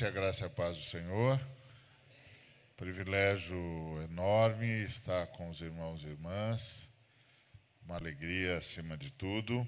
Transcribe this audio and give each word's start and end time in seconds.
noite, 0.00 0.04
a 0.06 0.10
graça 0.10 0.44
e 0.44 0.46
a 0.46 0.50
paz 0.50 0.78
do 0.78 0.84
Senhor. 0.84 1.40
Privilégio 2.76 3.58
enorme 4.04 4.84
estar 4.84 5.26
com 5.28 5.50
os 5.50 5.60
irmãos 5.60 6.02
e 6.02 6.06
irmãs, 6.06 6.88
uma 7.84 7.96
alegria 7.96 8.56
acima 8.56 8.96
de 8.96 9.10
tudo. 9.10 9.66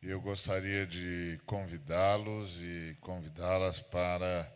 E 0.00 0.08
eu 0.08 0.20
gostaria 0.20 0.86
de 0.86 1.40
convidá-los 1.44 2.60
e 2.60 2.96
convidá-las 3.00 3.80
para 3.80 4.48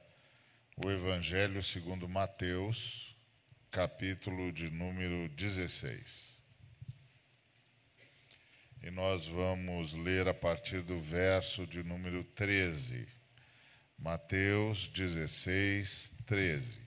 o 0.85 0.91
Evangelho 0.91 1.63
segundo 1.63 2.09
Mateus, 2.09 3.16
capítulo 3.73 4.52
de 4.52 4.71
número 4.71 5.29
16. 5.30 6.39
E 8.83 8.91
nós 8.91 9.27
vamos 9.27 9.93
ler 9.95 10.29
a 10.29 10.35
partir 10.35 10.83
do 10.83 10.99
verso 10.99 11.66
de 11.66 11.83
número 11.83 12.23
13. 12.23 13.20
Mateus 14.03 14.89
16, 14.95 16.13
13. 16.27 16.80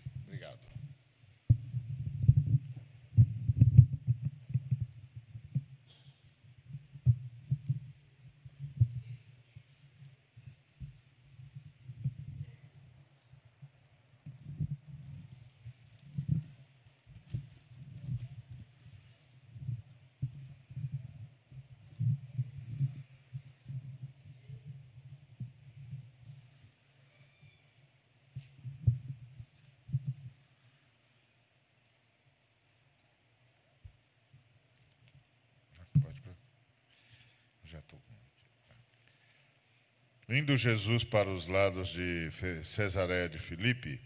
Indo 40.35 40.57
Jesus 40.57 41.03
para 41.03 41.29
os 41.29 41.47
lados 41.47 41.89
de 41.89 42.31
Cesareia 42.63 43.29
de 43.29 43.37
Filipe, 43.37 44.01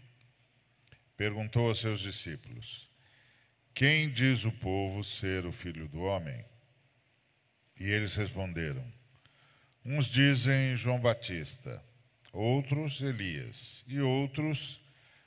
perguntou 1.16 1.68
aos 1.68 1.80
seus 1.80 2.00
discípulos: 2.00 2.86
Quem 3.72 4.12
diz 4.12 4.44
o 4.44 4.52
povo 4.52 5.02
ser 5.02 5.46
o 5.46 5.52
filho 5.52 5.88
do 5.88 6.02
homem? 6.02 6.44
E 7.80 7.84
eles 7.84 8.14
responderam: 8.14 8.84
Uns 9.82 10.04
dizem 10.04 10.76
João 10.76 11.00
Batista, 11.00 11.82
outros 12.30 13.00
Elias, 13.00 13.82
e 13.88 13.98
outros 13.98 14.82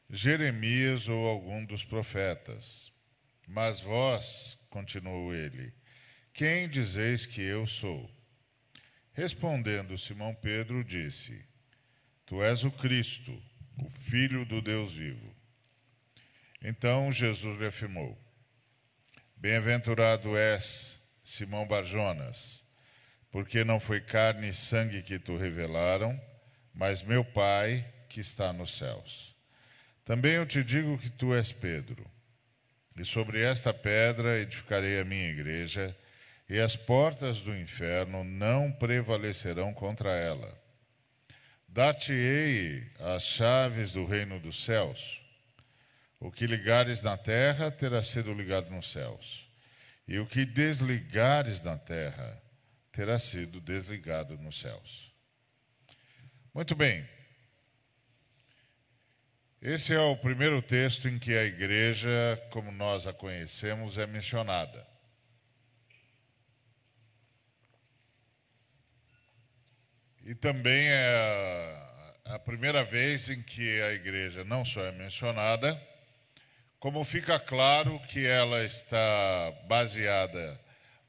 Jeremias 0.08 1.10
ou 1.10 1.28
algum 1.28 1.66
dos 1.66 1.84
profetas. 1.84 2.94
Mas 3.48 3.82
vós, 3.82 4.56
continuou 4.70 5.34
ele, 5.34 5.74
quem 6.32 6.70
dizeis 6.70 7.26
que 7.26 7.42
eu 7.42 7.66
sou? 7.66 8.21
Respondendo 9.14 9.98
Simão 9.98 10.34
Pedro, 10.34 10.84
disse: 10.84 11.44
Tu 12.26 12.42
és 12.42 12.64
o 12.64 12.72
Cristo, 12.72 13.38
o 13.78 13.90
Filho 13.90 14.46
do 14.46 14.62
Deus 14.62 14.94
vivo. 14.94 15.36
Então 16.64 17.12
Jesus 17.12 17.60
lhe 17.60 17.66
afirmou: 17.66 18.18
Bem-aventurado 19.36 20.38
és, 20.38 21.00
Simão 21.24 21.68
Barjonas, 21.68 22.64
porque 23.32 23.64
não 23.64 23.80
foi 23.80 24.00
carne 24.00 24.50
e 24.50 24.54
sangue 24.54 25.02
que 25.02 25.20
tu 25.20 25.36
revelaram, 25.36 26.20
mas 26.74 27.04
meu 27.04 27.26
Pai 27.26 27.86
que 28.08 28.22
está 28.22 28.54
nos 28.54 28.78
céus. 28.78 29.36
Também 30.06 30.34
eu 30.34 30.46
te 30.46 30.64
digo 30.64 30.98
que 30.98 31.10
tu 31.10 31.34
és 31.34 31.52
Pedro, 31.52 32.06
e 32.98 33.04
sobre 33.04 33.42
esta 33.42 33.74
pedra 33.74 34.40
edificarei 34.40 35.00
a 35.00 35.06
minha 35.06 35.30
igreja 35.30 35.96
e 36.52 36.60
as 36.60 36.76
portas 36.76 37.40
do 37.40 37.56
inferno 37.56 38.26
não 38.26 38.74
prevalecerão 38.74 39.74
contra 39.74 40.10
ela. 40.10 40.62
Dar-te-ei 41.66 42.92
as 43.00 43.24
chaves 43.24 43.94
do 43.94 44.04
reino 44.04 44.38
dos 44.38 44.62
céus. 44.62 45.22
O 46.20 46.30
que 46.30 46.46
ligares 46.46 47.02
na 47.04 47.16
terra 47.16 47.72
terá 47.72 48.04
sido 48.04 48.34
ligado 48.34 48.70
nos 48.70 48.92
céus, 48.92 49.50
e 50.06 50.20
o 50.20 50.28
que 50.28 50.44
desligares 50.44 51.64
na 51.64 51.78
terra 51.78 52.44
terá 52.92 53.18
sido 53.18 53.62
desligado 53.62 54.38
nos 54.38 54.60
céus. 54.60 55.10
Muito 56.54 56.76
bem. 56.76 57.08
Esse 59.62 59.94
é 59.94 60.02
o 60.02 60.18
primeiro 60.18 60.62
texto 60.62 61.08
em 61.08 61.18
que 61.18 61.34
a 61.34 61.46
igreja, 61.46 62.10
como 62.52 62.74
nós 62.74 63.08
a 63.08 63.14
conhecemos, 63.14 63.98
é 63.98 64.06
mencionada. 64.06 64.91
E 70.24 70.36
também 70.36 70.88
é 70.88 71.92
a 72.26 72.38
primeira 72.38 72.84
vez 72.84 73.30
em 73.30 73.42
que 73.42 73.82
a 73.82 73.94
igreja 73.94 74.44
não 74.44 74.64
só 74.64 74.86
é 74.86 74.92
mencionada, 74.92 75.82
como 76.80 77.04
fica 77.04 77.40
claro 77.40 78.00
que 78.08 78.26
ela 78.26 78.64
está 78.64 79.52
baseada 79.68 80.60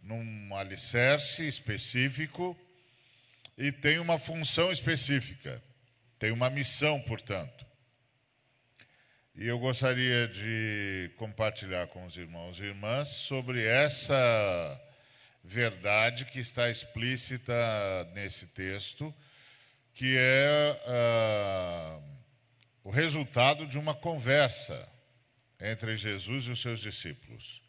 num 0.03 0.57
alicerce 0.57 1.47
específico 1.47 2.57
e 3.57 3.71
tem 3.71 3.99
uma 3.99 4.19
função 4.19 4.73
específica, 4.73 5.63
tem 6.19 6.31
uma 6.31 6.49
missão, 6.49 7.01
portanto. 7.03 7.67
E 9.35 9.47
eu 9.47 9.59
gostaria 9.59 10.27
de 10.29 11.11
compartilhar 11.17 11.87
com 11.89 12.07
os 12.07 12.17
irmãos 12.17 12.59
e 12.59 12.65
irmãs 12.65 13.09
sobre 13.09 13.65
essa 13.65 14.81
verdade 15.43 16.25
que 16.25 16.39
está 16.39 16.71
explícita 16.71 17.53
nesse 18.15 18.47
texto, 18.47 19.13
que 19.95 20.17
é 20.17 20.81
uh, 20.87 22.03
o 22.85 22.91
resultado 22.91 23.67
de 23.67 23.79
uma 23.79 23.95
conversa 23.95 24.89
entre 25.61 25.97
Jesus 25.97 26.45
e 26.47 26.51
os 26.51 26.61
seus 26.61 26.81
discípulos. 26.81 27.61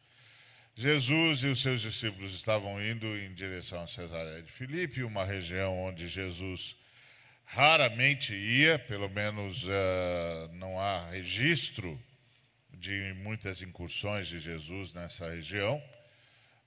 Jesus 0.76 1.44
e 1.44 1.48
os 1.48 1.62
seus 1.62 1.82
discípulos 1.82 2.34
estavam 2.34 2.82
indo 2.84 3.06
em 3.18 3.34
direção 3.34 3.84
a 3.84 3.88
Cesareia 3.88 4.42
de 4.42 4.52
Filipe, 4.52 5.04
uma 5.04 5.24
região 5.24 5.78
onde 5.80 6.08
Jesus 6.08 6.76
raramente 7.46 8.34
ia, 8.34 8.80
pelo 8.80 9.10
menos 9.10 9.64
uh, 9.66 10.50
não 10.54 10.80
há 10.80 11.10
registro 11.10 12.00
de 12.74 13.14
muitas 13.18 13.62
incursões 13.62 14.28
de 14.28 14.40
Jesus 14.40 14.94
nessa 14.94 15.30
região 15.30 15.82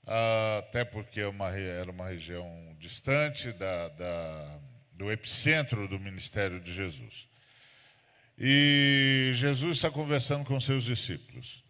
até 0.07 0.85
porque 0.85 1.19
é 1.19 1.27
uma, 1.27 1.51
era 1.51 1.91
uma 1.91 2.07
região 2.07 2.75
distante 2.79 3.51
da, 3.51 3.89
da, 3.89 4.59
do 4.93 5.11
epicentro 5.11 5.87
do 5.87 5.99
ministério 5.99 6.61
de 6.61 6.73
Jesus. 6.73 7.27
E 8.39 9.31
Jesus 9.33 9.77
está 9.77 9.91
conversando 9.91 10.45
com 10.45 10.59
seus 10.59 10.85
discípulos. 10.85 11.63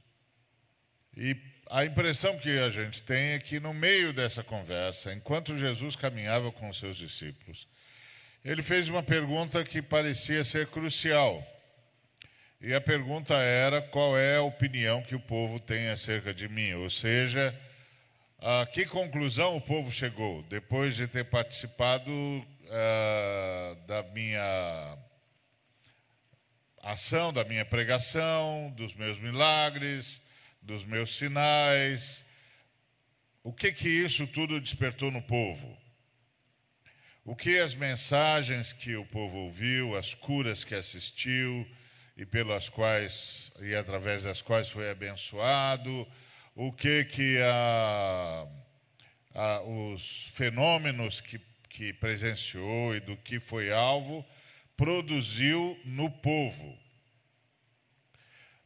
E 1.15 1.35
a 1.69 1.83
impressão 1.83 2.37
que 2.37 2.59
a 2.59 2.69
gente 2.69 3.01
tem 3.01 3.31
é 3.31 3.39
que 3.39 3.59
no 3.59 3.73
meio 3.73 4.13
dessa 4.13 4.43
conversa, 4.43 5.11
enquanto 5.11 5.57
Jesus 5.57 5.95
caminhava 5.95 6.51
com 6.51 6.71
seus 6.71 6.97
discípulos, 6.97 7.67
ele 8.45 8.61
fez 8.61 8.87
uma 8.87 9.01
pergunta 9.01 9.63
que 9.63 9.81
parecia 9.81 10.43
ser 10.43 10.67
crucial. 10.67 11.45
E 12.61 12.73
a 12.73 12.79
pergunta 12.79 13.33
era: 13.35 13.81
qual 13.81 14.17
é 14.17 14.37
a 14.37 14.41
opinião 14.43 15.01
que 15.01 15.15
o 15.15 15.19
povo 15.19 15.59
tem 15.59 15.89
acerca 15.89 16.33
de 16.33 16.47
mim? 16.47 16.73
Ou 16.73 16.89
seja, 16.89 17.57
a 18.39 18.65
que 18.65 18.85
conclusão 18.85 19.55
o 19.55 19.61
povo 19.61 19.91
chegou 19.91 20.43
depois 20.43 20.95
de 20.95 21.07
ter 21.07 21.25
participado 21.25 22.11
uh, 22.11 23.75
da 23.87 24.03
minha 24.03 24.97
ação, 26.83 27.33
da 27.33 27.43
minha 27.43 27.65
pregação, 27.65 28.71
dos 28.77 28.93
meus 28.93 29.17
milagres, 29.17 30.21
dos 30.61 30.83
meus 30.83 31.17
sinais? 31.17 32.23
O 33.43 33.51
que 33.51 33.71
que 33.71 33.89
isso 33.89 34.27
tudo 34.27 34.59
despertou 34.59 35.09
no 35.09 35.21
povo? 35.21 35.77
O 37.25 37.35
que 37.35 37.59
as 37.59 37.73
mensagens 37.73 38.71
que 38.71 38.95
o 38.95 39.05
povo 39.05 39.37
ouviu, 39.37 39.97
as 39.97 40.13
curas 40.13 40.63
que 40.63 40.75
assistiu 40.75 41.67
e 42.15 42.25
pelas 42.25 42.69
quais 42.69 43.51
e 43.59 43.75
através 43.75 44.23
das 44.23 44.41
quais 44.41 44.69
foi 44.69 44.89
abençoado, 44.89 46.07
o 46.59 46.73
que 46.73 47.05
que 47.05 47.39
a, 47.39 48.47
a, 49.35 49.61
os 49.61 50.29
fenômenos 50.33 51.21
que, 51.21 51.39
que 51.69 51.93
presenciou 51.93 52.95
e 52.95 52.99
do 52.99 53.15
que 53.15 53.39
foi 53.39 53.71
alvo 53.71 54.25
produziu 54.75 55.79
no 55.85 56.09
povo, 56.09 56.75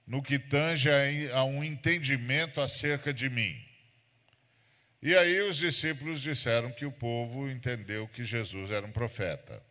no 0.08 0.24
que 0.24 0.40
tange 0.40 0.90
a, 0.90 1.40
a 1.40 1.44
um 1.44 1.62
entendimento 1.62 2.62
acerca 2.62 3.14
de 3.14 3.30
mim. 3.30 3.62
E 5.02 5.14
aí 5.14 5.42
os 5.42 5.58
discípulos 5.58 6.22
disseram 6.22 6.72
que 6.72 6.86
o 6.86 6.92
povo 6.94 7.50
entendeu 7.50 8.08
que 8.08 8.24
Jesus 8.24 8.72
era 8.72 8.86
um 8.86 8.92
profeta. 8.94 9.62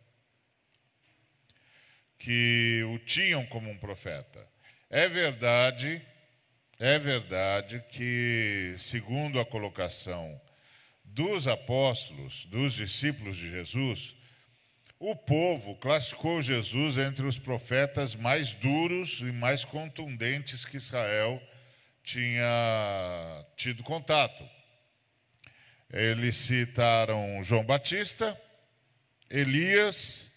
que 2.19 2.83
o 2.83 2.99
tinham 2.99 3.43
como 3.47 3.67
um 3.67 3.77
profeta. 3.79 4.47
É 4.91 5.07
verdade, 5.07 5.99
é 6.81 6.97
verdade 6.97 7.85
que, 7.91 8.73
segundo 8.79 9.39
a 9.39 9.45
colocação 9.45 10.41
dos 11.03 11.47
apóstolos, 11.47 12.45
dos 12.45 12.73
discípulos 12.73 13.37
de 13.37 13.51
Jesus, 13.51 14.15
o 14.97 15.15
povo 15.15 15.75
classificou 15.75 16.41
Jesus 16.41 16.97
entre 16.97 17.23
os 17.27 17.37
profetas 17.37 18.15
mais 18.15 18.53
duros 18.53 19.19
e 19.19 19.25
mais 19.25 19.63
contundentes 19.63 20.65
que 20.65 20.77
Israel 20.77 21.39
tinha 22.03 23.45
tido 23.55 23.83
contato. 23.83 24.43
Eles 25.93 26.35
citaram 26.35 27.43
João 27.43 27.63
Batista, 27.63 28.35
Elias 29.29 30.31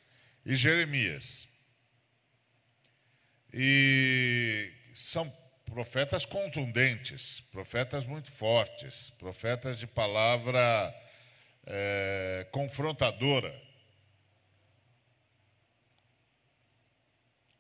e 0.44 0.55
Jeremias. 0.55 1.49
E 3.50 4.70
são 4.93 5.32
profetas 5.74 6.24
contundentes, 6.24 7.40
profetas 7.50 8.04
muito 8.04 8.30
fortes, 8.30 9.10
profetas 9.18 9.76
de 9.76 9.88
palavra 9.88 10.94
é, 11.66 12.46
confrontadora. 12.52 13.52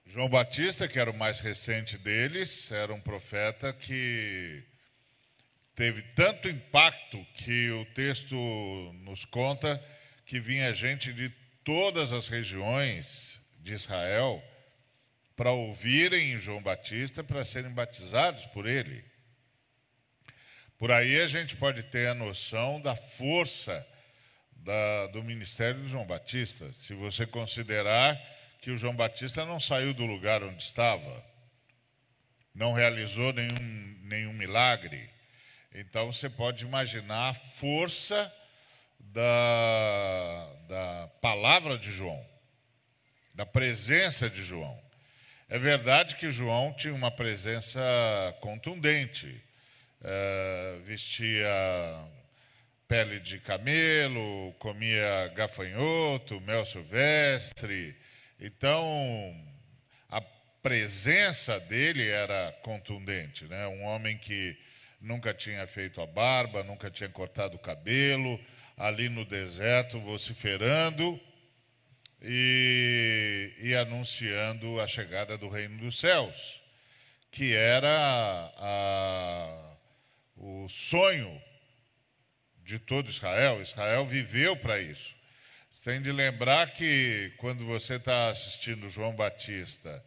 João 0.06 0.28
Batista, 0.28 0.86
que 0.86 0.96
era 0.96 1.10
o 1.10 1.16
mais 1.16 1.40
recente 1.40 1.98
deles, 1.98 2.70
era 2.70 2.94
um 2.94 3.00
profeta 3.00 3.72
que 3.72 4.62
teve 5.74 6.00
tanto 6.14 6.48
impacto 6.48 7.26
que 7.34 7.68
o 7.72 7.84
texto 7.86 8.36
nos 9.02 9.24
conta 9.24 9.84
que 10.24 10.38
vinha 10.38 10.72
gente 10.72 11.12
de 11.12 11.30
todas 11.64 12.12
as 12.12 12.28
regiões 12.28 13.40
de 13.58 13.74
Israel 13.74 14.40
para 15.36 15.50
ouvirem 15.50 16.38
João 16.38 16.62
Batista, 16.62 17.24
para 17.24 17.44
serem 17.44 17.70
batizados 17.70 18.46
por 18.46 18.66
ele. 18.66 19.04
Por 20.78 20.90
aí 20.90 21.20
a 21.20 21.26
gente 21.26 21.56
pode 21.56 21.82
ter 21.84 22.08
a 22.08 22.14
noção 22.14 22.80
da 22.80 22.94
força 22.94 23.86
da, 24.56 25.06
do 25.08 25.22
ministério 25.22 25.82
de 25.82 25.88
João 25.88 26.06
Batista, 26.06 26.72
se 26.80 26.94
você 26.94 27.26
considerar 27.26 28.20
que 28.60 28.70
o 28.70 28.76
João 28.76 28.96
Batista 28.96 29.44
não 29.44 29.60
saiu 29.60 29.92
do 29.92 30.06
lugar 30.06 30.42
onde 30.42 30.62
estava, 30.62 31.24
não 32.54 32.72
realizou 32.72 33.32
nenhum, 33.32 33.98
nenhum 34.02 34.32
milagre. 34.32 35.10
Então 35.74 36.10
você 36.10 36.30
pode 36.30 36.64
imaginar 36.64 37.30
a 37.30 37.34
força 37.34 38.34
da, 38.98 40.56
da 40.68 41.08
palavra 41.20 41.76
de 41.76 41.90
João, 41.90 42.24
da 43.34 43.44
presença 43.44 44.30
de 44.30 44.42
João. 44.42 44.83
É 45.48 45.58
verdade 45.58 46.16
que 46.16 46.30
João 46.30 46.72
tinha 46.72 46.94
uma 46.94 47.10
presença 47.10 47.80
contundente, 48.40 49.42
é, 50.02 50.78
vestia 50.82 51.46
pele 52.88 53.20
de 53.20 53.38
camelo, 53.38 54.54
comia 54.58 55.30
gafanhoto, 55.34 56.40
mel 56.40 56.64
silvestre. 56.64 57.94
Então, 58.40 58.82
a 60.10 60.20
presença 60.62 61.60
dele 61.60 62.08
era 62.08 62.50
contundente, 62.62 63.44
né? 63.44 63.66
Um 63.66 63.84
homem 63.84 64.16
que 64.16 64.56
nunca 64.98 65.34
tinha 65.34 65.66
feito 65.66 66.00
a 66.00 66.06
barba, 66.06 66.62
nunca 66.62 66.90
tinha 66.90 67.08
cortado 67.10 67.56
o 67.56 67.60
cabelo, 67.60 68.40
ali 68.78 69.10
no 69.10 69.26
deserto 69.26 70.00
vociferando 70.00 71.20
e, 72.26 73.52
e 73.58 73.74
anunciando 73.74 74.80
a 74.80 74.86
chegada 74.86 75.36
do 75.36 75.48
reino 75.48 75.76
dos 75.78 75.98
céus, 75.98 76.62
que 77.30 77.54
era 77.54 78.50
a, 78.56 79.76
o 80.36 80.66
sonho 80.68 81.40
de 82.64 82.78
todo 82.78 83.10
Israel. 83.10 83.60
Israel 83.60 84.06
viveu 84.06 84.56
para 84.56 84.80
isso. 84.80 85.14
Você 85.70 85.90
tem 85.90 86.00
de 86.00 86.10
lembrar 86.10 86.70
que 86.70 87.32
quando 87.36 87.66
você 87.66 87.96
está 87.96 88.30
assistindo 88.30 88.88
João 88.88 89.14
Batista 89.14 90.02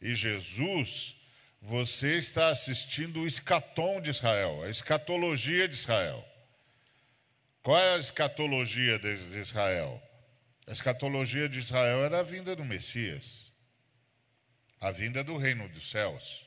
e 0.00 0.14
Jesus, 0.14 1.16
você 1.60 2.16
está 2.18 2.48
assistindo 2.48 3.22
o 3.22 3.26
escatom 3.26 4.00
de 4.00 4.10
Israel, 4.10 4.62
a 4.62 4.70
escatologia 4.70 5.66
de 5.66 5.74
Israel. 5.74 6.24
Qual 7.60 7.76
é 7.76 7.94
a 7.94 7.98
escatologia 7.98 9.00
de 9.00 9.40
Israel? 9.40 10.00
A 10.68 10.72
escatologia 10.72 11.48
de 11.48 11.60
Israel 11.60 12.04
era 12.04 12.18
a 12.18 12.22
vinda 12.24 12.56
do 12.56 12.64
Messias, 12.64 13.52
a 14.80 14.90
vinda 14.90 15.22
do 15.22 15.36
reino 15.36 15.68
dos 15.68 15.88
céus. 15.88 16.44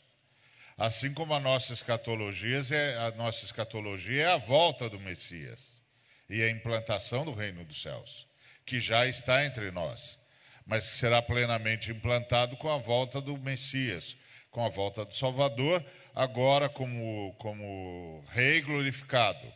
Assim 0.77 1.13
como 1.13 1.33
a 1.33 1.39
nossa 1.39 1.71
escatologia 1.71 2.59
é 2.71 2.97
a 2.97 3.11
nossa 3.11 3.45
escatologia 3.45 4.23
é 4.23 4.25
a 4.25 4.35
volta 4.35 4.89
do 4.89 4.99
Messias 4.99 5.81
e 6.29 6.41
a 6.41 6.49
implantação 6.49 7.23
do 7.23 7.33
reino 7.33 7.63
dos 7.63 7.81
céus, 7.81 8.27
que 8.65 8.81
já 8.81 9.07
está 9.07 9.45
entre 9.45 9.71
nós, 9.71 10.19
mas 10.65 10.89
que 10.89 10.97
será 10.97 11.21
plenamente 11.21 11.89
implantado 11.89 12.57
com 12.57 12.69
a 12.69 12.77
volta 12.77 13.21
do 13.21 13.37
Messias, 13.37 14.17
com 14.51 14.65
a 14.65 14.69
volta 14.69 15.05
do 15.05 15.15
Salvador, 15.15 15.83
agora 16.13 16.67
como 16.67 17.33
como 17.35 18.21
rei 18.31 18.59
glorificado, 18.59 19.47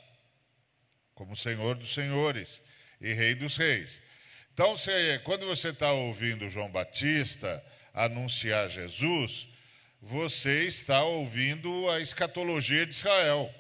como 1.13 1.36
Senhor 1.36 1.75
dos 1.75 1.94
senhores 1.94 2.62
e 3.01 3.12
rei 3.12 3.36
dos 3.36 3.57
reis. 3.57 4.01
Então, 4.53 4.75
quando 5.23 5.47
você 5.47 5.69
está 5.69 5.91
ouvindo 5.91 6.47
João 6.47 6.69
Batista 6.69 7.63
anunciar 7.91 8.69
Jesus, 8.69 9.50
você 10.00 10.65
está 10.65 11.03
ouvindo 11.03 11.89
a 11.89 12.00
escatologia 12.00 12.86
de 12.86 12.93
Israel. 12.93 13.51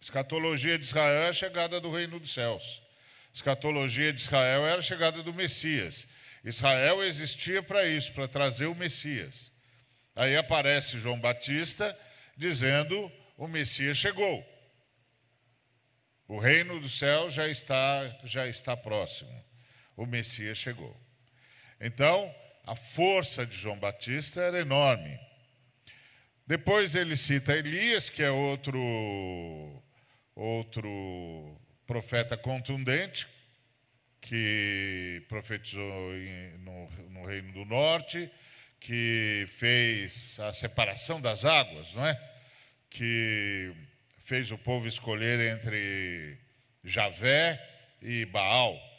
Escatologia 0.00 0.78
de 0.78 0.84
Israel 0.84 1.24
é 1.24 1.28
a 1.28 1.32
chegada 1.32 1.80
do 1.80 1.90
reino 1.90 2.20
dos 2.20 2.32
céus. 2.32 2.80
Escatologia 3.34 4.12
de 4.12 4.20
Israel 4.20 4.64
era 4.64 4.78
a 4.78 4.82
chegada 4.82 5.20
do 5.20 5.34
Messias. 5.34 6.06
Israel 6.44 7.02
existia 7.02 7.60
para 7.60 7.84
isso, 7.84 8.12
para 8.12 8.28
trazer 8.28 8.66
o 8.66 8.76
Messias. 8.76 9.50
Aí 10.14 10.36
aparece 10.36 11.00
João 11.00 11.18
Batista 11.18 11.98
dizendo: 12.36 13.10
o 13.36 13.48
Messias 13.48 13.96
chegou. 13.96 14.46
O 16.28 16.38
reino 16.38 16.78
do 16.78 16.88
céu 16.88 17.28
já 17.28 17.48
está, 17.48 18.16
já 18.22 18.46
está 18.46 18.76
próximo 18.76 19.51
o 19.96 20.06
Messias 20.06 20.58
chegou. 20.58 20.96
Então, 21.80 22.32
a 22.64 22.76
força 22.76 23.44
de 23.44 23.56
João 23.56 23.78
Batista 23.78 24.40
era 24.40 24.60
enorme. 24.60 25.18
Depois 26.46 26.94
ele 26.94 27.16
cita 27.16 27.56
Elias, 27.56 28.08
que 28.08 28.22
é 28.22 28.30
outro, 28.30 29.82
outro 30.34 31.60
profeta 31.86 32.36
contundente, 32.36 33.26
que 34.20 35.24
profetizou 35.28 36.12
no, 36.60 36.90
no 37.10 37.26
Reino 37.26 37.52
do 37.52 37.64
Norte, 37.64 38.30
que 38.78 39.44
fez 39.48 40.38
a 40.40 40.52
separação 40.52 41.20
das 41.20 41.44
águas, 41.44 41.92
não 41.94 42.06
é? 42.06 42.20
Que 42.90 43.72
fez 44.22 44.50
o 44.50 44.58
povo 44.58 44.86
escolher 44.86 45.40
entre 45.40 46.38
Javé 46.84 47.60
e 48.00 48.24
Baal. 48.24 48.91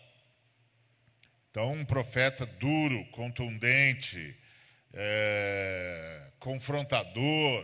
Então, 1.53 1.71
um 1.71 1.85
profeta 1.85 2.47
duro, 2.47 3.05
contundente, 3.11 4.35
é, 4.91 6.23
confrontador 6.39 7.63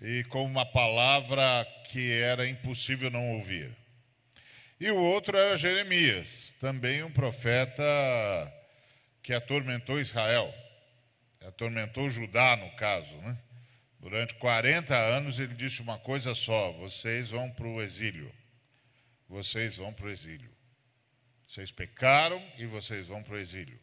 e 0.00 0.22
com 0.28 0.44
uma 0.44 0.64
palavra 0.64 1.66
que 1.90 2.12
era 2.12 2.46
impossível 2.46 3.10
não 3.10 3.32
ouvir. 3.32 3.76
E 4.78 4.88
o 4.88 4.96
outro 4.96 5.36
era 5.36 5.56
Jeremias, 5.56 6.54
também 6.60 7.02
um 7.02 7.10
profeta 7.10 7.82
que 9.20 9.34
atormentou 9.34 9.98
Israel, 9.98 10.54
atormentou 11.44 12.08
Judá, 12.08 12.54
no 12.54 12.70
caso. 12.76 13.16
Né? 13.16 13.36
Durante 13.98 14.36
40 14.36 14.96
anos 14.96 15.40
ele 15.40 15.54
disse 15.54 15.82
uma 15.82 15.98
coisa 15.98 16.36
só: 16.36 16.70
vocês 16.70 17.30
vão 17.30 17.50
para 17.50 17.66
o 17.66 17.82
exílio. 17.82 18.32
Vocês 19.28 19.78
vão 19.78 19.92
para 19.92 20.06
o 20.06 20.10
exílio. 20.10 20.61
Vocês 21.52 21.70
pecaram 21.70 22.42
e 22.56 22.64
vocês 22.64 23.08
vão 23.08 23.22
para 23.22 23.34
o 23.34 23.38
exílio. 23.38 23.78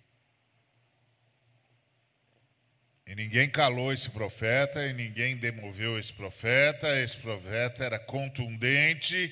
E 3.06 3.14
ninguém 3.14 3.48
calou 3.48 3.94
esse 3.94 4.10
profeta, 4.10 4.88
e 4.88 4.92
ninguém 4.92 5.38
demoveu 5.38 6.00
esse 6.00 6.12
profeta. 6.12 7.00
Esse 7.00 7.18
profeta 7.18 7.84
era 7.84 8.00
contundente, 8.00 9.32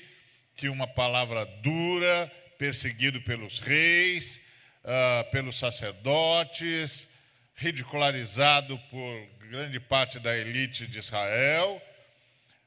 tinha 0.54 0.70
uma 0.70 0.86
palavra 0.86 1.44
dura, 1.64 2.30
perseguido 2.56 3.20
pelos 3.22 3.58
reis, 3.58 4.40
uh, 4.84 5.28
pelos 5.32 5.58
sacerdotes, 5.58 7.08
ridicularizado 7.56 8.78
por 8.88 9.28
grande 9.48 9.80
parte 9.80 10.20
da 10.20 10.38
elite 10.38 10.86
de 10.86 11.00
Israel, 11.00 11.82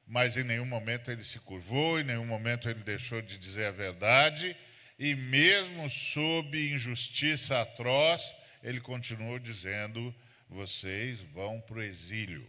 mas 0.06 0.36
em 0.36 0.44
nenhum 0.44 0.66
momento 0.66 1.10
ele 1.10 1.24
se 1.24 1.40
curvou, 1.40 1.98
em 1.98 2.04
nenhum 2.04 2.26
momento 2.26 2.70
ele 2.70 2.84
deixou 2.84 3.22
de 3.22 3.38
dizer 3.38 3.68
a 3.68 3.72
verdade 3.72 4.54
e 5.04 5.16
mesmo 5.16 5.90
sob 5.90 6.56
injustiça 6.72 7.60
atroz, 7.60 8.36
ele 8.62 8.80
continuou 8.80 9.40
dizendo: 9.40 10.14
vocês 10.48 11.20
vão 11.34 11.60
para 11.60 11.78
o 11.78 11.82
exílio. 11.82 12.48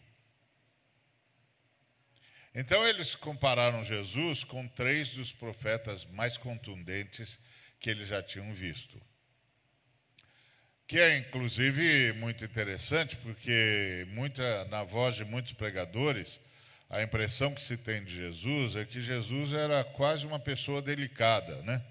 Então 2.54 2.86
eles 2.86 3.14
compararam 3.14 3.82
Jesus 3.82 4.44
com 4.44 4.68
três 4.68 5.14
dos 5.14 5.32
profetas 5.32 6.04
mais 6.04 6.36
contundentes 6.36 7.38
que 7.80 7.88
eles 7.88 8.08
já 8.08 8.22
tinham 8.22 8.52
visto. 8.52 9.00
Que 10.86 11.00
é 11.00 11.16
inclusive 11.16 12.12
muito 12.12 12.44
interessante, 12.44 13.16
porque 13.16 14.06
muita, 14.10 14.66
na 14.66 14.84
voz 14.84 15.16
de 15.16 15.24
muitos 15.24 15.54
pregadores, 15.54 16.38
a 16.90 17.02
impressão 17.02 17.54
que 17.54 17.62
se 17.62 17.78
tem 17.78 18.04
de 18.04 18.14
Jesus 18.14 18.76
é 18.76 18.84
que 18.84 19.00
Jesus 19.00 19.54
era 19.54 19.82
quase 19.82 20.26
uma 20.26 20.38
pessoa 20.38 20.82
delicada, 20.82 21.62
né? 21.62 21.82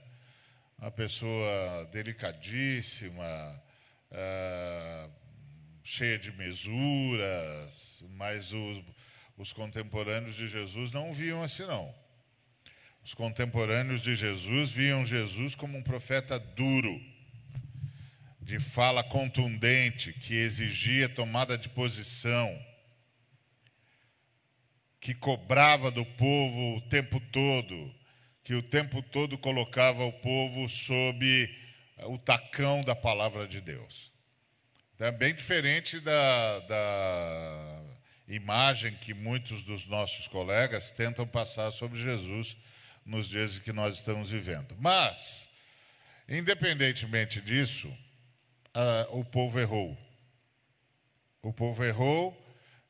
Uma 0.81 0.89
pessoa 0.89 1.87
delicadíssima, 1.91 3.63
uh, 4.09 5.11
cheia 5.83 6.17
de 6.17 6.31
mesuras, 6.31 8.03
mas 8.09 8.51
os, 8.51 8.83
os 9.37 9.53
contemporâneos 9.53 10.35
de 10.35 10.47
Jesus 10.47 10.91
não 10.91 11.13
viam 11.13 11.43
assim, 11.43 11.67
não. 11.67 11.93
Os 13.03 13.13
contemporâneos 13.13 14.01
de 14.01 14.15
Jesus 14.15 14.71
viam 14.71 15.05
Jesus 15.05 15.53
como 15.53 15.77
um 15.77 15.83
profeta 15.83 16.39
duro, 16.39 16.99
de 18.41 18.59
fala 18.59 19.03
contundente, 19.03 20.11
que 20.13 20.33
exigia 20.33 21.07
tomada 21.07 21.59
de 21.59 21.69
posição, 21.69 22.59
que 24.99 25.13
cobrava 25.13 25.91
do 25.91 26.03
povo 26.03 26.77
o 26.77 26.81
tempo 26.81 27.19
todo, 27.31 28.00
que 28.43 28.53
o 28.53 28.63
tempo 28.63 29.01
todo 29.01 29.37
colocava 29.37 30.03
o 30.03 30.13
povo 30.13 30.67
sob 30.67 31.57
o 32.05 32.17
tacão 32.17 32.81
da 32.81 32.95
palavra 32.95 33.47
de 33.47 33.61
Deus. 33.61 34.11
Então, 34.95 35.07
é 35.07 35.11
bem 35.11 35.33
diferente 35.33 35.99
da, 35.99 36.59
da 36.59 37.83
imagem 38.27 38.95
que 38.95 39.13
muitos 39.13 39.63
dos 39.63 39.87
nossos 39.87 40.27
colegas 40.27 40.91
tentam 40.91 41.27
passar 41.27 41.71
sobre 41.71 41.99
Jesus 41.99 42.55
nos 43.05 43.27
dias 43.27 43.59
que 43.59 43.71
nós 43.71 43.95
estamos 43.95 44.29
vivendo. 44.29 44.75
Mas, 44.79 45.47
independentemente 46.27 47.41
disso, 47.41 47.87
uh, 48.75 49.19
o 49.19 49.25
povo 49.25 49.59
errou. 49.59 49.97
O 51.41 51.51
povo 51.51 51.83
errou, 51.83 52.29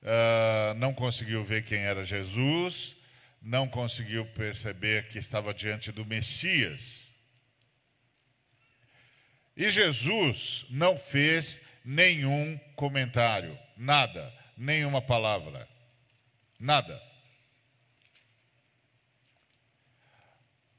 uh, 0.02 0.74
não 0.76 0.94
conseguiu 0.94 1.44
ver 1.44 1.64
quem 1.64 1.80
era 1.80 2.04
Jesus, 2.04 2.96
não 3.42 3.68
conseguiu 3.68 4.26
perceber 4.34 5.08
que 5.08 5.18
estava 5.18 5.54
diante 5.54 5.92
do 5.92 6.06
Messias. 6.06 7.12
E 9.58 9.70
Jesus 9.70 10.66
não 10.70 10.98
fez 10.98 11.60
nenhum 11.84 12.58
comentário, 12.76 13.58
nada 13.76 14.42
nenhuma 14.62 15.02
palavra. 15.02 15.68
Nada. 16.60 17.02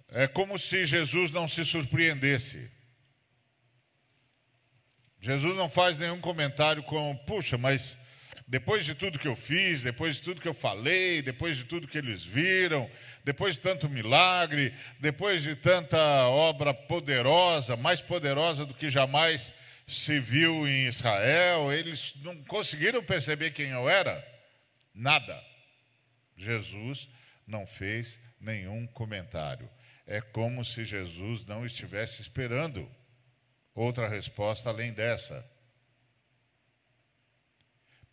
É 0.08 0.28
como 0.28 0.56
se 0.58 0.86
Jesus 0.86 1.32
não 1.32 1.48
se 1.48 1.64
surpreendesse. 1.64 2.70
Jesus 5.20 5.56
não 5.56 5.68
faz 5.68 5.98
nenhum 5.98 6.20
comentário 6.20 6.82
como, 6.84 7.18
puxa, 7.24 7.58
mas 7.58 7.98
depois 8.52 8.84
de 8.84 8.94
tudo 8.94 9.18
que 9.18 9.26
eu 9.26 9.34
fiz, 9.34 9.80
depois 9.80 10.16
de 10.16 10.20
tudo 10.20 10.42
que 10.42 10.46
eu 10.46 10.52
falei, 10.52 11.22
depois 11.22 11.56
de 11.56 11.64
tudo 11.64 11.88
que 11.88 11.96
eles 11.96 12.22
viram, 12.22 12.86
depois 13.24 13.54
de 13.54 13.62
tanto 13.62 13.88
milagre, 13.88 14.74
depois 15.00 15.42
de 15.42 15.56
tanta 15.56 16.28
obra 16.28 16.74
poderosa, 16.74 17.78
mais 17.78 18.02
poderosa 18.02 18.66
do 18.66 18.74
que 18.74 18.90
jamais 18.90 19.54
se 19.86 20.20
viu 20.20 20.68
em 20.68 20.86
Israel, 20.86 21.72
eles 21.72 22.14
não 22.16 22.44
conseguiram 22.44 23.02
perceber 23.02 23.52
quem 23.52 23.70
eu 23.70 23.88
era? 23.88 24.22
Nada. 24.94 25.42
Jesus 26.36 27.08
não 27.46 27.66
fez 27.66 28.18
nenhum 28.38 28.86
comentário. 28.86 29.66
É 30.06 30.20
como 30.20 30.62
se 30.62 30.84
Jesus 30.84 31.46
não 31.46 31.64
estivesse 31.64 32.20
esperando 32.20 32.86
outra 33.74 34.06
resposta 34.06 34.68
além 34.68 34.92
dessa. 34.92 35.42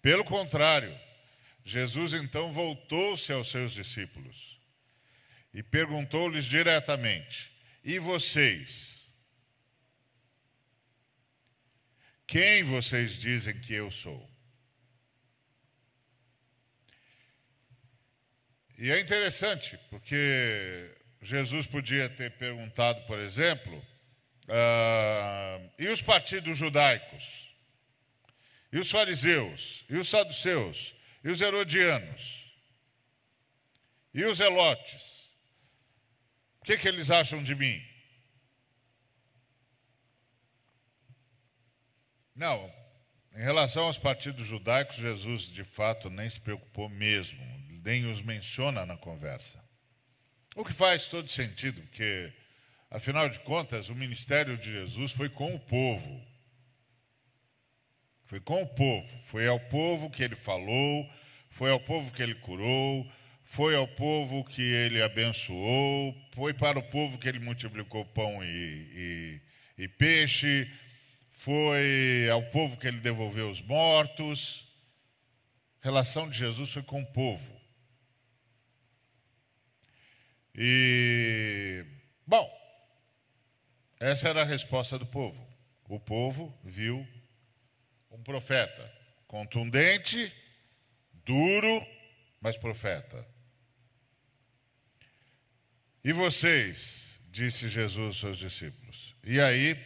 Pelo 0.02 0.24
contrário, 0.24 0.98
Jesus 1.64 2.14
então 2.14 2.52
voltou-se 2.52 3.32
aos 3.32 3.50
seus 3.50 3.74
discípulos 3.74 4.60
e 5.54 5.62
perguntou-lhes 5.62 6.46
diretamente: 6.46 7.52
E 7.84 8.00
vocês? 8.00 9.08
Quem 12.26 12.64
vocês 12.64 13.18
dizem 13.18 13.60
que 13.60 13.74
eu 13.74 13.90
sou? 13.90 14.30
E 18.78 18.92
é 18.92 19.00
interessante, 19.00 19.78
porque 19.90 20.96
Jesus 21.22 21.68
podia 21.68 22.08
ter 22.08 22.32
perguntado, 22.38 23.06
por 23.06 23.20
exemplo, 23.20 23.78
uh, 24.46 25.72
e 25.78 25.90
os 25.90 26.02
partidos 26.02 26.58
judaicos? 26.58 27.49
E 28.72 28.78
os 28.78 28.90
fariseus? 28.90 29.86
E 29.90 29.98
os 29.98 30.10
saduceus? 30.10 30.94
E 31.24 31.30
os 31.30 31.42
herodianos? 31.42 32.52
E 34.14 34.24
os 34.26 34.40
elotes? 34.40 35.30
O 36.62 36.66
que, 36.66 36.78
que 36.78 36.88
eles 36.88 37.10
acham 37.10 37.42
de 37.42 37.56
mim? 37.56 37.82
Não, 42.36 42.72
em 43.36 43.42
relação 43.42 43.86
aos 43.86 43.98
partidos 43.98 44.48
judaicos, 44.48 44.98
Jesus 44.98 45.44
de 45.44 45.64
fato 45.64 46.10
nem 46.10 46.30
se 46.30 46.40
preocupou 46.40 46.90
mesmo, 46.90 47.40
nem 47.84 48.06
os 48.06 48.22
menciona 48.22 48.86
na 48.86 48.98
conversa. 48.98 49.64
O 50.56 50.64
que 50.64 50.74
faz 50.74 51.08
todo 51.08 51.30
sentido, 51.30 51.82
porque, 51.82 52.34
afinal 52.90 53.30
de 53.30 53.40
contas, 53.42 53.90
o 53.90 53.96
ministério 53.96 54.58
de 54.58 54.72
Jesus 54.72 55.12
foi 55.12 55.30
com 55.30 55.54
o 55.54 55.60
povo. 55.60 56.29
Foi 58.30 58.40
com 58.40 58.62
o 58.62 58.68
povo, 58.68 59.20
foi 59.22 59.48
ao 59.48 59.60
povo 59.60 60.08
que 60.08 60.22
ele 60.22 60.36
falou, 60.36 61.10
foi 61.50 61.72
ao 61.72 61.80
povo 61.80 62.14
que 62.14 62.22
ele 62.22 62.36
curou, 62.36 63.12
foi 63.44 63.76
ao 63.76 63.88
povo 63.88 64.46
que 64.46 64.62
ele 64.62 65.02
abençoou, 65.02 66.16
foi 66.34 66.54
para 66.54 66.78
o 66.78 66.84
povo 66.84 67.18
que 67.18 67.28
ele 67.28 67.40
multiplicou 67.40 68.06
pão 68.06 68.44
e, 68.44 69.42
e, 69.78 69.84
e 69.84 69.88
peixe 69.88 70.72
foi 71.32 72.30
ao 72.32 72.44
povo 72.52 72.78
que 72.78 72.88
ele 72.88 73.00
devolveu 73.00 73.50
os 73.50 73.62
mortos. 73.62 74.68
A 75.82 75.86
relação 75.86 76.30
de 76.30 76.38
Jesus 76.38 76.72
foi 76.72 76.84
com 76.84 77.02
o 77.02 77.08
povo. 77.08 77.60
E, 80.54 81.84
bom, 82.28 82.48
essa 84.00 84.30
era 84.30 84.44
a 84.44 84.46
resposta 84.46 85.00
do 85.00 85.08
povo. 85.08 85.48
O 85.88 86.00
povo 86.00 86.56
viu 86.64 87.08
um 88.20 88.24
profeta 88.24 88.94
contundente, 89.28 90.32
duro, 91.26 91.88
mas 92.42 92.58
profeta. 92.58 93.26
E 96.04 96.12
vocês, 96.12 97.20
disse 97.32 97.70
Jesus 97.70 98.08
aos 98.08 98.20
seus 98.20 98.38
discípulos. 98.38 99.16
E 99.24 99.40
aí, 99.40 99.78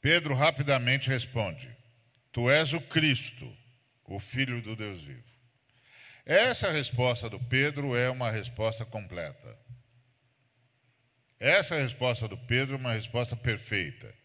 Pedro 0.00 0.34
rapidamente 0.34 1.10
responde: 1.10 1.68
Tu 2.32 2.50
és 2.50 2.72
o 2.72 2.80
Cristo, 2.80 3.54
o 4.06 4.18
Filho 4.18 4.62
do 4.62 4.74
Deus 4.74 5.02
vivo. 5.02 5.30
Essa 6.24 6.70
resposta 6.70 7.28
do 7.28 7.38
Pedro 7.38 7.94
é 7.94 8.08
uma 8.08 8.30
resposta 8.30 8.84
completa. 8.84 9.58
Essa 11.38 11.76
resposta 11.76 12.26
do 12.26 12.36
Pedro 12.36 12.74
é 12.74 12.78
uma 12.78 12.92
resposta 12.92 13.36
perfeita. 13.36 14.19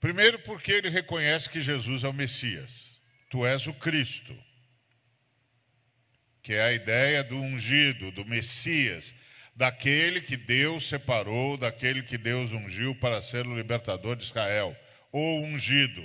Primeiro, 0.00 0.38
porque 0.38 0.72
ele 0.72 0.88
reconhece 0.88 1.50
que 1.50 1.60
Jesus 1.60 2.02
é 2.02 2.08
o 2.08 2.12
Messias. 2.12 2.98
Tu 3.28 3.46
és 3.46 3.66
o 3.66 3.74
Cristo, 3.74 4.36
que 6.42 6.54
é 6.54 6.62
a 6.62 6.72
ideia 6.72 7.22
do 7.22 7.36
ungido, 7.36 8.10
do 8.10 8.24
Messias, 8.24 9.14
daquele 9.54 10.22
que 10.22 10.38
Deus 10.38 10.88
separou, 10.88 11.56
daquele 11.58 12.02
que 12.02 12.16
Deus 12.16 12.50
ungiu 12.50 12.94
para 12.94 13.20
ser 13.20 13.46
o 13.46 13.54
libertador 13.54 14.16
de 14.16 14.24
Israel, 14.24 14.74
ou 15.12 15.44
ungido. 15.44 16.02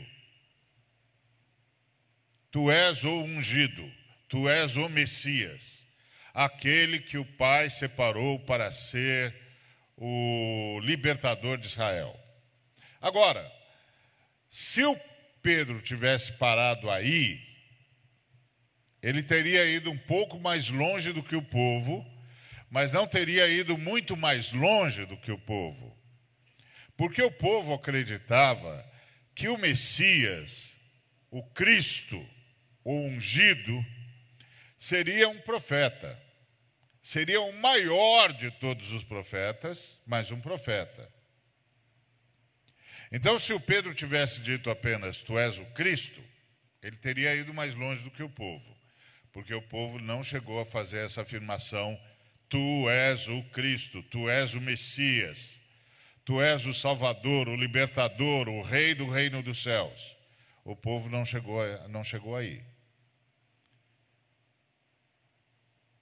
Tu 2.51 2.69
és 2.69 3.03
o 3.03 3.23
ungido, 3.23 3.91
tu 4.27 4.49
és 4.49 4.75
o 4.75 4.89
Messias, 4.89 5.87
aquele 6.33 6.99
que 6.99 7.17
o 7.17 7.25
Pai 7.25 7.69
separou 7.69 8.39
para 8.39 8.71
ser 8.71 9.33
o 9.97 10.79
libertador 10.83 11.57
de 11.57 11.67
Israel. 11.67 12.17
Agora, 13.01 13.49
se 14.55 14.83
o 14.83 14.95
Pedro 15.41 15.81
tivesse 15.81 16.31
parado 16.33 16.89
aí, 16.89 17.39
ele 19.01 19.21
teria 19.21 19.65
ido 19.65 19.91
um 19.91 19.97
pouco 19.97 20.39
mais 20.39 20.69
longe 20.69 21.11
do 21.11 21.23
que 21.23 21.35
o 21.35 21.41
povo 21.41 22.05
mas 22.75 22.91
não 22.91 23.07
teria 23.07 23.47
ido 23.47 23.77
muito 23.77 24.17
mais 24.17 24.51
longe 24.51 25.05
do 25.05 25.15
que 25.15 25.31
o 25.31 25.37
povo. 25.37 25.97
Porque 26.97 27.21
o 27.21 27.31
povo 27.31 27.73
acreditava 27.73 28.85
que 29.33 29.47
o 29.47 29.57
Messias, 29.57 30.75
o 31.31 31.41
Cristo, 31.41 32.21
o 32.83 32.93
ungido, 32.93 33.85
seria 34.77 35.29
um 35.29 35.39
profeta. 35.39 36.21
Seria 37.01 37.39
o 37.39 37.53
maior 37.53 38.33
de 38.33 38.51
todos 38.51 38.91
os 38.91 39.05
profetas, 39.05 39.97
mas 40.05 40.29
um 40.29 40.41
profeta. 40.41 41.09
Então, 43.15 43.39
se 43.39 43.53
o 43.53 43.61
Pedro 43.61 43.95
tivesse 43.95 44.41
dito 44.41 44.69
apenas: 44.69 45.23
Tu 45.23 45.39
és 45.39 45.57
o 45.57 45.63
Cristo, 45.67 46.21
ele 46.83 46.97
teria 46.97 47.33
ido 47.33 47.53
mais 47.53 47.73
longe 47.73 48.03
do 48.03 48.11
que 48.11 48.21
o 48.21 48.29
povo, 48.29 48.75
porque 49.31 49.53
o 49.53 49.61
povo 49.61 49.99
não 49.99 50.21
chegou 50.21 50.59
a 50.59 50.65
fazer 50.65 51.05
essa 51.05 51.21
afirmação: 51.21 51.97
Tu 52.49 52.89
és 52.89 53.29
o 53.29 53.41
Cristo, 53.51 54.03
tu 54.03 54.29
és 54.29 54.53
o 54.53 54.59
Messias, 54.59 55.57
tu 56.25 56.41
és 56.41 56.65
o 56.65 56.73
Salvador, 56.73 57.47
o 57.47 57.55
Libertador, 57.55 58.49
o 58.49 58.61
Rei 58.61 58.93
do 58.93 59.09
reino 59.09 59.41
dos 59.41 59.63
céus. 59.63 60.13
O 60.65 60.75
povo 60.75 61.07
não 61.09 61.23
chegou, 61.23 61.61
não 61.87 62.03
chegou 62.03 62.35
aí. 62.35 62.61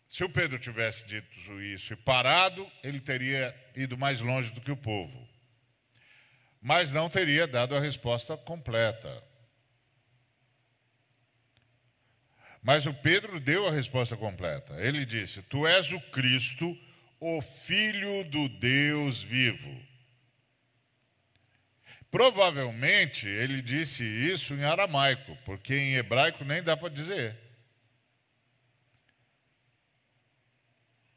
Se 0.10 0.24
o 0.24 0.30
Pedro 0.30 0.58
tivesse 0.58 1.06
dito 1.06 1.62
isso 1.62 1.94
e 1.94 1.96
parado, 1.96 2.68
ele 2.84 3.00
teria 3.00 3.56
ido 3.76 3.96
mais 3.96 4.20
longe 4.20 4.52
do 4.52 4.62
que 4.62 4.72
o 4.72 4.78
povo. 4.78 5.32
Mas 6.64 6.92
não 6.92 7.10
teria 7.10 7.46
dado 7.46 7.76
a 7.76 7.80
resposta 7.80 8.38
completa. 8.38 9.22
Mas 12.62 12.86
o 12.86 12.94
Pedro 12.94 13.38
deu 13.38 13.68
a 13.68 13.72
resposta 13.72 14.16
completa. 14.16 14.74
Ele 14.80 15.06
disse: 15.06 15.42
Tu 15.42 15.68
és 15.68 15.92
o 15.92 16.00
Cristo, 16.00 16.66
o 17.20 17.42
Filho 17.42 18.24
do 18.24 18.48
Deus 18.48 19.22
vivo. 19.22 19.78
Provavelmente 22.10 23.28
ele 23.28 23.62
disse 23.62 24.06
isso 24.06 24.54
em 24.54 24.64
aramaico, 24.64 25.38
porque 25.44 25.76
em 25.76 25.96
hebraico 25.96 26.46
nem 26.46 26.64
dá 26.64 26.78
para 26.78 26.88
dizer. 26.88 27.43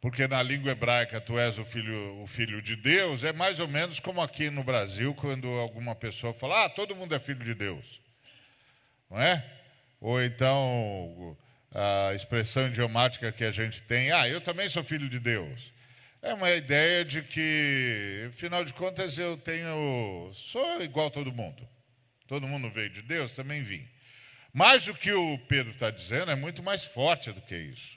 Porque 0.00 0.28
na 0.28 0.42
língua 0.42 0.72
hebraica 0.72 1.20
tu 1.20 1.38
és 1.38 1.58
o 1.58 1.64
filho, 1.64 2.22
o 2.22 2.26
filho 2.26 2.60
de 2.62 2.76
Deus, 2.76 3.24
é 3.24 3.32
mais 3.32 3.60
ou 3.60 3.66
menos 3.66 3.98
como 3.98 4.20
aqui 4.20 4.50
no 4.50 4.62
Brasil, 4.62 5.14
quando 5.14 5.48
alguma 5.48 5.94
pessoa 5.94 6.34
fala, 6.34 6.64
ah, 6.64 6.68
todo 6.68 6.94
mundo 6.94 7.14
é 7.14 7.18
filho 7.18 7.44
de 7.44 7.54
Deus. 7.54 8.00
Não 9.10 9.20
é? 9.20 9.44
Ou 10.00 10.22
então 10.22 11.36
a 11.72 12.14
expressão 12.14 12.68
idiomática 12.68 13.32
que 13.32 13.44
a 13.44 13.50
gente 13.50 13.82
tem, 13.82 14.12
ah, 14.12 14.28
eu 14.28 14.40
também 14.40 14.68
sou 14.68 14.84
filho 14.84 15.08
de 15.08 15.18
Deus. 15.18 15.72
É 16.22 16.34
uma 16.34 16.50
ideia 16.50 17.04
de 17.04 17.22
que, 17.22 18.26
afinal 18.28 18.64
de 18.64 18.72
contas, 18.74 19.18
eu 19.18 19.36
tenho. 19.36 20.30
sou 20.32 20.82
igual 20.82 21.06
a 21.08 21.10
todo 21.10 21.32
mundo. 21.32 21.68
Todo 22.26 22.48
mundo 22.48 22.70
veio 22.70 22.90
de 22.90 23.02
Deus, 23.02 23.32
também 23.32 23.62
vim. 23.62 23.86
Mas 24.52 24.88
o 24.88 24.94
que 24.94 25.12
o 25.12 25.38
Pedro 25.46 25.70
está 25.72 25.90
dizendo 25.90 26.30
é 26.30 26.34
muito 26.34 26.62
mais 26.62 26.84
forte 26.84 27.30
do 27.30 27.40
que 27.40 27.54
isso. 27.54 27.95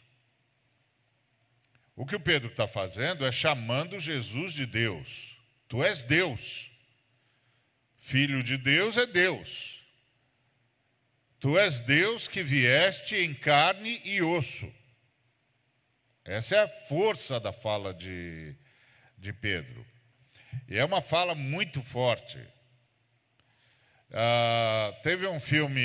O 1.99 2.05
que 2.05 2.15
o 2.15 2.19
Pedro 2.19 2.47
está 2.47 2.65
fazendo 2.65 3.25
é 3.25 3.31
chamando 3.31 3.99
Jesus 3.99 4.53
de 4.53 4.65
Deus. 4.65 5.37
Tu 5.67 5.83
és 5.83 6.01
Deus. 6.01 6.71
Filho 7.97 8.41
de 8.41 8.55
Deus 8.55 8.95
é 8.95 9.05
Deus. 9.05 9.83
Tu 11.41 11.59
és 11.59 11.81
Deus 11.81 12.25
que 12.25 12.41
vieste 12.41 13.17
em 13.17 13.33
carne 13.33 13.99
e 14.05 14.21
osso. 14.21 14.73
Essa 16.23 16.55
é 16.55 16.59
a 16.59 16.69
força 16.69 17.37
da 17.37 17.51
fala 17.51 17.93
de, 17.93 18.55
de 19.17 19.33
Pedro. 19.33 19.85
E 20.69 20.77
é 20.77 20.85
uma 20.85 21.01
fala 21.01 21.35
muito 21.35 21.83
forte. 21.83 22.39
Ah, 24.13 24.97
teve 25.03 25.27
um 25.27 25.39
filme 25.41 25.81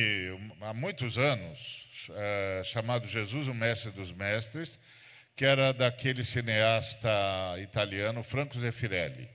há 0.60 0.72
muitos 0.72 1.18
anos 1.18 2.08
eh, 2.14 2.62
chamado 2.64 3.08
Jesus, 3.08 3.48
o 3.48 3.54
Mestre 3.54 3.90
dos 3.90 4.12
Mestres, 4.12 4.78
que 5.36 5.44
era 5.44 5.72
daquele 5.72 6.24
cineasta 6.24 7.10
italiano 7.58 8.22
Franco 8.22 8.58
Zeffirelli. 8.58 9.28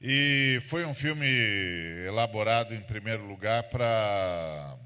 E 0.00 0.60
foi 0.68 0.84
um 0.84 0.94
filme 0.94 1.26
elaborado, 2.06 2.74
em 2.74 2.80
primeiro 2.80 3.26
lugar, 3.26 3.64
para 3.64 4.78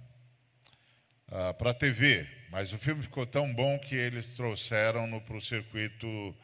a 1.28 1.74
TV, 1.74 2.26
mas 2.50 2.72
o 2.72 2.78
filme 2.78 3.02
ficou 3.02 3.26
tão 3.26 3.52
bom 3.52 3.78
que 3.78 3.94
eles 3.94 4.34
trouxeram 4.34 5.20
para 5.20 5.36
o 5.36 5.40
circuito 5.40 6.34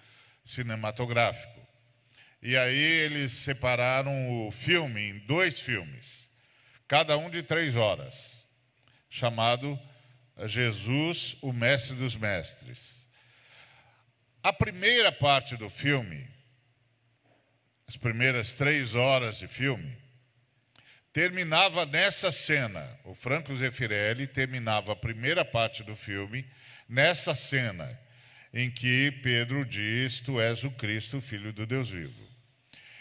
cinematográfico. 0.45 1.65
E 2.43 2.57
aí 2.57 2.79
eles 2.79 3.33
separaram 3.33 4.47
o 4.47 4.51
filme 4.51 5.01
em 5.01 5.19
dois 5.21 5.61
filmes, 5.61 6.29
cada 6.87 7.17
um 7.17 7.31
de 7.31 7.43
três 7.43 7.77
horas, 7.77 8.45
chamado 9.09 9.79
Jesus, 10.45 11.37
o 11.41 11.53
Mestre 11.53 11.97
dos 11.97 12.15
Mestres. 12.15 12.96
A 14.47 14.53
primeira 14.53 15.11
parte 15.11 15.57
do 15.57 15.69
filme 15.69 16.37
as 17.89 17.97
primeiras 17.97 18.53
três 18.53 18.95
horas 18.95 19.39
de 19.39 19.47
filme, 19.47 19.97
terminava 21.13 21.87
nessa 21.87 22.33
cena. 22.33 22.89
O 23.05 23.15
Franco 23.15 23.57
Zeffirelli 23.57 24.27
terminava 24.27 24.93
a 24.93 24.97
primeira 24.97 25.45
parte 25.45 25.83
do 25.85 25.95
filme 25.95 26.45
nessa 26.89 27.35
cena 27.35 27.99
em 28.53 28.71
que 28.71 29.13
Pedro 29.23 29.65
diz: 29.65 30.21
Tu 30.21 30.41
és 30.41 30.65
o 30.65 30.71
Cristo, 30.71 31.21
filho 31.21 31.53
do 31.53 31.65
Deus 31.65 31.91
vivo. 31.91 32.27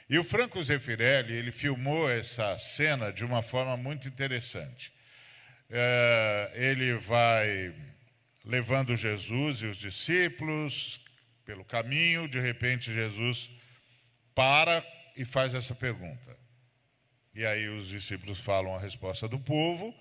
E 0.07 0.19
o 0.19 0.23
Franco 0.23 0.61
Zeffirelli 0.63 1.33
ele 1.33 1.51
filmou 1.51 2.09
essa 2.09 2.57
cena 2.59 3.11
de 3.11 3.25
uma 3.25 3.41
forma 3.41 3.75
muito 3.75 4.07
interessante. 4.07 4.93
É, 5.69 6.51
ele 6.55 6.93
vai 6.93 7.71
levando 8.43 8.95
Jesus 8.95 9.63
e 9.63 9.65
os 9.65 9.77
discípulos 9.77 11.04
pelo 11.45 11.63
caminho, 11.63 12.27
de 12.27 12.39
repente 12.39 12.91
Jesus 12.91 13.49
para 14.33 14.85
e 15.15 15.23
faz 15.23 15.53
essa 15.53 15.73
pergunta. 15.73 16.37
E 17.33 17.45
aí 17.45 17.67
os 17.69 17.87
discípulos 17.87 18.39
falam 18.39 18.75
a 18.75 18.79
resposta 18.79 19.27
do 19.27 19.39
povo, 19.39 19.95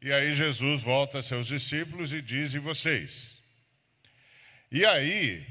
e 0.00 0.12
aí 0.12 0.32
Jesus 0.32 0.82
volta 0.82 1.18
a 1.18 1.22
seus 1.22 1.46
discípulos 1.46 2.12
e 2.12 2.20
diz: 2.20 2.54
E 2.54 2.58
vocês? 2.58 3.42
E 4.70 4.84
aí, 4.84 5.46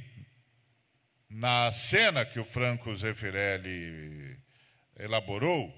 na 1.29 1.71
cena 1.71 2.25
que 2.25 2.39
o 2.39 2.45
Franco 2.45 2.95
Zeffirelli 2.95 4.37
elaborou, 4.97 5.73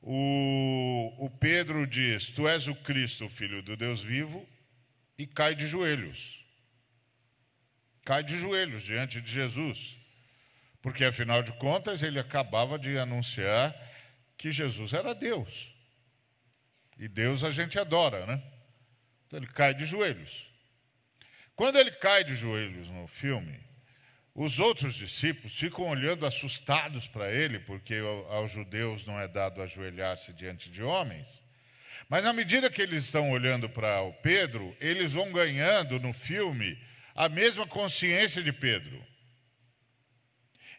o, 0.00 1.14
o 1.18 1.30
Pedro 1.30 1.86
diz: 1.86 2.30
Tu 2.30 2.46
és 2.46 2.68
o 2.68 2.74
Cristo, 2.74 3.28
filho 3.28 3.62
do 3.62 3.76
Deus 3.76 4.02
vivo, 4.02 4.46
e 5.18 5.26
cai 5.26 5.54
de 5.54 5.66
joelhos. 5.66 6.43
Cai 8.04 8.22
de 8.22 8.36
joelhos 8.36 8.82
diante 8.82 9.20
de 9.20 9.30
Jesus. 9.30 9.98
Porque, 10.82 11.04
afinal 11.04 11.42
de 11.42 11.52
contas, 11.52 12.02
ele 12.02 12.18
acabava 12.18 12.78
de 12.78 12.98
anunciar 12.98 13.74
que 14.36 14.52
Jesus 14.52 14.92
era 14.92 15.14
Deus. 15.14 15.72
E 16.98 17.08
Deus 17.08 17.42
a 17.42 17.50
gente 17.50 17.78
adora, 17.78 18.26
né? 18.26 18.42
Então 19.26 19.38
ele 19.38 19.46
cai 19.46 19.74
de 19.74 19.84
joelhos. 19.84 20.46
Quando 21.56 21.78
ele 21.78 21.90
cai 21.90 22.24
de 22.24 22.34
joelhos 22.34 22.88
no 22.88 23.06
filme, 23.06 23.58
os 24.34 24.58
outros 24.58 24.94
discípulos 24.94 25.58
ficam 25.58 25.86
olhando 25.86 26.26
assustados 26.26 27.06
para 27.06 27.32
ele, 27.32 27.60
porque 27.60 27.94
aos 28.28 28.50
judeus 28.50 29.06
não 29.06 29.18
é 29.18 29.28
dado 29.28 29.62
ajoelhar-se 29.62 30.32
diante 30.32 30.68
de 30.68 30.82
homens. 30.82 31.42
Mas 32.08 32.24
na 32.24 32.32
medida 32.32 32.68
que 32.68 32.82
eles 32.82 33.04
estão 33.04 33.30
olhando 33.30 33.68
para 33.68 34.02
o 34.02 34.12
Pedro, 34.14 34.76
eles 34.80 35.12
vão 35.12 35.32
ganhando 35.32 35.98
no 35.98 36.12
filme 36.12 36.78
a 37.14 37.28
mesma 37.28 37.66
consciência 37.66 38.42
de 38.42 38.52
Pedro 38.52 39.04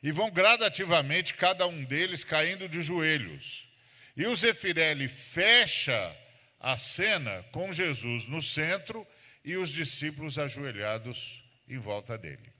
e 0.03 0.11
vão 0.11 0.29
gradativamente 0.29 1.33
cada 1.33 1.65
um 1.65 1.83
deles 1.83 2.23
caindo 2.23 2.69
de 2.69 2.81
joelhos. 2.81 3.67
E 4.15 4.25
o 4.27 4.35
Zefirelli 4.35 5.09
fecha 5.09 6.15
a 6.59 6.77
cena 6.77 7.43
com 7.51 7.71
Jesus 7.71 8.27
no 8.27 8.41
centro 8.41 9.07
e 9.43 9.55
os 9.55 9.69
discípulos 9.69 10.37
ajoelhados 10.37 11.43
em 11.67 11.79
volta 11.79 12.17
dele. 12.17 12.53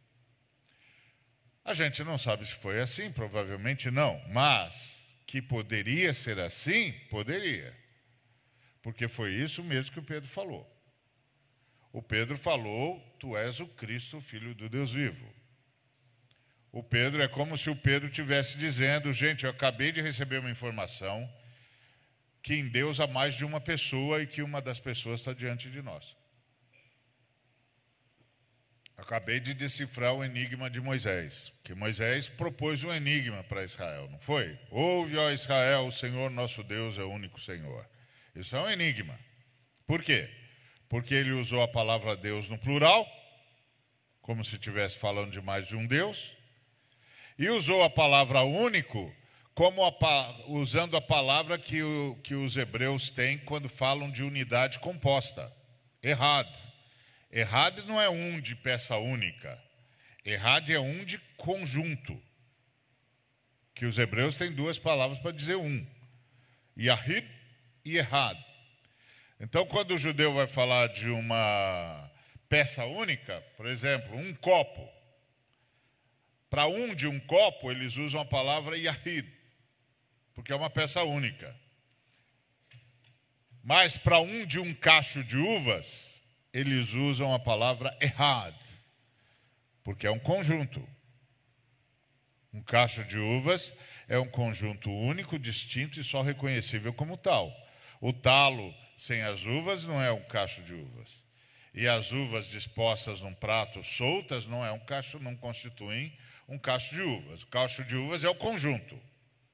A 1.64 1.74
gente 1.74 2.04
não 2.04 2.18
sabe 2.18 2.46
se 2.46 2.56
foi 2.56 2.80
assim, 2.80 3.12
provavelmente 3.12 3.92
não, 3.92 4.22
mas 4.30 5.16
que 5.26 5.42
poderia 5.42 6.14
ser 6.14 6.40
assim, 6.40 6.94
poderia. 7.10 7.76
Porque 8.82 9.08
foi 9.08 9.34
isso 9.34 9.64
mesmo 9.64 9.92
que 9.92 10.00
o 10.00 10.04
Pedro 10.04 10.30
falou. 10.30 10.75
O 11.96 12.02
Pedro 12.02 12.38
falou: 12.38 13.00
Tu 13.18 13.38
és 13.38 13.62
o 13.62 13.68
Cristo, 13.68 14.20
filho 14.20 14.54
do 14.54 14.68
Deus 14.68 14.92
vivo. 14.92 15.34
O 16.70 16.84
Pedro 16.84 17.24
é 17.24 17.28
como 17.30 17.58
se 17.58 17.70
o 17.70 17.76
Pedro 17.76 18.10
estivesse 18.10 18.58
dizendo: 18.58 19.14
gente, 19.14 19.46
eu 19.46 19.50
acabei 19.50 19.94
de 19.94 20.02
receber 20.02 20.40
uma 20.40 20.52
informação 20.52 21.26
que 22.44 22.54
em 22.54 22.68
Deus 22.68 23.00
há 23.00 23.08
mais 23.08 23.36
de 23.36 23.46
uma 23.46 23.62
pessoa 23.62 24.22
e 24.22 24.28
que 24.28 24.42
uma 24.42 24.62
das 24.62 24.78
pessoas 24.78 25.22
está 25.22 25.32
diante 25.32 25.72
de 25.72 25.82
nós. 25.82 26.18
Acabei 28.98 29.40
de 29.40 29.54
decifrar 29.54 30.14
o 30.14 30.24
enigma 30.24 30.70
de 30.70 30.82
Moisés, 30.82 31.54
que 31.64 31.74
Moisés 31.74 32.28
propôs 32.28 32.84
um 32.84 32.94
enigma 32.94 33.42
para 33.46 33.64
Israel, 33.64 34.10
não 34.12 34.20
foi? 34.20 34.60
Ouve, 34.70 35.16
ó 35.16 35.32
Israel, 35.32 35.86
o 35.86 35.92
Senhor 35.94 36.30
nosso 36.30 36.62
Deus 36.62 36.98
é 36.98 37.04
o 37.04 37.10
único 37.10 37.40
Senhor. 37.40 37.90
Isso 38.36 38.54
é 38.54 38.60
um 38.60 38.70
enigma. 38.70 39.18
Por 39.88 40.04
quê? 40.04 40.30
Porque 40.88 41.13
ele 41.13 41.32
usou 41.32 41.62
a 41.62 41.67
palavra 41.67 42.15
Deus 42.15 42.50
no 42.50 42.58
plural, 42.58 43.08
como 44.21 44.43
se 44.43 44.56
estivesse 44.56 44.98
falando 44.98 45.32
de 45.32 45.41
mais 45.41 45.67
de 45.67 45.76
um 45.76 45.86
Deus, 45.86 46.32
e 47.38 47.50
usou 47.50 47.84
a 47.84 47.89
palavra 47.89 48.41
único 48.41 49.13
como 49.56 49.86
a, 49.86 50.45
usando 50.48 50.98
a 50.98 51.02
palavra 51.02 51.58
que, 51.58 51.82
o, 51.82 52.19
que 52.21 52.36
os 52.36 52.58
hebreus 52.58 53.10
têm 53.10 53.38
quando 53.38 53.69
falam 53.69 54.12
de 54.12 54.21
unidade 54.21 54.80
composta. 54.80 55.52
Errado. 56.04 56.56
Errado 57.32 57.84
não 57.86 58.00
é 58.00 58.10
um 58.10 58.39
de 58.41 58.54
peça 58.54 58.98
única. 58.98 59.58
Errado 60.26 60.69
é 60.71 60.80
um 60.80 61.06
de 61.06 61.17
conjunto. 61.38 62.21
Que 63.74 63.86
os 63.86 63.98
hebreus 63.98 64.36
têm 64.36 64.52
duas 64.52 64.78
palavras 64.78 65.19
para 65.19 65.32
dizer 65.32 65.56
um. 65.56 65.88
Yahid 66.78 67.26
e 67.86 67.98
errado. 67.98 68.43
Então, 69.39 69.65
quando 69.65 69.91
o 69.91 69.98
judeu 69.98 70.34
vai 70.34 70.48
falar 70.48 70.88
de 70.88 71.10
uma 71.10 72.10
peça 72.48 72.86
única, 72.86 73.41
por 73.58 73.65
exemplo, 73.65 74.15
um 74.15 74.34
copo, 74.34 74.89
para 76.50 76.67
um 76.67 76.95
de 76.95 77.06
um 77.08 77.19
copo, 77.19 77.69
eles 77.69 77.98
usam 77.98 78.21
a 78.21 78.26
palavra 78.26 78.78
Yahid, 78.78 79.30
porque 80.34 80.54
é 80.54 80.56
uma 80.56 80.69
peça 80.69 81.04
única. 81.04 81.54
Mas 83.62 83.98
para 83.98 84.19
um 84.19 84.45
de 84.45 84.60
um 84.60 84.74
cacho 84.74 85.24
de 85.24 85.38
uvas, 85.38 86.21
eles 86.54 86.93
usam 86.93 87.34
a 87.34 87.39
palavra 87.39 87.95
errad, 88.00 88.56
porque 89.84 90.08
é 90.08 90.12
um 90.12 90.19
conjunto. 90.19 90.88
Um 92.54 92.62
cacho 92.62 93.04
de 93.04 93.17
uvas 93.17 93.74
é 94.08 94.17
um 94.17 94.28
conjunto 94.28 94.89
único, 94.89 95.38
distinto 95.38 96.00
e 96.00 96.04
só 96.06 96.21
reconhecível 96.21 96.93
como 96.93 97.17
tal. 97.17 97.54
O 98.00 98.13
talo 98.13 98.74
sem 98.96 99.22
as 99.22 99.46
uvas 99.46 99.84
não 99.84 100.02
é 100.02 100.12
um 100.12 100.24
cacho 100.24 100.62
de 100.64 100.74
uvas. 100.74 101.24
E 101.74 101.88
as 101.88 102.12
uvas 102.12 102.48
dispostas 102.48 103.20
num 103.20 103.34
prato 103.34 103.84
soltas 103.84 104.46
não 104.46 104.66
é 104.66 104.72
um 104.72 104.80
cacho, 104.80 105.20
não 105.20 105.36
constituem 105.36 106.18
um 106.48 106.58
cacho 106.58 106.96
de 106.96 107.02
uvas. 107.02 107.44
O 107.44 107.48
cacho 107.48 107.84
de 107.84 107.96
uvas 107.96 108.24
é 108.24 108.30
o 108.30 108.36
conjunto. 108.36 109.00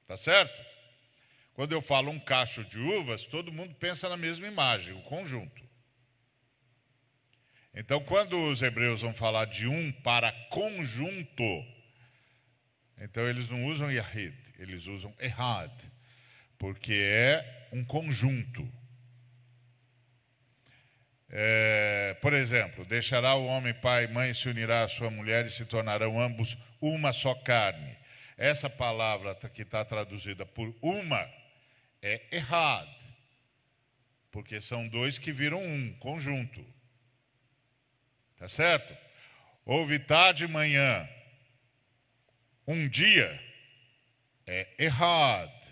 Tá 0.06 0.16
certo? 0.16 0.62
Quando 1.54 1.72
eu 1.72 1.82
falo 1.82 2.10
um 2.10 2.18
cacho 2.18 2.64
de 2.64 2.78
uvas, 2.78 3.26
todo 3.26 3.52
mundo 3.52 3.74
pensa 3.74 4.08
na 4.08 4.16
mesma 4.16 4.46
imagem, 4.46 4.94
o 4.94 5.02
conjunto. 5.02 5.62
Então, 7.74 8.00
quando 8.04 8.38
os 8.50 8.60
hebreus 8.60 9.00
vão 9.00 9.14
falar 9.14 9.46
de 9.46 9.66
um 9.66 9.90
para 9.90 10.30
conjunto, 10.50 11.42
então 12.98 13.26
eles 13.28 13.48
não 13.48 13.64
usam 13.64 13.90
Yahid, 13.90 14.36
eles 14.58 14.86
usam 14.86 15.14
Ehad, 15.18 15.72
porque 16.58 16.92
é 16.92 17.68
um 17.72 17.84
conjunto. 17.84 18.70
É, 21.34 22.14
por 22.20 22.34
exemplo, 22.34 22.84
deixará 22.84 23.34
o 23.34 23.46
homem 23.46 23.72
pai 23.72 24.04
e 24.04 24.08
mãe, 24.08 24.34
se 24.34 24.50
unirá 24.50 24.82
à 24.82 24.88
sua 24.88 25.10
mulher 25.10 25.46
e 25.46 25.50
se 25.50 25.64
tornarão 25.64 26.20
ambos 26.20 26.58
uma 26.78 27.10
só 27.10 27.34
carne. 27.34 27.96
Essa 28.36 28.68
palavra 28.68 29.34
que 29.34 29.62
está 29.62 29.82
traduzida 29.82 30.44
por 30.44 30.74
uma 30.82 31.26
é 32.02 32.20
errado, 32.30 32.94
porque 34.30 34.60
são 34.60 34.86
dois 34.88 35.16
que 35.16 35.32
viram 35.32 35.64
um 35.64 35.94
conjunto. 35.94 36.62
Tá 38.36 38.46
certo? 38.46 38.94
Houve 39.64 40.00
tarde 40.00 40.44
e 40.44 40.48
manhã. 40.48 41.08
Um 42.66 42.88
dia 42.88 43.40
é 44.46 44.68
errado, 44.78 45.66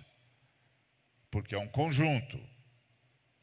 porque 1.30 1.54
é 1.54 1.58
um 1.58 1.68
conjunto. 1.68 2.40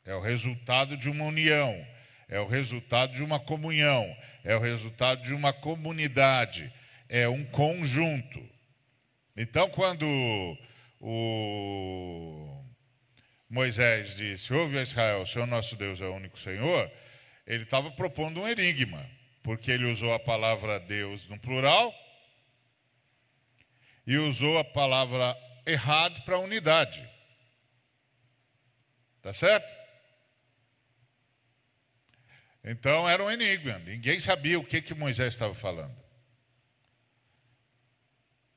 É 0.05 0.15
o 0.15 0.21
resultado 0.21 0.95
de 0.95 1.09
uma 1.09 1.25
união, 1.25 1.85
é 2.27 2.39
o 2.39 2.47
resultado 2.47 3.13
de 3.13 3.23
uma 3.23 3.39
comunhão, 3.39 4.15
é 4.43 4.55
o 4.55 4.59
resultado 4.59 5.21
de 5.21 5.33
uma 5.33 5.53
comunidade, 5.53 6.71
é 7.07 7.27
um 7.27 7.45
conjunto. 7.45 8.43
Então, 9.35 9.69
quando 9.69 10.05
o 10.99 12.63
Moisés 13.49 14.15
disse: 14.15 14.53
Ouve 14.53 14.81
Israel, 14.81 15.21
o 15.21 15.25
Senhor 15.25 15.45
nosso 15.45 15.75
Deus 15.75 16.01
é 16.01 16.05
o 16.05 16.15
único 16.15 16.37
Senhor, 16.37 16.91
ele 17.45 17.63
estava 17.63 17.91
propondo 17.91 18.41
um 18.41 18.47
enigma 18.47 19.17
porque 19.47 19.71
ele 19.71 19.85
usou 19.85 20.13
a 20.13 20.19
palavra 20.19 20.77
Deus 20.77 21.29
no 21.29 21.39
plural 21.39 21.95
e 24.05 24.17
usou 24.17 24.57
a 24.57 24.63
palavra 24.65 25.37
errado 25.65 26.21
para 26.25 26.37
unidade. 26.37 27.09
Tá 29.21 29.31
certo? 29.31 29.76
Então 32.69 33.07
era 33.07 33.23
um 33.23 33.31
enigma, 33.31 33.79
ninguém 33.79 34.19
sabia 34.19 34.59
o 34.59 34.63
que, 34.63 34.81
que 34.81 34.93
Moisés 34.93 35.33
estava 35.33 35.55
falando. 35.55 35.97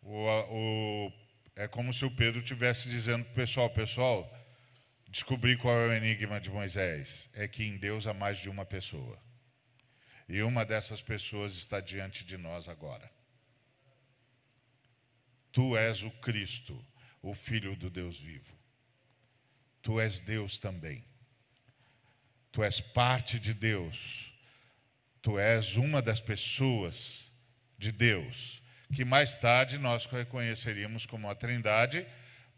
O, 0.03 0.27
o, 0.27 1.13
é 1.55 1.69
como 1.69 1.93
se 1.93 2.05
o 2.05 2.11
Pedro 2.11 2.41
estivesse 2.41 2.89
dizendo 2.89 3.25
para 3.25 3.33
o 3.33 3.37
pessoal: 3.37 3.71
pessoal, 3.71 4.49
descobri 5.09 5.57
qual 5.57 5.77
é 5.77 5.87
o 5.87 5.93
enigma 5.93 6.41
de 6.41 6.51
Moisés. 6.51 7.31
É 7.35 7.47
que 7.47 7.63
em 7.63 7.77
Deus 7.77 8.09
há 8.09 8.13
mais 8.13 8.39
de 8.39 8.51
uma 8.51 8.67
pessoa. 8.67 9.17
E 10.29 10.43
uma 10.43 10.65
dessas 10.65 11.01
pessoas 11.01 11.53
está 11.53 11.79
diante 11.81 12.25
de 12.25 12.37
nós 12.37 12.69
agora. 12.69 13.09
Tu 15.53 15.77
és 15.77 16.03
o 16.03 16.11
Cristo, 16.11 16.85
o 17.23 17.33
Filho 17.33 17.77
do 17.77 17.89
Deus 17.89 18.19
vivo. 18.21 18.59
Tu 19.81 20.01
és 20.01 20.19
Deus 20.19 20.59
também. 20.59 21.10
Tu 22.53 22.63
és 22.65 22.81
parte 22.81 23.39
de 23.39 23.55
Deus. 23.55 24.33
Tu 25.23 25.39
és 25.39 25.77
uma 25.77 26.01
das 26.01 26.21
pessoas 26.21 27.31
de 27.79 27.93
Deus, 27.93 28.63
que 28.95 29.05
mais 29.05 29.37
tarde 29.39 29.79
nós 29.79 30.07
reconheceríamos 30.07 31.07
como 31.07 31.29
a 31.31 31.35
Trindade, 31.35 32.07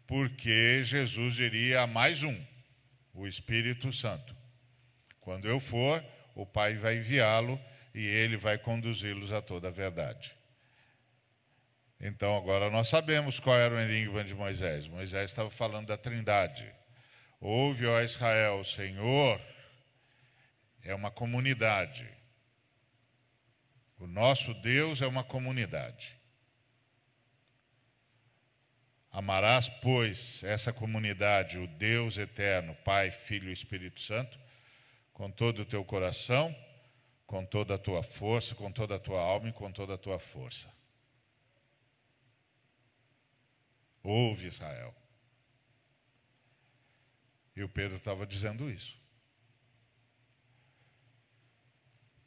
porque 0.07 0.83
Jesus 0.83 1.35
diria 1.35 1.81
a 1.81 1.87
mais 1.87 2.23
um, 2.23 2.37
o 3.13 3.27
Espírito 3.27 3.91
Santo. 3.93 4.35
Quando 5.19 5.47
eu 5.47 5.59
for, 5.59 6.03
o 6.35 6.45
Pai 6.45 6.75
vai 6.75 6.97
enviá-lo 6.97 7.59
e 7.93 8.05
ele 8.05 8.35
vai 8.35 8.57
conduzi-los 8.57 9.31
a 9.31 9.41
toda 9.41 9.67
a 9.67 9.71
verdade. 9.71 10.33
Então 11.99 12.35
agora 12.35 12.69
nós 12.69 12.89
sabemos 12.89 13.39
qual 13.39 13.57
era 13.57 13.75
o 13.75 13.79
enigma 13.79 14.23
de 14.23 14.33
Moisés. 14.33 14.87
Moisés 14.87 15.31
estava 15.31 15.49
falando 15.49 15.87
da 15.87 15.97
Trindade. 15.97 16.69
Ouve, 17.39 17.85
ó 17.85 18.01
Israel, 18.01 18.59
o 18.59 18.65
Senhor 18.65 19.39
é 20.83 20.93
uma 20.93 21.09
comunidade. 21.09 22.09
O 23.97 24.05
nosso 24.05 24.53
Deus 24.55 25.01
é 25.01 25.07
uma 25.07 25.23
comunidade. 25.23 26.19
Amarás, 29.09 29.69
pois, 29.69 30.43
essa 30.43 30.73
comunidade, 30.73 31.57
o 31.57 31.67
Deus 31.67 32.17
eterno, 32.17 32.75
Pai, 32.83 33.11
Filho 33.11 33.49
e 33.49 33.53
Espírito 33.53 34.01
Santo, 34.01 34.39
com 35.13 35.29
todo 35.29 35.61
o 35.61 35.65
teu 35.65 35.85
coração, 35.85 36.53
com 37.25 37.45
toda 37.45 37.75
a 37.75 37.77
tua 37.77 38.01
força, 38.01 38.55
com 38.55 38.71
toda 38.71 38.95
a 38.95 38.99
tua 38.99 39.21
alma 39.21 39.49
e 39.49 39.53
com 39.53 39.71
toda 39.71 39.93
a 39.93 39.97
tua 39.97 40.19
força. 40.19 40.67
Ouve, 44.01 44.47
Israel. 44.47 44.93
E 47.55 47.63
o 47.63 47.69
Pedro 47.69 47.97
estava 47.97 48.25
dizendo 48.25 48.69
isso. 48.69 49.02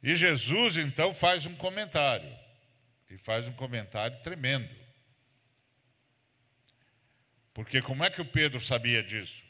E 0.07 0.15
Jesus 0.15 0.77
então 0.77 1.13
faz 1.13 1.45
um 1.45 1.53
comentário. 1.53 2.33
E 3.09 3.17
faz 3.17 3.45
um 3.45 3.51
comentário 3.51 4.17
tremendo. 4.21 4.73
Porque 7.53 7.81
como 7.81 8.05
é 8.05 8.09
que 8.09 8.21
o 8.21 8.25
Pedro 8.25 8.61
sabia 8.61 9.03
disso? 9.03 9.43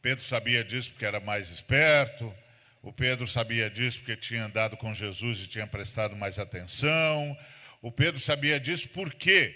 Pedro 0.00 0.24
sabia 0.24 0.64
disso 0.64 0.90
porque 0.90 1.06
era 1.06 1.20
mais 1.20 1.48
esperto. 1.50 2.34
O 2.82 2.92
Pedro 2.92 3.28
sabia 3.28 3.70
disso 3.70 4.00
porque 4.00 4.16
tinha 4.16 4.46
andado 4.46 4.76
com 4.76 4.92
Jesus 4.92 5.38
e 5.38 5.46
tinha 5.46 5.68
prestado 5.68 6.16
mais 6.16 6.36
atenção. 6.36 7.38
O 7.80 7.92
Pedro 7.92 8.18
sabia 8.18 8.58
disso 8.58 8.88
porque, 8.88 9.54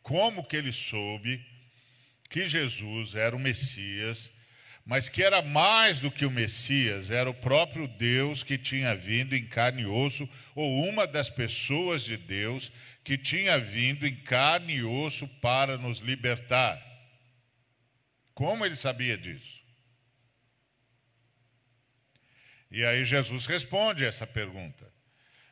como 0.00 0.46
que 0.46 0.56
ele 0.56 0.72
soube 0.72 1.46
que 2.30 2.48
Jesus 2.48 3.14
era 3.14 3.36
o 3.36 3.38
Messias, 3.38 4.32
mas 4.84 5.08
que 5.08 5.22
era 5.22 5.40
mais 5.40 5.98
do 5.98 6.10
que 6.10 6.26
o 6.26 6.30
Messias, 6.30 7.10
era 7.10 7.30
o 7.30 7.34
próprio 7.34 7.88
Deus 7.88 8.42
que 8.42 8.58
tinha 8.58 8.94
vindo 8.94 9.34
em 9.34 9.46
carne 9.46 9.82
e 9.82 9.86
osso, 9.86 10.28
ou 10.54 10.86
uma 10.86 11.06
das 11.06 11.30
pessoas 11.30 12.02
de 12.02 12.16
Deus 12.16 12.70
que 13.02 13.16
tinha 13.16 13.58
vindo 13.58 14.06
em 14.06 14.14
carne 14.14 14.74
e 14.74 14.84
osso 14.84 15.26
para 15.40 15.78
nos 15.78 15.98
libertar. 15.98 16.82
Como 18.34 18.64
ele 18.64 18.76
sabia 18.76 19.16
disso? 19.16 19.62
E 22.70 22.84
aí 22.84 23.04
Jesus 23.04 23.46
responde 23.46 24.04
essa 24.04 24.26
pergunta. 24.26 24.92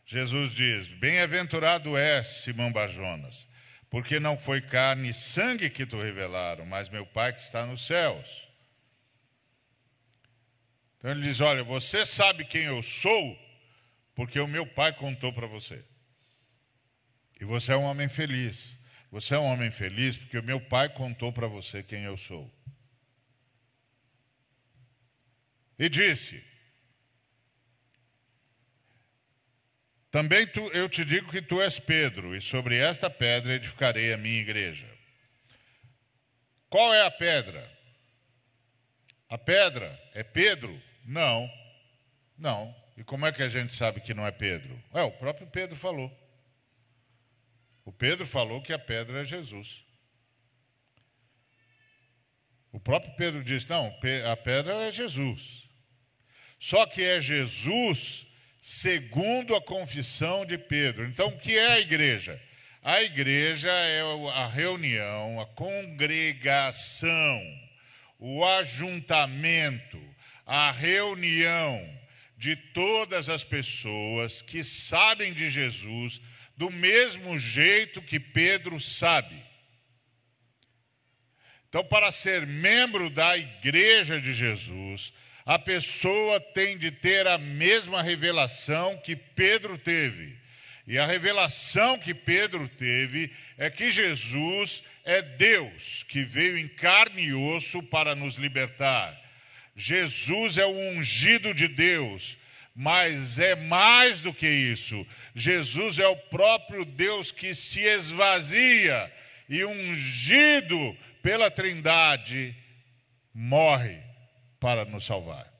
Jesus 0.04 0.52
diz: 0.52 0.88
Bem-aventurado 0.88 1.96
és, 1.96 2.26
Simão 2.26 2.72
Bajonas, 2.72 3.48
porque 3.88 4.18
não 4.18 4.36
foi 4.36 4.60
carne 4.60 5.10
e 5.10 5.14
sangue 5.14 5.70
que 5.70 5.86
te 5.86 5.96
revelaram, 5.96 6.66
mas 6.66 6.88
meu 6.88 7.06
Pai 7.06 7.32
que 7.32 7.40
está 7.40 7.64
nos 7.64 7.86
céus. 7.86 8.51
Então 11.02 11.10
ele 11.10 11.22
diz: 11.22 11.40
Olha, 11.40 11.64
você 11.64 12.06
sabe 12.06 12.44
quem 12.44 12.62
eu 12.62 12.80
sou, 12.80 13.36
porque 14.14 14.38
o 14.38 14.46
meu 14.46 14.64
Pai 14.64 14.92
contou 14.92 15.32
para 15.32 15.48
você. 15.48 15.84
E 17.40 17.44
você 17.44 17.72
é 17.72 17.76
um 17.76 17.82
homem 17.82 18.08
feliz. 18.08 18.78
Você 19.10 19.34
é 19.34 19.38
um 19.38 19.46
homem 19.46 19.68
feliz 19.68 20.16
porque 20.16 20.38
o 20.38 20.44
meu 20.44 20.60
Pai 20.60 20.88
contou 20.88 21.32
para 21.32 21.48
você 21.48 21.82
quem 21.82 22.04
eu 22.04 22.16
sou. 22.16 22.48
E 25.76 25.88
disse: 25.88 26.40
Também 30.08 30.46
tu, 30.46 30.60
eu 30.68 30.88
te 30.88 31.04
digo 31.04 31.32
que 31.32 31.42
tu 31.42 31.60
és 31.60 31.80
Pedro, 31.80 32.36
e 32.36 32.40
sobre 32.40 32.76
esta 32.76 33.10
pedra 33.10 33.54
edificarei 33.54 34.12
a 34.12 34.16
minha 34.16 34.40
igreja. 34.40 34.86
Qual 36.70 36.94
é 36.94 37.04
a 37.04 37.10
pedra? 37.10 37.68
A 39.28 39.36
pedra 39.36 40.00
é 40.14 40.22
Pedro? 40.22 40.91
Não, 41.04 41.50
não. 42.38 42.74
E 42.96 43.04
como 43.04 43.26
é 43.26 43.32
que 43.32 43.42
a 43.42 43.48
gente 43.48 43.74
sabe 43.74 44.00
que 44.00 44.14
não 44.14 44.26
é 44.26 44.30
Pedro? 44.30 44.80
É, 44.92 45.02
o 45.02 45.10
próprio 45.10 45.46
Pedro 45.46 45.76
falou. 45.76 46.10
O 47.84 47.92
Pedro 47.92 48.26
falou 48.26 48.62
que 48.62 48.72
a 48.72 48.78
pedra 48.78 49.22
é 49.22 49.24
Jesus. 49.24 49.84
O 52.70 52.78
próprio 52.80 53.14
Pedro 53.16 53.42
disse: 53.42 53.68
não, 53.68 53.94
a 54.30 54.36
pedra 54.36 54.74
é 54.88 54.92
Jesus. 54.92 55.68
Só 56.58 56.86
que 56.86 57.02
é 57.04 57.20
Jesus 57.20 58.26
segundo 58.60 59.56
a 59.56 59.60
confissão 59.60 60.46
de 60.46 60.56
Pedro. 60.56 61.04
Então, 61.06 61.28
o 61.28 61.38
que 61.38 61.58
é 61.58 61.72
a 61.72 61.80
igreja? 61.80 62.40
A 62.82 63.02
igreja 63.02 63.70
é 63.70 64.00
a 64.32 64.46
reunião, 64.46 65.40
a 65.40 65.46
congregação, 65.46 67.10
o 68.18 68.44
ajuntamento, 68.44 70.00
a 70.54 70.70
reunião 70.70 71.82
de 72.36 72.54
todas 72.54 73.30
as 73.30 73.42
pessoas 73.42 74.42
que 74.42 74.62
sabem 74.62 75.32
de 75.32 75.48
Jesus 75.48 76.20
do 76.54 76.70
mesmo 76.70 77.38
jeito 77.38 78.02
que 78.02 78.20
Pedro 78.20 78.78
sabe. 78.78 79.42
Então, 81.70 81.82
para 81.82 82.12
ser 82.12 82.46
membro 82.46 83.08
da 83.08 83.34
igreja 83.34 84.20
de 84.20 84.34
Jesus, 84.34 85.14
a 85.46 85.58
pessoa 85.58 86.38
tem 86.38 86.76
de 86.76 86.90
ter 86.90 87.26
a 87.26 87.38
mesma 87.38 88.02
revelação 88.02 88.98
que 88.98 89.16
Pedro 89.16 89.78
teve. 89.78 90.38
E 90.86 90.98
a 90.98 91.06
revelação 91.06 91.98
que 91.98 92.12
Pedro 92.12 92.68
teve 92.68 93.34
é 93.56 93.70
que 93.70 93.90
Jesus 93.90 94.82
é 95.02 95.22
Deus 95.22 96.02
que 96.02 96.22
veio 96.22 96.58
em 96.58 96.68
carne 96.68 97.22
e 97.22 97.32
osso 97.32 97.82
para 97.84 98.14
nos 98.14 98.34
libertar. 98.34 99.21
Jesus 99.74 100.58
é 100.58 100.66
o 100.66 100.90
ungido 100.90 101.54
de 101.54 101.68
Deus, 101.68 102.36
mas 102.74 103.38
é 103.38 103.54
mais 103.54 104.20
do 104.20 104.32
que 104.32 104.48
isso. 104.48 105.06
Jesus 105.34 105.98
é 105.98 106.06
o 106.06 106.16
próprio 106.16 106.84
Deus 106.84 107.30
que 107.30 107.54
se 107.54 107.80
esvazia 107.80 109.12
e 109.48 109.64
ungido 109.64 110.96
pela 111.22 111.50
Trindade 111.50 112.56
morre 113.34 113.98
para 114.58 114.84
nos 114.84 115.04
salvar. 115.04 115.52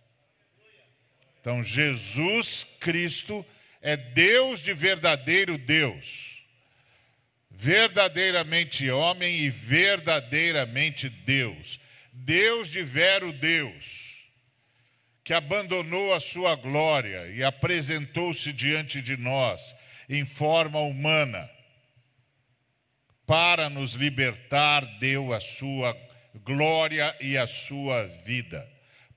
Então, 1.41 1.63
Jesus 1.63 2.65
Cristo 2.79 3.45
é 3.81 3.97
Deus 3.97 4.61
de 4.61 4.73
verdadeiro 4.73 5.59
Deus, 5.59 6.39
verdadeiramente 7.51 8.89
homem 8.91 9.41
e 9.41 9.51
verdadeiramente 9.51 11.09
Deus, 11.09 11.81
Deus 12.13 12.69
de 12.69 12.83
vero 12.83 13.33
Deus, 13.33 14.23
que 15.25 15.33
abandonou 15.33 16.15
a 16.15 16.21
sua 16.21 16.55
glória 16.55 17.27
e 17.29 17.43
apresentou-se 17.43 18.53
diante 18.53 19.01
de 19.01 19.17
nós 19.17 19.75
em 20.09 20.25
forma 20.25 20.79
humana, 20.81 21.51
para 23.27 23.71
nos 23.71 23.95
libertar, 23.95 24.85
deu 24.99 25.33
a 25.33 25.41
sua 25.41 25.97
glória 26.45 27.17
e 27.21 27.39
a 27.39 27.47
sua 27.47 28.07
vida 28.07 28.71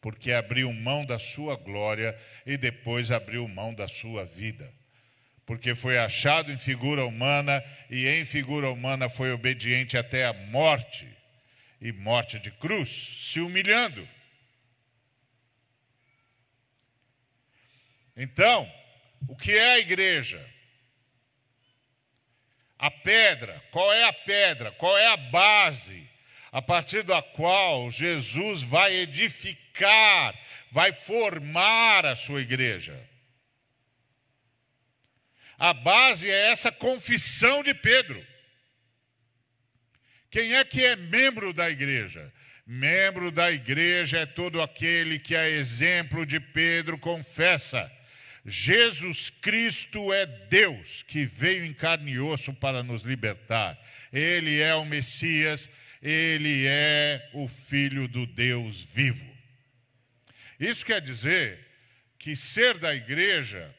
porque 0.06 0.32
abriu 0.32 0.72
mão 0.72 1.04
da 1.04 1.18
sua 1.18 1.56
glória 1.56 2.16
e 2.46 2.58
depois 2.58 3.10
abriu 3.10 3.48
mão 3.48 3.74
da 3.74 3.88
sua 3.88 4.24
vida. 4.24 4.72
Porque 5.48 5.74
foi 5.74 5.98
achado 5.98 6.52
em 6.52 6.60
figura 6.60 7.04
humana 7.04 7.64
e 7.90 8.08
em 8.08 8.24
figura 8.24 8.70
humana 8.70 9.10
foi 9.10 9.32
obediente 9.32 9.98
até 9.98 10.28
a 10.28 10.32
morte 10.32 11.08
e 11.86 11.92
morte 11.92 12.40
de 12.40 12.50
cruz, 12.50 12.90
se 13.32 13.40
humilhando. 13.40 14.10
Então, 18.18 18.68
o 19.28 19.36
que 19.36 19.52
é 19.52 19.74
a 19.74 19.80
igreja? 19.80 20.44
A 22.80 22.90
pedra, 22.90 23.64
qual 23.70 23.94
é 23.94 24.04
a 24.04 24.12
pedra? 24.12 24.72
Qual 24.72 24.98
é 24.98 25.06
a 25.06 25.16
base 25.16 26.10
a 26.52 26.60
partir 26.60 27.04
da 27.04 27.22
qual 27.22 27.92
Jesus 27.92 28.64
vai 28.64 28.96
edificar, 28.96 30.34
vai 30.72 30.92
formar 30.92 32.04
a 32.04 32.16
sua 32.16 32.42
igreja. 32.42 32.98
A 35.56 35.72
base 35.72 36.32
é 36.32 36.50
essa 36.50 36.72
confissão 36.72 37.62
de 37.62 37.76
Pedro. 37.76 38.26
Quem 40.36 40.54
é 40.56 40.66
que 40.66 40.84
é 40.84 40.98
membro 40.98 41.54
da 41.54 41.70
igreja? 41.70 42.30
Membro 42.68 43.32
da 43.32 43.50
igreja 43.50 44.20
é 44.20 44.26
todo 44.26 44.62
aquele 44.62 45.18
que, 45.18 45.34
a 45.34 45.50
exemplo 45.50 46.26
de 46.26 46.42
Pedro, 46.42 46.98
confessa: 46.98 47.90
Jesus 48.46 49.30
Cristo 49.30 50.12
é 50.12 50.26
Deus 50.26 51.04
que 51.04 51.26
veio 51.26 51.64
em 51.64 51.72
carne 51.72 52.12
e 52.12 52.20
osso 52.20 52.54
para 52.54 52.84
nos 52.84 53.04
libertar. 53.04 53.80
Ele 54.12 54.60
é 54.60 54.76
o 54.76 54.84
Messias 54.84 55.70
ele 56.02 56.68
é 56.68 57.30
o 57.34 57.48
Filho 57.48 58.08
do 58.08 58.28
Deus 58.28 58.84
vivo. 58.84 59.26
Isso 60.60 60.86
quer 60.86 61.02
dizer 61.02 61.66
que 62.20 62.36
ser 62.36 62.78
da 62.78 62.94
igreja 62.94 63.74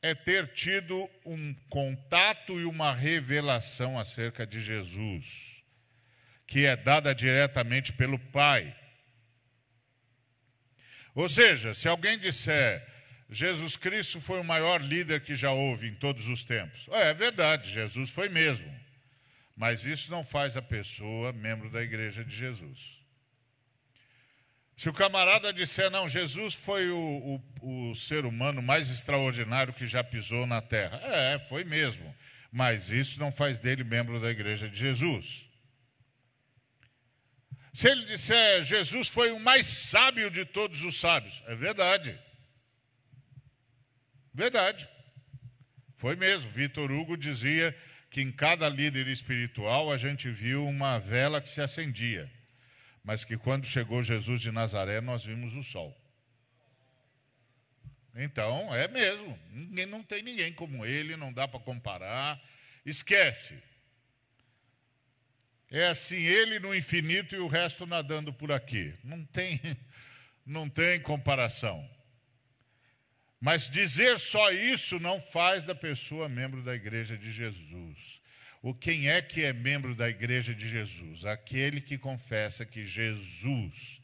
é 0.00 0.14
ter 0.14 0.48
tido 0.54 1.10
um 1.24 1.52
contato 1.68 2.58
e 2.58 2.64
uma 2.64 2.94
revelação 2.94 3.98
acerca 3.98 4.46
de 4.46 4.58
Jesus, 4.58 5.55
que 6.46 6.64
é 6.64 6.76
dada 6.76 7.14
diretamente 7.14 7.92
pelo 7.92 8.18
Pai. 8.18 8.74
Ou 11.14 11.28
seja, 11.28 11.74
se 11.74 11.88
alguém 11.88 12.18
disser 12.18 12.86
Jesus 13.28 13.76
Cristo 13.76 14.20
foi 14.20 14.38
o 14.38 14.44
maior 14.44 14.80
líder 14.80 15.20
que 15.20 15.34
já 15.34 15.50
houve 15.50 15.88
em 15.88 15.94
todos 15.94 16.28
os 16.28 16.44
tempos, 16.44 16.86
é, 16.90 17.08
é 17.08 17.14
verdade, 17.14 17.70
Jesus 17.70 18.10
foi 18.10 18.28
mesmo. 18.28 18.72
Mas 19.56 19.84
isso 19.84 20.10
não 20.10 20.22
faz 20.22 20.56
a 20.56 20.62
pessoa 20.62 21.32
membro 21.32 21.70
da 21.70 21.82
igreja 21.82 22.24
de 22.24 22.36
Jesus. 22.36 22.96
Se 24.76 24.90
o 24.90 24.92
camarada 24.92 25.54
disser, 25.54 25.90
não, 25.90 26.06
Jesus 26.06 26.52
foi 26.52 26.90
o, 26.90 27.40
o, 27.62 27.90
o, 27.90 27.96
ser 27.96 28.26
humano 28.26 28.60
mais 28.60 28.90
extraordinário 28.90 29.72
que 29.72 29.86
já 29.86 30.04
pisou 30.04 30.46
na 30.46 30.60
terra. 30.60 31.00
É, 31.02 31.38
foi 31.38 31.64
mesmo. 31.64 32.14
Mas 32.52 32.90
isso 32.90 33.18
não 33.18 33.32
faz 33.32 33.58
dele 33.58 33.82
membro 33.82 34.20
da 34.20 34.30
igreja 34.30 34.68
de 34.68 34.78
Jesus. 34.78 35.45
Se 37.76 37.90
ele 37.90 38.06
disser, 38.06 38.62
Jesus 38.62 39.06
foi 39.06 39.32
o 39.32 39.38
mais 39.38 39.66
sábio 39.66 40.30
de 40.30 40.46
todos 40.46 40.82
os 40.82 40.98
sábios. 40.98 41.42
É 41.46 41.54
verdade. 41.54 42.18
Verdade. 44.32 44.88
Foi 45.94 46.16
mesmo. 46.16 46.50
Vitor 46.50 46.90
Hugo 46.90 47.18
dizia 47.18 47.76
que 48.08 48.22
em 48.22 48.32
cada 48.32 48.66
líder 48.66 49.08
espiritual 49.08 49.92
a 49.92 49.98
gente 49.98 50.30
viu 50.30 50.66
uma 50.66 50.98
vela 50.98 51.38
que 51.38 51.50
se 51.50 51.60
acendia, 51.60 52.32
mas 53.04 53.24
que 53.24 53.36
quando 53.36 53.66
chegou 53.66 54.02
Jesus 54.02 54.40
de 54.40 54.50
Nazaré 54.50 55.02
nós 55.02 55.22
vimos 55.22 55.54
o 55.54 55.62
sol. 55.62 55.94
Então, 58.14 58.74
é 58.74 58.88
mesmo, 58.88 59.38
ninguém, 59.50 59.84
não 59.84 60.02
tem 60.02 60.22
ninguém 60.22 60.50
como 60.50 60.86
ele, 60.86 61.14
não 61.14 61.30
dá 61.30 61.46
para 61.46 61.60
comparar, 61.60 62.42
esquece. 62.86 63.62
É 65.70 65.88
assim, 65.88 66.16
ele 66.16 66.58
no 66.58 66.74
infinito 66.74 67.34
e 67.34 67.38
o 67.38 67.48
resto 67.48 67.86
nadando 67.86 68.32
por 68.32 68.52
aqui. 68.52 68.94
Não 69.02 69.24
tem, 69.24 69.60
não 70.46 70.68
tem 70.68 71.00
comparação. 71.00 71.88
Mas 73.40 73.68
dizer 73.68 74.18
só 74.18 74.50
isso 74.52 74.98
não 74.98 75.20
faz 75.20 75.64
da 75.64 75.74
pessoa 75.74 76.28
membro 76.28 76.62
da 76.62 76.74
igreja 76.74 77.16
de 77.16 77.30
Jesus. 77.30 78.20
O 78.62 78.74
quem 78.74 79.08
é 79.08 79.20
que 79.20 79.44
é 79.44 79.52
membro 79.52 79.94
da 79.94 80.08
igreja 80.08 80.54
de 80.54 80.68
Jesus? 80.68 81.24
Aquele 81.24 81.80
que 81.80 81.98
confessa 81.98 82.64
que 82.64 82.84
Jesus 82.84 84.00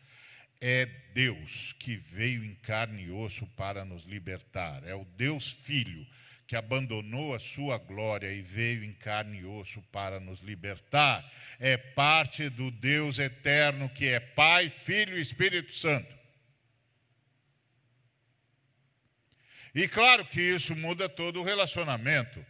é 0.60 0.86
Deus 1.12 1.72
que 1.78 1.96
veio 1.96 2.44
em 2.44 2.54
carne 2.54 3.04
e 3.04 3.10
osso 3.10 3.46
para 3.56 3.84
nos 3.84 4.04
libertar. 4.04 4.84
É 4.86 4.94
o 4.94 5.04
Deus 5.16 5.50
Filho 5.50 6.06
que 6.52 6.56
abandonou 6.56 7.34
a 7.34 7.38
sua 7.38 7.78
glória 7.78 8.30
e 8.30 8.42
veio 8.42 8.84
em 8.84 8.92
carne 8.92 9.38
e 9.38 9.44
osso 9.46 9.80
para 9.90 10.20
nos 10.20 10.42
libertar. 10.42 11.26
É 11.58 11.78
parte 11.78 12.50
do 12.50 12.70
Deus 12.70 13.18
eterno 13.18 13.88
que 13.88 14.08
é 14.08 14.20
Pai, 14.20 14.68
Filho 14.68 15.16
e 15.16 15.22
Espírito 15.22 15.72
Santo. 15.72 16.14
E 19.74 19.88
claro 19.88 20.26
que 20.26 20.42
isso 20.42 20.76
muda 20.76 21.08
todo 21.08 21.40
o 21.40 21.42
relacionamento, 21.42 22.44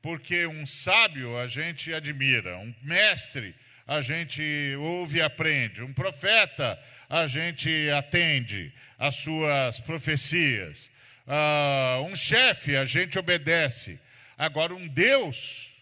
porque 0.00 0.46
um 0.46 0.64
sábio 0.64 1.36
a 1.36 1.48
gente 1.48 1.92
admira, 1.92 2.58
um 2.58 2.72
mestre 2.80 3.56
a 3.88 4.00
gente 4.00 4.40
ouve 4.78 5.18
e 5.18 5.22
aprende, 5.22 5.82
um 5.82 5.92
profeta 5.92 6.80
a 7.10 7.26
gente 7.26 7.90
atende 7.90 8.72
às 8.96 9.16
suas 9.16 9.80
profecias, 9.80 10.92
uh, 11.28 12.02
um 12.02 12.16
chefe 12.16 12.76
a 12.76 12.84
gente 12.84 13.18
obedece. 13.18 14.00
Agora, 14.36 14.74
um 14.74 14.88
Deus, 14.88 15.72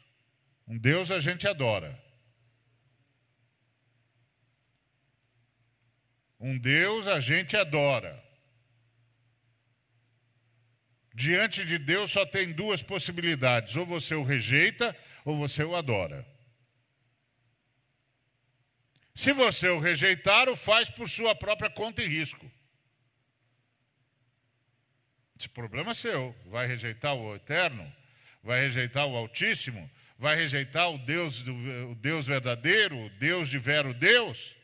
um 0.67 0.77
Deus 0.77 1.11
a 1.11 1.21
gente 1.21 1.47
adora. 1.47 1.99
Um 6.39 6.59
Deus 6.59 7.07
a 7.07 7.21
gente 7.21 7.57
adora. 7.57 8.23
Diante 11.15 11.65
de 11.65 11.79
Deus 11.79 12.11
só 12.11 12.27
tem 12.27 12.53
duas 12.53 12.83
possibilidades: 12.83 13.75
ou 13.77 13.87
você 13.87 14.15
o 14.15 14.23
rejeita, 14.23 14.95
ou 15.25 15.37
você 15.39 15.65
o 15.65 15.75
adora. 15.75 16.27
Se 19.15 19.33
você 19.33 19.69
o 19.69 19.79
rejeitar, 19.79 20.47
o 20.51 20.55
faz 20.55 20.91
por 20.91 21.09
sua 21.09 21.35
própria 21.35 21.71
conta 21.71 22.03
e 22.03 22.07
risco. 22.07 22.51
Esse 25.39 25.49
problema 25.49 25.91
é 25.91 25.95
seu. 25.95 26.35
Vai 26.47 26.67
rejeitar 26.67 27.15
o 27.15 27.35
eterno? 27.35 27.93
Vai 28.43 28.61
rejeitar 28.61 29.07
o 29.07 29.17
Altíssimo? 29.17 29.91
Vai 30.19 30.35
rejeitar 30.35 30.91
o 30.91 30.99
Deus, 30.99 31.43
o 31.43 31.95
Deus 31.97 32.27
verdadeiro, 32.27 32.97
o 32.97 33.11
Deus 33.11 33.49
de 33.49 33.59
vero 33.59 33.93
Deus? 33.93 34.57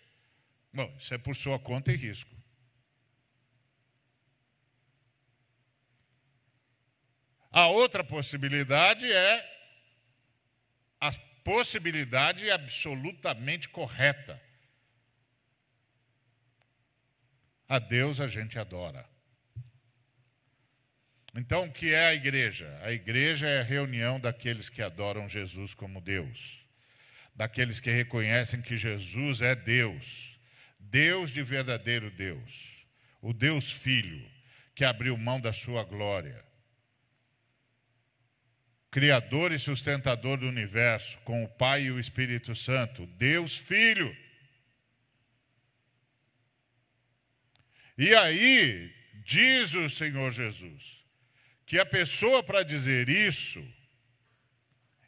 Bom, 0.73 0.95
isso 0.99 1.13
é 1.13 1.19
por 1.19 1.37
sua 1.37 1.59
conta 1.59 1.93
e 1.93 1.97
risco. 1.97 2.31
A 7.51 7.67
outra 7.67 8.03
possibilidade 8.03 9.13
é 9.13 9.53
a 10.99 11.13
possibilidade 11.45 12.51
absolutamente 12.51 13.69
correta. 13.69 14.41
A 17.69 17.79
Deus 17.79 18.21
a 18.21 18.27
gente 18.27 18.59
adora. 18.59 19.07
Então, 21.35 21.65
o 21.65 21.73
que 21.73 21.95
é 21.95 22.07
a 22.07 22.15
igreja? 22.15 22.79
A 22.83 22.93
igreja 22.93 23.47
é 23.47 23.61
a 23.61 23.65
reunião 23.65 24.21
daqueles 24.21 24.69
que 24.69 24.83
adoram 24.83 25.29
Jesus 25.29 25.75
como 25.75 26.01
Deus, 26.01 26.67
daqueles 27.35 27.81
que 27.81 27.91
reconhecem 27.91 28.61
que 28.61 28.77
Jesus 28.77 29.41
é 29.41 29.55
Deus, 29.55 30.39
Deus 30.79 31.31
de 31.31 31.43
verdadeiro 31.43 32.11
Deus, 32.11 32.87
o 33.21 33.33
Deus 33.33 33.73
Filho, 33.73 34.25
que 34.75 34.85
abriu 34.85 35.17
mão 35.17 35.41
da 35.41 35.53
sua 35.53 35.85
glória 35.85 36.45
Criador 38.93 39.53
e 39.53 39.59
sustentador 39.59 40.37
do 40.37 40.47
universo, 40.47 41.19
com 41.21 41.43
o 41.43 41.49
Pai 41.49 41.85
e 41.85 41.91
o 41.91 41.99
Espírito 41.99 42.55
Santo, 42.55 43.07
Deus 43.07 43.57
Filho. 43.57 44.15
E 47.97 48.15
aí, 48.15 48.95
diz 49.25 49.73
o 49.73 49.89
Senhor 49.89 50.31
Jesus, 50.31 51.02
que 51.73 51.79
a 51.79 51.87
pessoa 51.87 52.43
para 52.43 52.63
dizer 52.63 53.09
isso, 53.09 53.67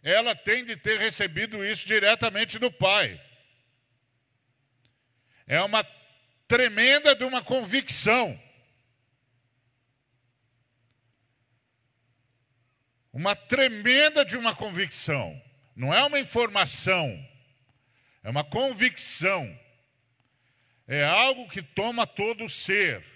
ela 0.03 0.35
tem 0.35 0.65
de 0.65 0.75
ter 0.75 0.99
recebido 0.99 1.63
isso 1.63 1.87
diretamente 1.87 2.59
do 2.59 2.73
Pai. 2.73 3.21
É 5.47 5.61
uma 5.61 5.85
tremenda 6.49 7.15
de 7.15 7.23
uma 7.23 7.45
convicção. 7.45 8.43
uma 13.13 13.37
tremenda 13.37 14.25
de 14.25 14.39
uma 14.39 14.57
convicção. 14.57 15.39
Não 15.77 15.93
é 15.93 16.03
uma 16.03 16.19
informação, 16.19 17.29
é 18.23 18.31
uma 18.31 18.43
convicção. 18.43 19.45
É 20.89 21.05
algo 21.05 21.47
que 21.47 21.63
toma 21.63 22.07
todo 22.07 22.47
o 22.47 22.51
ser. 22.51 23.14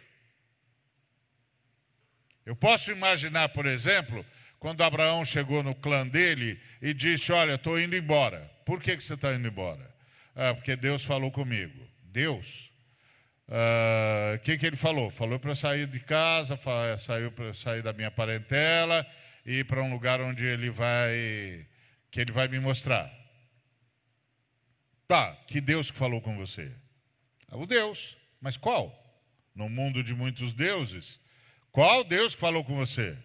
Eu 2.49 2.57
posso 2.57 2.91
imaginar, 2.91 3.51
por 3.51 3.67
exemplo, 3.67 4.25
quando 4.59 4.83
Abraão 4.83 5.23
chegou 5.23 5.63
no 5.63 5.75
clã 5.75 6.09
dele 6.09 6.59
e 6.81 6.95
disse: 6.95 7.31
Olha, 7.31 7.57
estou 7.57 7.79
indo 7.79 7.95
embora. 7.95 8.51
Por 8.65 8.81
que, 8.81 8.97
que 8.97 9.05
você 9.05 9.13
está 9.13 9.35
indo 9.35 9.47
embora? 9.47 9.95
Ah, 10.35 10.55
porque 10.55 10.75
Deus 10.75 11.05
falou 11.05 11.31
comigo. 11.31 11.79
Deus? 12.05 12.71
O 13.47 13.53
ah, 13.53 14.39
que, 14.39 14.57
que 14.57 14.67
ele 14.67 14.79
falou? 14.79 15.11
Falou 15.11 15.39
para 15.39 15.55
sair 15.55 15.87
de 15.87 16.01
casa, 16.01 16.59
saiu 16.99 17.31
para 17.31 17.53
sair 17.53 17.83
da 17.83 17.93
minha 17.93 18.11
parentela 18.11 19.07
ir 19.45 19.67
para 19.67 19.83
um 19.83 19.93
lugar 19.93 20.19
onde 20.23 20.47
ele 20.47 20.71
vai 20.71 21.67
que 22.11 22.19
ele 22.19 22.33
vai 22.33 22.49
me 22.49 22.59
mostrar. 22.59 23.13
Tá, 25.07 25.37
que 25.47 25.61
Deus 25.61 25.91
que 25.91 25.99
falou 25.99 26.23
com 26.23 26.35
você? 26.35 26.73
É 27.53 27.57
o 27.57 27.67
Deus, 27.67 28.17
mas 28.41 28.57
qual? 28.57 28.91
No 29.55 29.69
mundo 29.69 30.03
de 30.03 30.15
muitos 30.15 30.55
deuses, 30.55 31.21
qual 31.71 32.05
Deus 32.05 32.35
que 32.35 32.41
falou 32.41 32.65
com 32.65 32.77
você? 32.77 33.17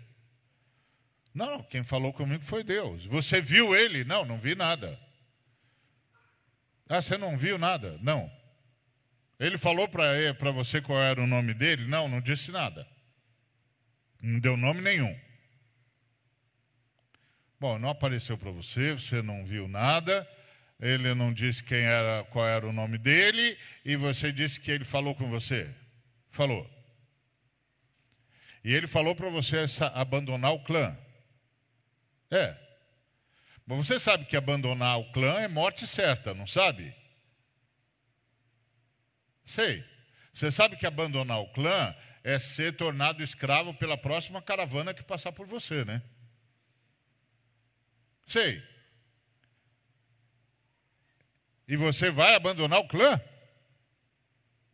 Não, 1.33 1.63
quem 1.63 1.83
falou 1.83 2.13
comigo 2.13 2.43
foi 2.43 2.63
Deus. 2.63 3.05
Você 3.05 3.41
viu 3.41 3.75
ele? 3.75 4.03
Não, 4.03 4.23
não 4.23 4.37
vi 4.37 4.53
nada. 4.53 4.99
Ah, 6.87 7.01
você 7.01 7.17
não 7.17 7.37
viu 7.37 7.57
nada? 7.57 7.97
Não. 8.01 8.31
Ele 9.39 9.57
falou 9.57 9.87
para 9.87 10.51
você 10.51 10.79
qual 10.79 11.01
era 11.01 11.21
o 11.21 11.27
nome 11.27 11.53
dele? 11.53 11.87
Não, 11.87 12.07
não 12.07 12.21
disse 12.21 12.51
nada. 12.51 12.87
Não 14.21 14.39
deu 14.39 14.55
nome 14.55 14.81
nenhum. 14.81 15.19
Bom, 17.59 17.79
não 17.79 17.89
apareceu 17.89 18.37
para 18.37 18.51
você, 18.51 18.93
você 18.93 19.21
não 19.21 19.45
viu 19.45 19.67
nada, 19.69 20.29
ele 20.79 21.13
não 21.13 21.33
disse 21.33 21.63
quem 21.63 21.79
era, 21.79 22.23
qual 22.25 22.45
era 22.45 22.67
o 22.67 22.73
nome 22.73 22.97
dele, 22.97 23.57
e 23.85 23.95
você 23.95 24.31
disse 24.33 24.59
que 24.59 24.69
ele 24.69 24.83
falou 24.83 25.15
com 25.15 25.29
você. 25.29 25.73
Falou. 26.29 26.69
E 28.63 28.73
ele 28.73 28.87
falou 28.87 29.13
para 29.15 29.29
você 29.29 29.65
abandonar 29.93 30.53
o 30.53 30.63
clã. 30.63 30.97
É. 32.31 32.57
Mas 33.65 33.85
você 33.85 33.99
sabe 33.99 34.25
que 34.25 34.37
abandonar 34.37 34.99
o 34.99 35.11
clã 35.11 35.39
é 35.39 35.47
morte 35.47 35.85
certa, 35.85 36.33
não 36.33 36.47
sabe? 36.47 36.95
Sei. 39.45 39.83
Você 40.33 40.51
sabe 40.51 40.77
que 40.77 40.87
abandonar 40.87 41.39
o 41.39 41.51
clã 41.51 41.95
é 42.23 42.39
ser 42.39 42.75
tornado 42.75 43.21
escravo 43.21 43.73
pela 43.73 43.97
próxima 43.97 44.41
caravana 44.41 44.93
que 44.93 45.03
passar 45.03 45.31
por 45.33 45.45
você, 45.45 45.83
né? 45.83 46.01
Sei. 48.25 48.63
E 51.67 51.75
você 51.75 52.09
vai 52.09 52.33
abandonar 52.33 52.79
o 52.79 52.87
clã? 52.87 53.21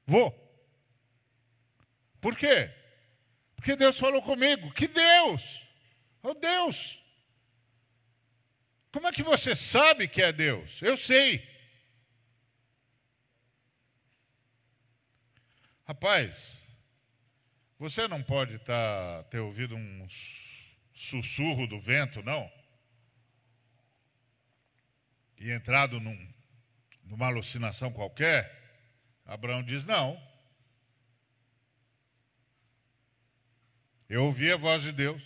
Vou. 0.06 0.32
Por 2.22 2.36
quê? 2.36 2.79
Porque 3.60 3.76
Deus 3.76 4.00
falou 4.00 4.22
comigo. 4.22 4.72
Que 4.74 4.88
Deus? 4.88 5.64
Oh 6.24 6.34
Deus! 6.34 7.04
Como 8.92 9.08
é 9.08 9.12
que 9.12 9.22
você 9.22 9.56
sabe 9.56 10.08
que 10.08 10.22
é 10.22 10.32
Deus? 10.32 10.82
Eu 10.82 10.98
sei. 10.98 11.48
Rapaz, 15.86 16.62
você 17.78 18.08
não 18.08 18.24
pode 18.24 18.58
tá, 18.60 19.24
ter 19.30 19.40
ouvido 19.40 19.76
um 19.76 20.08
sussurro 20.94 21.68
do 21.68 21.80
vento, 21.80 22.24
não? 22.24 22.52
e 25.40 25.52
entrado 25.52 26.00
num, 26.00 26.34
numa 27.04 27.28
alucinação 27.28 27.92
qualquer, 27.92 28.54
Abraão 29.26 29.64
diz: 29.64 29.86
Não. 29.86 30.29
Eu 34.10 34.26
ouvi 34.26 34.52
a 34.52 34.58
voz 34.58 34.82
de 34.82 34.92
Deus. 34.92 35.22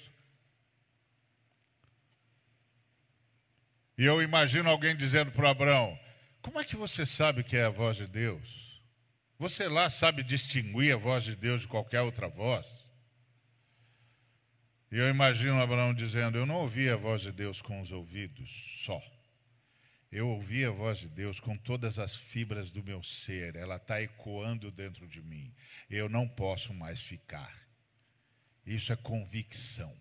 E 3.97 4.03
eu 4.03 4.21
imagino 4.21 4.69
alguém 4.69 4.93
dizendo 4.95 5.31
para 5.31 5.49
Abraão: 5.49 5.97
Como 6.41 6.59
é 6.59 6.65
que 6.65 6.75
você 6.75 7.05
sabe 7.05 7.45
que 7.45 7.55
é 7.55 7.63
a 7.63 7.69
voz 7.69 7.95
de 7.95 8.07
Deus? 8.07 8.81
Você 9.39 9.69
lá 9.69 9.89
sabe 9.89 10.21
distinguir 10.21 10.93
a 10.93 10.97
voz 10.97 11.23
de 11.23 11.35
Deus 11.35 11.61
de 11.61 11.67
qualquer 11.67 12.01
outra 12.01 12.27
voz? 12.27 12.65
E 14.91 14.97
eu 14.97 15.07
imagino 15.07 15.61
Abraão 15.61 15.93
dizendo: 15.93 16.37
Eu 16.37 16.45
não 16.45 16.55
ouvi 16.55 16.89
a 16.89 16.97
voz 16.97 17.21
de 17.21 17.31
Deus 17.31 17.61
com 17.61 17.79
os 17.79 17.91
ouvidos 17.93 18.83
só. 18.83 19.01
Eu 20.11 20.27
ouvi 20.27 20.65
a 20.65 20.69
voz 20.69 20.99
de 20.99 21.07
Deus 21.07 21.39
com 21.39 21.57
todas 21.57 21.97
as 21.97 22.15
fibras 22.15 22.69
do 22.69 22.83
meu 22.83 23.01
ser, 23.01 23.55
ela 23.55 23.77
está 23.77 24.01
ecoando 24.01 24.69
dentro 24.69 25.07
de 25.07 25.21
mim. 25.21 25.51
Eu 25.89 26.09
não 26.09 26.27
posso 26.27 26.73
mais 26.73 26.99
ficar. 26.99 27.62
Isso 28.65 28.93
é 28.93 28.95
convicção. 28.95 29.93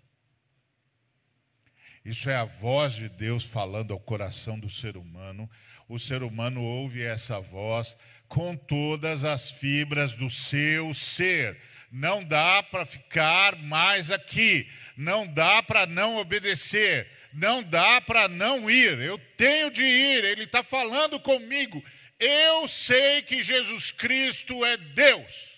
Isso 2.05 2.29
é 2.29 2.37
a 2.37 2.45
voz 2.45 2.95
de 2.95 3.09
Deus 3.09 3.45
falando 3.45 3.93
ao 3.93 4.01
coração 4.01 4.59
do 4.59 4.69
ser 4.69 4.97
humano. 4.97 5.49
O 5.89 5.99
ser 5.99 6.23
humano 6.23 6.63
ouve 6.63 7.03
essa 7.03 7.39
voz 7.41 7.97
com 8.29 8.57
todas 8.57 9.25
as 9.25 9.51
fibras 9.51 10.13
do 10.13 10.29
seu 10.29 10.95
ser. 10.95 11.61
Não 11.91 12.25
dá 12.25 12.63
para 12.63 12.87
ficar 12.87 13.57
mais 13.57 14.11
aqui. 14.11 14.69
Não 14.97 15.27
dá 15.27 15.63
para 15.63 15.87
não 15.87 16.17
obedecer 16.17 17.09
não 17.33 17.63
dá 17.63 18.01
para 18.01 18.29
não 18.29 18.71
ir, 18.71 19.01
eu 19.01 19.19
tenho 19.37 19.71
de 19.71 19.83
ir, 19.83 20.25
ele 20.25 20.45
está 20.45 20.63
falando 20.63 21.19
comigo. 21.19 21.83
Eu 22.19 22.69
sei 22.69 23.23
que 23.23 23.43
Jesus 23.43 23.91
Cristo 23.91 24.65
é 24.65 24.77
Deus, 24.77 25.52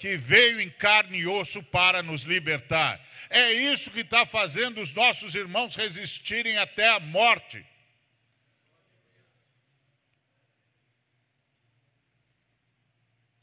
que 0.00 0.16
veio 0.16 0.58
em 0.62 0.70
carne 0.70 1.18
e 1.18 1.26
osso 1.26 1.62
para 1.62 2.02
nos 2.02 2.22
libertar. 2.22 2.98
É 3.28 3.52
isso 3.52 3.90
que 3.90 4.00
está 4.00 4.24
fazendo 4.24 4.80
os 4.80 4.94
nossos 4.94 5.34
irmãos 5.34 5.76
resistirem 5.76 6.56
até 6.56 6.88
a 6.88 6.98
morte. 6.98 7.62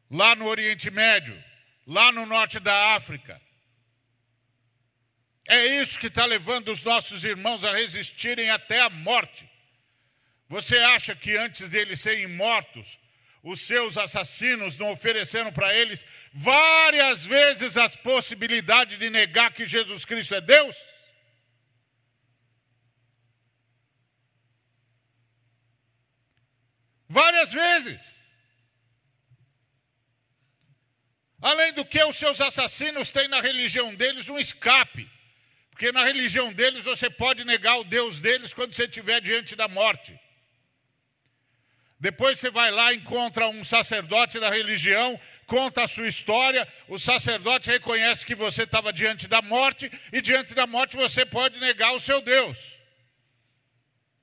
Lá 0.09 0.35
no 0.35 0.47
Oriente 0.47 0.89
Médio, 0.89 1.41
lá 1.85 2.11
no 2.11 2.25
norte 2.25 2.59
da 2.59 2.95
África, 2.95 3.39
é 5.47 5.63
isso 5.79 5.99
que 5.99 6.07
está 6.07 6.25
levando 6.25 6.71
os 6.71 6.83
nossos 6.83 7.23
irmãos 7.23 7.63
a 7.63 7.71
resistirem 7.71 8.49
até 8.49 8.81
a 8.81 8.89
morte. 8.89 9.47
Você 10.49 10.75
acha 10.79 11.15
que 11.15 11.37
antes 11.37 11.69
deles 11.69 12.01
serem 12.01 12.25
mortos, 12.25 12.97
os 13.47 13.61
seus 13.61 13.97
assassinos 13.97 14.77
não 14.77 14.91
ofereceram 14.91 15.53
para 15.53 15.73
eles 15.73 16.05
várias 16.33 17.23
vezes 17.23 17.77
as 17.77 17.95
possibilidades 17.95 18.99
de 18.99 19.09
negar 19.09 19.53
que 19.53 19.65
Jesus 19.65 20.03
Cristo 20.03 20.35
é 20.35 20.41
Deus? 20.41 20.75
Várias 27.07 27.53
vezes. 27.53 28.01
Além 31.41 31.71
do 31.71 31.85
que, 31.85 32.03
os 32.03 32.17
seus 32.17 32.41
assassinos 32.41 33.11
têm 33.11 33.29
na 33.29 33.39
religião 33.39 33.95
deles 33.95 34.27
um 34.27 34.37
escape. 34.37 35.09
Porque 35.69 35.89
na 35.93 36.03
religião 36.03 36.51
deles 36.51 36.83
você 36.83 37.09
pode 37.09 37.45
negar 37.45 37.77
o 37.77 37.85
Deus 37.85 38.19
deles 38.19 38.53
quando 38.53 38.73
você 38.73 38.83
estiver 38.83 39.21
diante 39.21 39.55
da 39.55 39.69
morte. 39.69 40.19
Depois 41.99 42.39
você 42.39 42.51
vai 42.51 42.69
lá, 42.69 42.93
encontra 42.93 43.47
um 43.47 43.63
sacerdote 43.63 44.39
da 44.39 44.49
religião, 44.49 45.19
conta 45.47 45.83
a 45.83 45.87
sua 45.87 46.07
história, 46.07 46.67
o 46.87 46.99
sacerdote 46.99 47.71
reconhece 47.71 48.25
que 48.25 48.35
você 48.35 48.63
estava 48.63 48.93
diante 48.93 49.27
da 49.27 49.41
morte, 49.41 49.91
e 50.13 50.21
diante 50.21 50.53
da 50.53 50.67
morte 50.67 50.95
você 50.95 51.25
pode 51.25 51.59
negar 51.59 51.93
o 51.93 51.99
seu 51.99 52.21
Deus. 52.21 52.77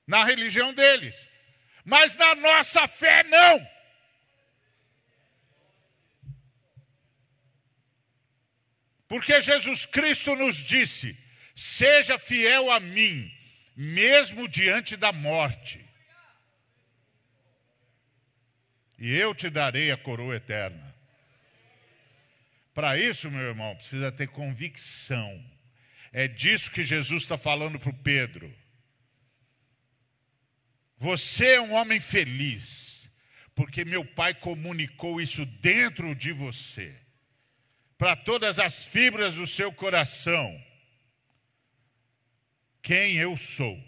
Na 0.07 0.23
religião 0.23 0.73
deles. 0.73 1.27
Mas 1.83 2.15
na 2.15 2.33
nossa 2.35 2.87
fé, 2.87 3.23
não. 3.23 3.67
Porque 9.07 9.39
Jesus 9.41 9.85
Cristo 9.85 10.35
nos 10.35 10.55
disse: 10.57 11.17
Seja 11.55 12.17
fiel 12.17 12.71
a 12.71 12.79
mim, 12.79 13.31
mesmo 13.75 14.47
diante 14.47 14.95
da 14.95 15.11
morte. 15.11 15.84
E 18.97 19.15
eu 19.15 19.33
te 19.35 19.49
darei 19.49 19.91
a 19.91 19.97
coroa 19.97 20.35
eterna. 20.35 20.95
Para 22.73 22.97
isso, 22.97 23.31
meu 23.31 23.41
irmão, 23.41 23.75
precisa 23.75 24.11
ter 24.11 24.27
convicção. 24.27 25.43
É 26.11 26.27
disso 26.27 26.71
que 26.71 26.83
Jesus 26.83 27.23
está 27.23 27.37
falando 27.37 27.79
para 27.79 27.89
o 27.89 27.97
Pedro. 27.97 28.53
Você 30.97 31.55
é 31.55 31.61
um 31.61 31.73
homem 31.73 31.99
feliz, 31.99 33.09
porque 33.53 33.83
meu 33.83 34.05
Pai 34.05 34.33
comunicou 34.33 35.19
isso 35.19 35.45
dentro 35.45 36.15
de 36.15 36.31
você, 36.31 36.95
para 37.97 38.15
todas 38.15 38.59
as 38.59 38.85
fibras 38.87 39.35
do 39.35 39.45
seu 39.45 39.71
coração 39.71 40.63
quem 42.85 43.17
eu 43.17 43.35
sou. 43.35 43.83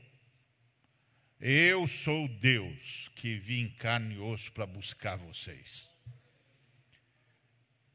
Eu 1.39 1.87
sou 1.87 2.27
Deus 2.27 3.11
que 3.15 3.37
vim 3.37 3.69
carne 3.69 4.15
e 4.15 4.19
osso 4.19 4.51
para 4.51 4.65
buscar 4.65 5.15
vocês. 5.17 5.87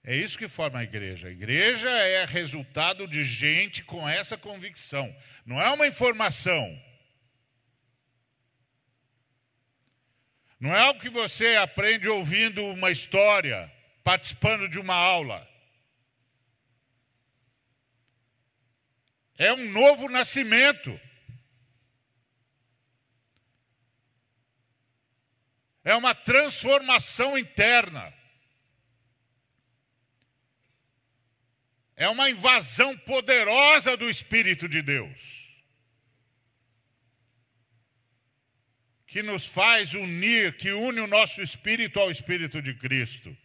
É 0.05 0.17
isso 0.17 0.39
que 0.39 0.49
forma 0.49 0.79
a 0.79 0.85
igreja. 0.85 1.29
A 1.29 1.31
igreja 1.31 1.89
é 1.89 2.25
resultado 2.25 3.07
de 3.07 3.25
gente 3.25 3.85
com 3.85 4.09
essa 4.09 4.37
convicção. 4.37 5.15
Não 5.45 5.61
é 5.61 5.71
uma 5.71 5.87
informação. 5.87 6.81
Não 10.59 10.73
é 10.73 10.79
algo 10.79 11.01
que 11.01 11.11
você 11.11 11.57
aprende 11.57 12.09
ouvindo 12.09 12.65
uma 12.67 12.93
história, 12.93 13.73
participando 14.05 14.69
de 14.69 14.79
uma 14.79 14.95
aula. 14.95 15.49
É 19.37 19.53
um 19.53 19.69
novo 19.69 20.09
nascimento. 20.09 21.01
É 25.85 25.95
uma 25.95 26.15
transformação 26.15 27.37
interna. 27.37 28.13
É 31.97 32.09
uma 32.09 32.31
invasão 32.31 32.97
poderosa 32.99 33.97
do 33.97 34.09
Espírito 34.09 34.69
de 34.69 34.81
Deus. 34.83 35.43
Que 39.07 39.23
nos 39.23 39.47
faz 39.47 39.93
unir, 39.93 40.57
que 40.57 40.73
une 40.73 41.01
o 41.01 41.07
nosso 41.07 41.43
espírito 41.43 42.01
ao 42.01 42.11
Espírito 42.11 42.63
de 42.63 42.75
Cristo. 42.75 43.37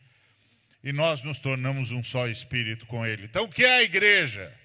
E 0.83 0.93
nós 0.93 1.23
nos 1.23 1.39
tornamos 1.39 1.91
um 1.91 2.03
só 2.03 2.27
espírito 2.27 2.85
com 2.85 3.05
Ele. 3.05 3.25
Então, 3.25 3.43
o 3.45 3.49
que 3.49 3.65
é 3.65 3.77
a 3.77 3.83
igreja? 3.83 4.55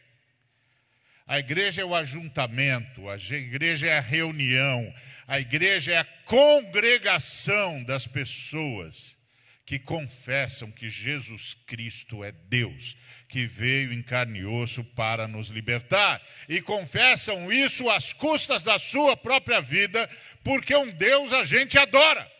A 1.26 1.38
igreja 1.38 1.82
é 1.82 1.84
o 1.84 1.94
ajuntamento, 1.94 3.08
a 3.08 3.16
igreja 3.16 3.88
é 3.88 3.98
a 3.98 4.00
reunião, 4.00 4.94
a 5.26 5.38
igreja 5.38 5.92
é 5.92 5.98
a 5.98 6.04
congregação 6.04 7.82
das 7.84 8.06
pessoas 8.06 9.16
que 9.64 9.78
confessam 9.78 10.70
que 10.70 10.90
Jesus 10.90 11.54
Cristo 11.66 12.24
é 12.24 12.32
Deus, 12.32 12.96
que 13.28 13.46
veio 13.46 13.92
em 13.92 14.02
carne 14.02 14.40
e 14.40 14.44
osso 14.44 14.84
para 14.84 15.28
nos 15.28 15.48
libertar, 15.48 16.20
e 16.48 16.60
confessam 16.60 17.50
isso 17.50 17.88
às 17.88 18.12
custas 18.12 18.64
da 18.64 18.78
sua 18.78 19.16
própria 19.16 19.60
vida, 19.60 20.08
porque 20.42 20.74
um 20.74 20.90
Deus 20.90 21.32
a 21.32 21.44
gente 21.44 21.78
adora. 21.78 22.30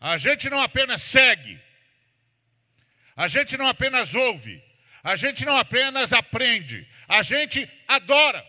A 0.00 0.16
gente 0.16 0.50
não 0.50 0.60
apenas 0.60 1.00
segue, 1.00 1.60
a 3.14 3.28
gente 3.28 3.56
não 3.56 3.68
apenas 3.68 4.14
ouve, 4.14 4.60
a 5.02 5.16
gente 5.16 5.44
não 5.44 5.56
apenas 5.56 6.12
aprende, 6.12 6.86
a 7.08 7.22
gente 7.22 7.68
adora. 7.88 8.46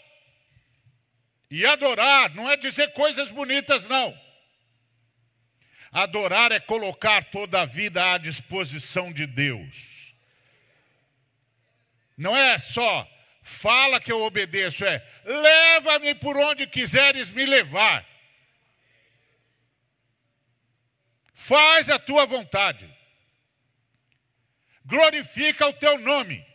E 1.49 1.65
adorar 1.65 2.33
não 2.35 2.49
é 2.49 2.55
dizer 2.55 2.93
coisas 2.93 3.29
bonitas, 3.31 3.87
não. 3.87 4.19
Adorar 5.91 6.51
é 6.51 6.59
colocar 6.59 7.23
toda 7.25 7.61
a 7.61 7.65
vida 7.65 8.13
à 8.13 8.17
disposição 8.17 9.11
de 9.11 9.25
Deus. 9.25 10.13
Não 12.17 12.35
é 12.35 12.57
só 12.59 13.09
fala 13.41 13.99
que 13.99 14.11
eu 14.11 14.21
obedeço, 14.21 14.85
é 14.85 15.05
leva-me 15.25 16.15
por 16.15 16.37
onde 16.37 16.65
quiseres 16.65 17.29
me 17.29 17.45
levar. 17.45 18.07
Faz 21.33 21.89
a 21.89 21.99
tua 21.99 22.25
vontade 22.25 22.89
glorifica 24.85 25.67
o 25.67 25.73
teu 25.73 25.97
nome. 25.97 26.45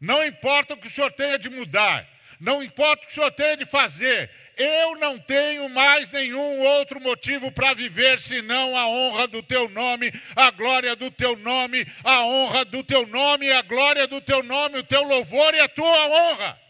Não 0.00 0.24
importa 0.24 0.74
o 0.74 0.76
que 0.76 0.86
o 0.86 0.90
Senhor 0.90 1.12
tenha 1.12 1.38
de 1.38 1.50
mudar, 1.50 2.06
não 2.38 2.62
importa 2.62 3.02
o 3.02 3.06
que 3.06 3.12
o 3.12 3.14
Senhor 3.14 3.32
tenha 3.32 3.56
de 3.56 3.66
fazer, 3.66 4.30
eu 4.56 4.96
não 4.96 5.18
tenho 5.18 5.68
mais 5.68 6.10
nenhum 6.10 6.60
outro 6.60 7.00
motivo 7.00 7.50
para 7.50 7.74
viver 7.74 8.20
senão 8.20 8.76
a 8.76 8.86
honra 8.86 9.26
do 9.26 9.42
teu 9.42 9.68
nome, 9.68 10.12
a 10.36 10.50
glória 10.50 10.94
do 10.94 11.10
teu 11.10 11.36
nome, 11.36 11.86
a 12.04 12.22
honra 12.24 12.64
do 12.64 12.82
teu 12.84 13.06
nome, 13.06 13.50
a 13.50 13.62
glória 13.62 14.06
do 14.06 14.20
teu 14.20 14.42
nome, 14.42 14.78
o 14.78 14.84
teu 14.84 15.02
louvor 15.02 15.54
e 15.54 15.60
a 15.60 15.68
tua 15.68 16.06
honra. 16.08 16.60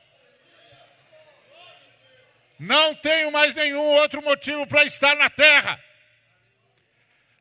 Não 2.59 2.95
tenho 2.95 3.31
mais 3.31 3.55
nenhum 3.55 3.81
outro 3.81 4.23
motivo 4.23 4.67
para 4.67 4.85
estar 4.85 5.15
na 5.17 5.31
terra. 5.31 5.83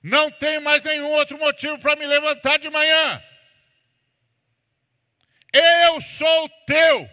Não 0.07 0.31
tenho 0.31 0.61
mais 0.61 0.85
nenhum 0.85 1.09
outro 1.11 1.37
motivo 1.37 1.77
para 1.79 1.97
me 1.97 2.05
levantar 2.05 2.57
de 2.59 2.69
manhã. 2.69 3.21
Eu 5.51 5.99
sou 5.99 6.49
teu, 6.65 7.09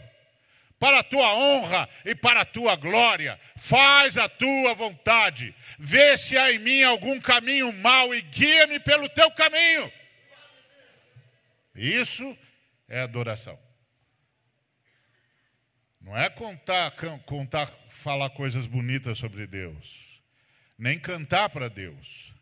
para 0.79 1.01
a 1.01 1.03
tua 1.03 1.35
honra 1.35 1.89
e 2.05 2.15
para 2.15 2.43
a 2.43 2.45
tua 2.45 2.77
glória. 2.77 3.41
Faz 3.57 4.17
a 4.17 4.29
tua 4.29 4.75
vontade. 4.75 5.53
Vê 5.77 6.17
se 6.17 6.39
há 6.39 6.53
em 6.53 6.61
mim 6.61 6.85
algum 6.85 7.21
caminho 7.21 7.73
mau 7.73 8.15
e 8.15 8.23
guia-me 8.23 8.79
pelo 8.79 9.09
teu 9.09 9.29
caminho. 9.33 9.93
Isso 11.75 12.39
é 12.89 13.01
adoração. 13.01 13.59
Não 16.01 16.17
é 16.17 16.31
contar, 16.31 16.93
contar, 17.27 17.73
falar 17.89 18.31
coisas 18.31 18.69
bonitas 18.69 19.19
sobre 19.19 19.49
Deus, 19.49 20.23
nem 20.79 20.97
cantar 20.97 21.49
para 21.49 21.69
Deus. 21.69 22.34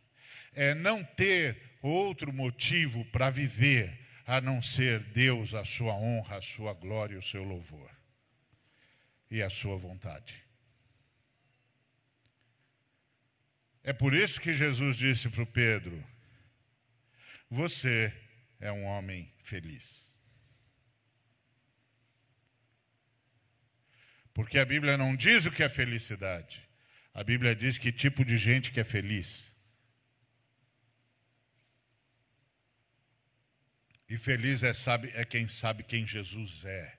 É 0.53 0.74
não 0.74 1.03
ter 1.03 1.61
outro 1.80 2.32
motivo 2.32 3.05
para 3.07 3.30
viver 3.30 3.98
a 4.26 4.40
não 4.40 4.62
ser 4.62 5.00
Deus, 5.00 5.55
a 5.55 5.64
sua 5.64 5.94
honra, 5.94 6.36
a 6.36 6.42
sua 6.42 6.72
glória, 6.74 7.18
o 7.18 7.22
seu 7.22 7.42
louvor 7.42 7.90
e 9.30 9.42
a 9.42 9.50
sua 9.50 9.76
vontade. 9.76 10.42
É 13.82 13.92
por 13.92 14.14
isso 14.14 14.40
que 14.40 14.55
Jesus 14.55 14.96
disse 14.96 15.28
para 15.28 15.42
o 15.42 15.46
Pedro: 15.46 16.03
Você 17.50 18.12
é 18.61 18.70
um 18.70 18.84
homem 18.84 19.32
feliz. 19.42 20.12
Porque 24.32 24.59
a 24.59 24.64
Bíblia 24.64 24.96
não 24.96 25.14
diz 25.14 25.44
o 25.44 25.50
que 25.50 25.62
é 25.62 25.68
felicidade. 25.68 26.66
A 27.12 27.22
Bíblia 27.22 27.55
diz 27.55 27.76
que 27.76 27.92
tipo 27.92 28.24
de 28.24 28.38
gente 28.38 28.70
que 28.70 28.80
é 28.80 28.84
feliz. 28.84 29.51
E 34.12 34.18
feliz 34.18 34.62
é, 34.62 34.74
sabe, 34.74 35.10
é 35.14 35.24
quem 35.24 35.48
sabe 35.48 35.82
quem 35.82 36.06
Jesus 36.06 36.66
é. 36.66 36.98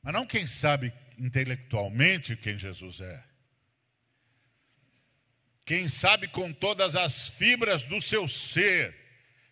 Mas 0.00 0.14
não 0.14 0.24
quem 0.24 0.46
sabe 0.46 0.92
intelectualmente 1.18 2.36
quem 2.36 2.56
Jesus 2.56 3.00
é. 3.00 3.24
Quem 5.64 5.88
sabe 5.88 6.28
com 6.28 6.52
todas 6.52 6.94
as 6.94 7.30
fibras 7.30 7.82
do 7.82 8.00
seu 8.00 8.28
ser 8.28 8.94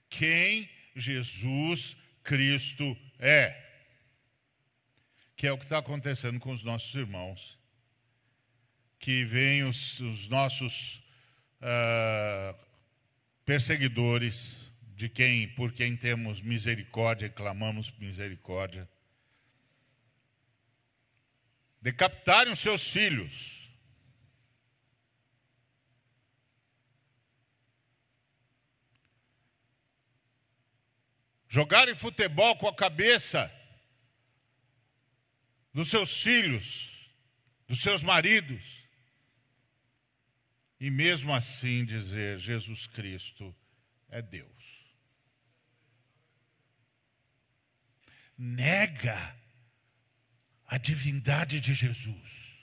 quem 0.09 0.71
Jesus 0.95 1.97
Cristo 2.23 2.97
é 3.19 3.69
que 5.37 5.49
é 5.49 5.53
o 5.53 5.59
que 5.59 5.65
está 5.65 5.79
acontecendo 5.79 6.39
com 6.39 6.53
os 6.53 6.63
nossos 6.63 6.95
irmãos, 6.95 7.59
que 9.01 9.25
vêm 9.25 9.65
os, 9.65 9.99
os 9.99 10.29
nossos 10.29 11.03
uh, 11.61 12.55
perseguidores, 13.45 14.70
de 15.01 15.09
quem, 15.09 15.49
por 15.55 15.73
quem 15.73 15.97
temos 15.97 16.43
misericórdia 16.43 17.25
e 17.25 17.31
clamamos 17.31 17.91
misericórdia, 17.93 18.87
decapitarem 21.81 22.53
os 22.53 22.59
seus 22.59 22.93
filhos. 22.93 23.67
Jogarem 31.49 31.95
futebol 31.95 32.55
com 32.59 32.69
a 32.69 32.75
cabeça 32.77 33.51
dos 35.73 35.89
seus 35.89 36.23
filhos, 36.23 37.11
dos 37.67 37.81
seus 37.81 38.03
maridos. 38.03 38.85
E 40.79 40.91
mesmo 40.91 41.33
assim 41.33 41.87
dizer: 41.87 42.39
Jesus 42.39 42.87
Cristo 42.87 43.57
é 44.11 44.21
Deus. 44.21 44.60
Nega 48.43 49.37
a 50.65 50.79
divindade 50.79 51.61
de 51.61 51.75
Jesus. 51.75 52.59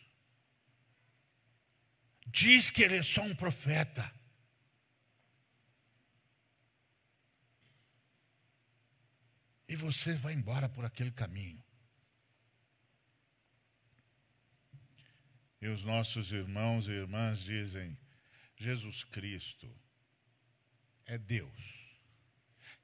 Diz 2.26 2.72
que 2.72 2.82
ele 2.82 2.96
é 2.96 3.04
só 3.04 3.22
um 3.22 3.36
profeta. 3.36 4.12
E 9.68 9.76
você 9.76 10.16
vai 10.16 10.34
embora 10.34 10.68
por 10.68 10.84
aquele 10.84 11.12
caminho. 11.12 11.64
E 15.62 15.68
os 15.68 15.84
nossos 15.84 16.32
irmãos 16.32 16.88
e 16.88 16.94
irmãs 16.94 17.40
dizem: 17.40 17.96
Jesus 18.56 19.04
Cristo 19.04 19.72
é 21.06 21.20
Deus 21.20 21.86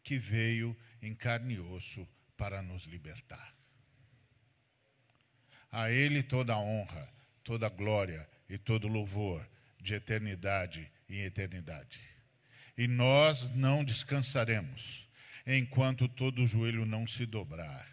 que 0.03 0.19
veio 0.19 0.77
em 1.01 1.15
carne 1.15 1.55
e 1.55 1.59
osso 1.59 2.07
para 2.43 2.61
nos 2.61 2.83
libertar. 2.83 3.55
A 5.71 5.89
Ele 5.89 6.21
toda 6.21 6.53
a 6.53 6.59
honra, 6.59 7.07
toda 7.41 7.67
a 7.67 7.69
glória 7.69 8.29
e 8.49 8.57
todo 8.57 8.85
louvor 8.85 9.47
de 9.79 9.93
eternidade 9.93 10.91
em 11.09 11.21
eternidade. 11.21 12.01
E 12.77 12.85
nós 12.85 13.49
não 13.55 13.81
descansaremos 13.81 15.07
enquanto 15.47 16.09
todo 16.09 16.45
joelho 16.45 16.85
não 16.85 17.07
se 17.07 17.25
dobrar 17.25 17.87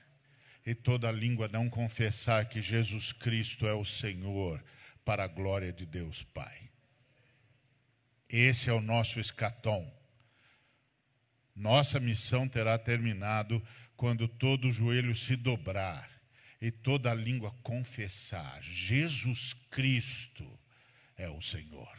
e 0.67 0.75
toda 0.75 1.13
língua 1.13 1.47
não 1.47 1.71
confessar 1.71 2.49
que 2.49 2.61
Jesus 2.61 3.13
Cristo 3.13 3.69
é 3.69 3.73
o 3.73 3.85
Senhor, 3.85 4.61
para 5.05 5.23
a 5.23 5.29
glória 5.29 5.73
de 5.73 5.87
Deus 5.87 6.25
Pai. 6.25 6.59
Esse 8.29 8.69
é 8.69 8.73
o 8.73 8.81
nosso 8.81 9.21
escatom. 9.21 9.89
Nossa 11.55 12.01
missão 12.01 12.49
terá 12.49 12.77
terminado 12.77 13.63
quando 14.01 14.27
todo 14.27 14.73
joelho 14.73 15.15
se 15.15 15.37
dobrar 15.37 16.11
e 16.59 16.71
toda 16.71 17.13
língua 17.13 17.55
confessar: 17.63 18.63
Jesus 18.63 19.53
Cristo 19.71 20.59
é 21.19 21.29
o 21.29 21.39
Senhor. 21.43 21.99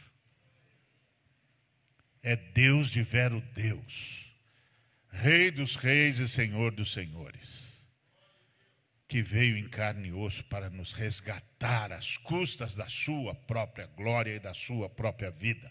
É 2.20 2.34
Deus 2.34 2.90
de 2.90 3.04
vero 3.04 3.40
Deus, 3.54 4.34
Rei 5.10 5.52
dos 5.52 5.76
reis 5.76 6.18
e 6.18 6.28
Senhor 6.28 6.72
dos 6.72 6.92
senhores 6.92 7.70
que 9.06 9.22
veio 9.22 9.56
em 9.56 9.68
carne 9.68 10.08
e 10.08 10.12
osso 10.12 10.42
para 10.46 10.68
nos 10.70 10.92
resgatar 10.92 11.92
às 11.92 12.16
custas 12.16 12.74
da 12.74 12.88
sua 12.88 13.32
própria 13.32 13.86
glória 13.86 14.34
e 14.34 14.40
da 14.40 14.54
sua 14.54 14.90
própria 14.90 15.30
vida. 15.30 15.70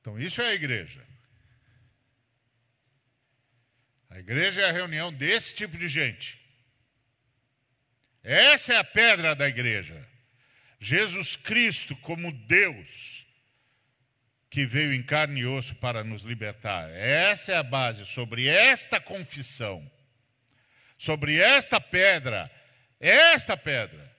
Então, 0.00 0.18
isso 0.18 0.42
é 0.42 0.48
a 0.48 0.54
igreja. 0.54 1.15
A 4.16 4.20
igreja 4.20 4.62
é 4.62 4.70
a 4.70 4.72
reunião 4.72 5.12
desse 5.12 5.54
tipo 5.54 5.76
de 5.76 5.88
gente. 5.88 6.40
Essa 8.24 8.72
é 8.72 8.76
a 8.78 8.82
pedra 8.82 9.34
da 9.34 9.46
igreja. 9.46 10.08
Jesus 10.80 11.36
Cristo, 11.36 11.94
como 11.96 12.32
Deus, 12.32 13.26
que 14.48 14.64
veio 14.64 14.94
em 14.94 15.02
carne 15.02 15.40
e 15.40 15.46
osso 15.46 15.74
para 15.74 16.02
nos 16.02 16.22
libertar. 16.22 16.88
Essa 16.92 17.52
é 17.52 17.56
a 17.56 17.62
base. 17.62 18.06
Sobre 18.06 18.48
esta 18.48 18.98
confissão, 18.98 19.86
sobre 20.96 21.38
esta 21.38 21.78
pedra, 21.78 22.50
esta 22.98 23.54
pedra, 23.54 24.16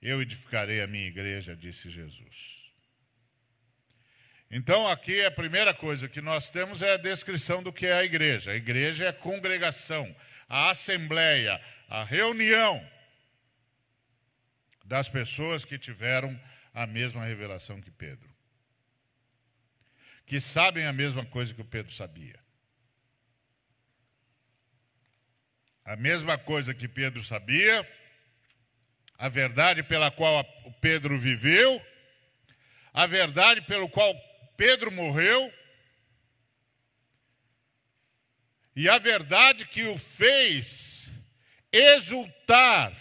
eu 0.00 0.22
edificarei 0.22 0.80
a 0.80 0.86
minha 0.86 1.06
igreja, 1.06 1.54
disse 1.54 1.90
Jesus. 1.90 2.59
Então, 4.50 4.88
aqui 4.88 5.24
a 5.24 5.30
primeira 5.30 5.72
coisa 5.72 6.08
que 6.08 6.20
nós 6.20 6.50
temos 6.50 6.82
é 6.82 6.94
a 6.94 6.96
descrição 6.96 7.62
do 7.62 7.72
que 7.72 7.86
é 7.86 7.92
a 7.92 8.04
igreja. 8.04 8.50
A 8.50 8.56
igreja 8.56 9.04
é 9.04 9.08
a 9.08 9.12
congregação, 9.12 10.14
a 10.48 10.70
assembleia, 10.70 11.60
a 11.88 12.02
reunião 12.02 12.84
das 14.84 15.08
pessoas 15.08 15.64
que 15.64 15.78
tiveram 15.78 16.38
a 16.74 16.86
mesma 16.86 17.24
revelação 17.24 17.80
que 17.80 17.90
Pedro 17.90 18.30
que 20.30 20.40
sabem 20.40 20.86
a 20.86 20.92
mesma 20.92 21.26
coisa 21.26 21.52
que 21.52 21.60
o 21.60 21.64
Pedro 21.64 21.92
sabia. 21.92 22.38
A 25.84 25.96
mesma 25.96 26.38
coisa 26.38 26.72
que 26.72 26.86
Pedro 26.86 27.20
sabia, 27.24 27.84
a 29.18 29.28
verdade 29.28 29.82
pela 29.82 30.08
qual 30.08 30.46
o 30.64 30.72
Pedro 30.74 31.18
viveu, 31.18 31.84
a 32.92 33.08
verdade 33.08 33.60
pelo 33.62 33.88
qual 33.88 34.14
Pedro 34.60 34.92
morreu, 34.92 35.50
e 38.76 38.90
a 38.90 38.98
verdade 38.98 39.66
que 39.66 39.84
o 39.84 39.96
fez 39.96 41.18
exultar 41.72 42.94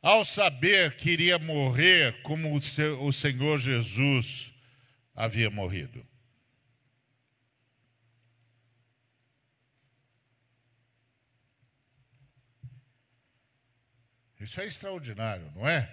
ao 0.00 0.24
saber 0.24 0.96
que 0.96 1.10
iria 1.10 1.40
morrer 1.40 2.22
como 2.22 2.54
o 2.54 3.12
Senhor 3.12 3.58
Jesus 3.58 4.54
havia 5.12 5.50
morrido. 5.50 6.06
Isso 14.38 14.60
é 14.60 14.66
extraordinário, 14.66 15.50
não 15.56 15.68
é? 15.68 15.92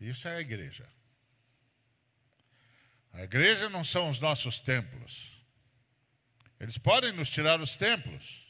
Isso 0.00 0.28
é 0.28 0.36
a 0.36 0.40
igreja. 0.40 0.88
A 3.18 3.24
igreja 3.24 3.68
não 3.68 3.82
são 3.82 4.08
os 4.08 4.20
nossos 4.20 4.60
templos. 4.60 5.32
Eles 6.60 6.78
podem 6.78 7.10
nos 7.10 7.28
tirar 7.28 7.60
os 7.60 7.74
templos. 7.74 8.46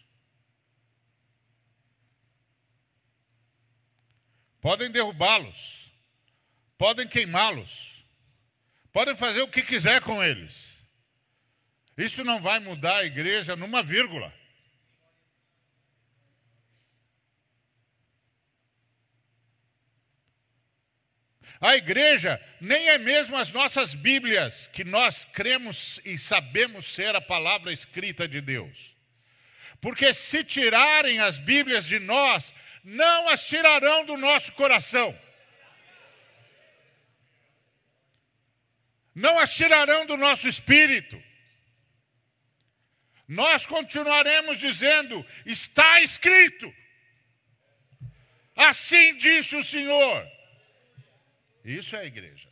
Podem 4.60 4.90
derrubá-los. 4.90 5.90
Podem 6.76 7.08
queimá-los. 7.08 8.04
Podem 8.92 9.16
fazer 9.16 9.40
o 9.40 9.48
que 9.48 9.62
quiser 9.62 10.02
com 10.02 10.22
eles. 10.22 10.78
Isso 11.96 12.22
não 12.22 12.38
vai 12.38 12.60
mudar 12.60 12.98
a 12.98 13.06
igreja 13.06 13.56
numa 13.56 13.82
vírgula. 13.82 14.37
A 21.60 21.76
igreja 21.76 22.40
nem 22.60 22.88
é 22.88 22.98
mesmo 22.98 23.36
as 23.36 23.52
nossas 23.52 23.94
Bíblias, 23.94 24.68
que 24.68 24.84
nós 24.84 25.24
cremos 25.24 26.00
e 26.04 26.16
sabemos 26.16 26.86
ser 26.86 27.16
a 27.16 27.20
palavra 27.20 27.72
escrita 27.72 28.28
de 28.28 28.40
Deus. 28.40 28.96
Porque 29.80 30.14
se 30.14 30.44
tirarem 30.44 31.18
as 31.20 31.38
Bíblias 31.38 31.84
de 31.84 31.98
nós, 31.98 32.54
não 32.84 33.28
as 33.28 33.46
tirarão 33.46 34.04
do 34.04 34.16
nosso 34.16 34.52
coração. 34.52 35.18
Não 39.14 39.38
as 39.38 39.52
tirarão 39.54 40.06
do 40.06 40.16
nosso 40.16 40.48
espírito. 40.48 41.20
Nós 43.26 43.66
continuaremos 43.66 44.58
dizendo: 44.58 45.26
está 45.44 46.00
escrito. 46.00 46.72
Assim 48.54 49.16
disse 49.16 49.56
o 49.56 49.64
Senhor. 49.64 50.37
Isso 51.68 51.94
é 51.94 52.00
a 52.00 52.04
igreja. 52.06 52.48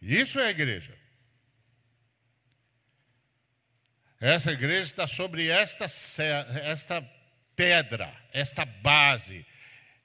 Isso 0.00 0.40
é 0.40 0.46
a 0.46 0.50
igreja. 0.50 0.96
Essa 4.18 4.50
igreja 4.50 4.84
está 4.84 5.06
sobre 5.06 5.48
esta, 5.48 5.84
esta 5.84 7.02
pedra, 7.54 8.10
esta 8.32 8.64
base, 8.64 9.44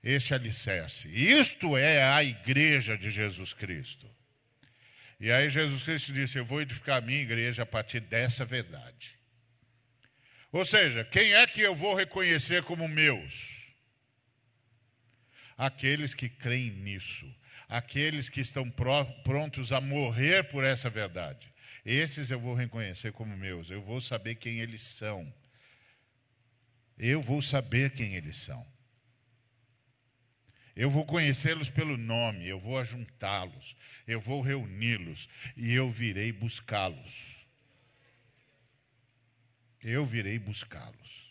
este 0.03 0.33
alicerce. 0.33 1.07
Isto 1.07 1.77
é 1.77 2.03
a 2.03 2.21
igreja 2.21 2.97
de 2.97 3.09
Jesus 3.09 3.53
Cristo. 3.53 4.13
E 5.17 5.31
aí 5.31 5.49
Jesus 5.49 5.83
Cristo 5.83 6.11
disse: 6.11 6.37
Eu 6.37 6.45
vou 6.45 6.61
edificar 6.61 6.97
a 6.97 7.01
minha 7.01 7.21
igreja 7.21 7.63
a 7.63 7.65
partir 7.65 8.01
dessa 8.01 8.43
verdade. 8.43 9.17
Ou 10.51 10.65
seja, 10.65 11.05
quem 11.05 11.33
é 11.33 11.47
que 11.47 11.61
eu 11.61 11.73
vou 11.73 11.95
reconhecer 11.95 12.63
como 12.63 12.87
meus? 12.89 13.62
Aqueles 15.57 16.13
que 16.13 16.29
creem 16.29 16.71
nisso, 16.71 17.33
aqueles 17.67 18.29
que 18.29 18.41
estão 18.41 18.69
prontos 19.23 19.71
a 19.71 19.81
morrer 19.81 20.43
por 20.45 20.63
essa 20.63 20.89
verdade. 20.89 21.51
Esses 21.85 22.31
eu 22.31 22.39
vou 22.39 22.55
reconhecer 22.55 23.11
como 23.11 23.35
meus, 23.35 23.69
eu 23.69 23.81
vou 23.81 23.99
saber 23.99 24.35
quem 24.35 24.59
eles 24.59 24.81
são. 24.81 25.33
Eu 26.97 27.21
vou 27.21 27.41
saber 27.41 27.91
quem 27.91 28.15
eles 28.15 28.37
são. 28.37 28.65
Eu 30.75 30.89
vou 30.89 31.05
conhecê-los 31.05 31.69
pelo 31.69 31.97
nome, 31.97 32.47
eu 32.47 32.59
vou 32.59 32.79
ajuntá-los, 32.79 33.75
eu 34.07 34.19
vou 34.19 34.41
reuni-los 34.41 35.29
e 35.55 35.73
eu 35.73 35.91
virei 35.91 36.31
buscá-los. 36.31 37.45
Eu 39.83 40.05
virei 40.05 40.39
buscá-los. 40.39 41.22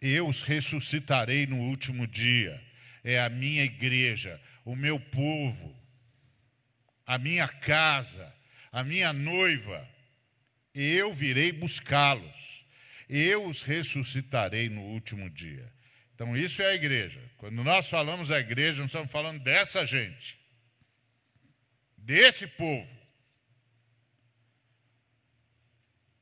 Eu 0.00 0.28
os 0.28 0.42
ressuscitarei 0.42 1.46
no 1.46 1.58
último 1.58 2.06
dia. 2.06 2.62
É 3.02 3.20
a 3.20 3.28
minha 3.28 3.64
igreja, 3.64 4.40
o 4.64 4.76
meu 4.76 5.00
povo, 5.00 5.74
a 7.06 7.18
minha 7.18 7.48
casa, 7.48 8.34
a 8.70 8.84
minha 8.84 9.12
noiva. 9.12 9.88
Eu 10.74 11.12
virei 11.12 11.50
buscá-los. 11.50 12.64
Eu 13.08 13.46
os 13.46 13.62
ressuscitarei 13.62 14.68
no 14.68 14.82
último 14.82 15.30
dia. 15.30 15.72
Então, 16.14 16.36
isso 16.36 16.60
é 16.62 16.66
a 16.66 16.74
igreja. 16.74 17.20
Quando 17.36 17.62
nós 17.64 17.88
falamos 17.88 18.28
da 18.28 18.38
igreja, 18.38 18.82
nós 18.82 18.90
estamos 18.90 19.10
falando 19.10 19.40
dessa 19.40 19.86
gente, 19.86 20.38
desse 21.96 22.46
povo, 22.46 22.98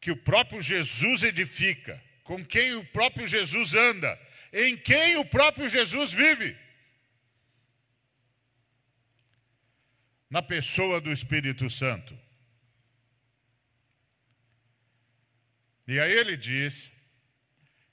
que 0.01 0.11
o 0.11 0.17
próprio 0.17 0.63
Jesus 0.63 1.23
edifica 1.23 2.01
com 2.27 2.45
quem 2.45 2.75
o 2.75 2.85
próprio 2.87 3.27
Jesus 3.27 3.73
anda, 3.75 4.21
em 4.53 4.77
quem 4.77 5.17
o 5.17 5.25
próprio 5.25 5.69
Jesus 5.69 6.13
vive. 6.13 6.59
Na 10.29 10.43
pessoa 10.43 11.01
do 11.01 11.13
Espírito 11.13 11.71
Santo. 11.71 12.19
E 15.87 16.01
aí 16.01 16.13
ele 16.13 16.37
diz 16.37 16.93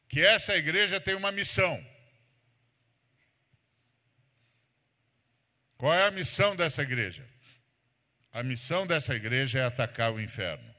que 0.09 0.19
essa 0.19 0.57
igreja 0.57 0.99
tem 0.99 1.13
uma 1.13 1.31
missão. 1.31 1.75
Qual 5.77 5.93
é 5.93 6.07
a 6.07 6.11
missão 6.11 6.55
dessa 6.55 6.81
igreja? 6.81 7.23
A 8.31 8.41
missão 8.41 8.87
dessa 8.87 9.13
igreja 9.13 9.59
é 9.59 9.63
atacar 9.63 10.11
o 10.11 10.19
inferno. 10.19 10.72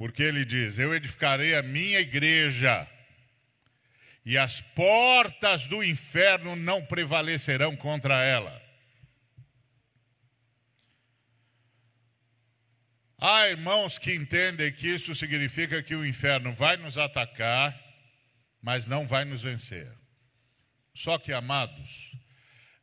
Porque 0.00 0.22
ele 0.22 0.46
diz: 0.46 0.78
Eu 0.78 0.94
edificarei 0.94 1.54
a 1.54 1.62
minha 1.62 2.00
igreja, 2.00 2.88
e 4.24 4.38
as 4.38 4.58
portas 4.58 5.66
do 5.66 5.84
inferno 5.84 6.56
não 6.56 6.82
prevalecerão 6.82 7.76
contra 7.76 8.24
ela. 8.24 8.62
Há 13.18 13.48
irmãos 13.48 13.98
que 13.98 14.14
entendem 14.14 14.72
que 14.72 14.88
isso 14.88 15.14
significa 15.14 15.82
que 15.82 15.94
o 15.94 16.06
inferno 16.06 16.54
vai 16.54 16.78
nos 16.78 16.96
atacar, 16.96 17.78
mas 18.62 18.86
não 18.86 19.06
vai 19.06 19.26
nos 19.26 19.42
vencer. 19.42 19.92
Só 20.94 21.18
que, 21.18 21.30
amados, 21.30 22.16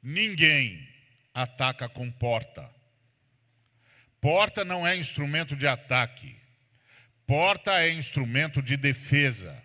ninguém 0.04 0.88
ataca 1.34 1.90
com 1.90 2.12
porta. 2.12 2.70
Porta 4.22 4.64
não 4.64 4.86
é 4.86 4.96
instrumento 4.96 5.56
de 5.56 5.66
ataque. 5.66 6.46
Porta 7.28 7.84
é 7.84 7.92
instrumento 7.92 8.62
de 8.62 8.78
defesa. 8.78 9.62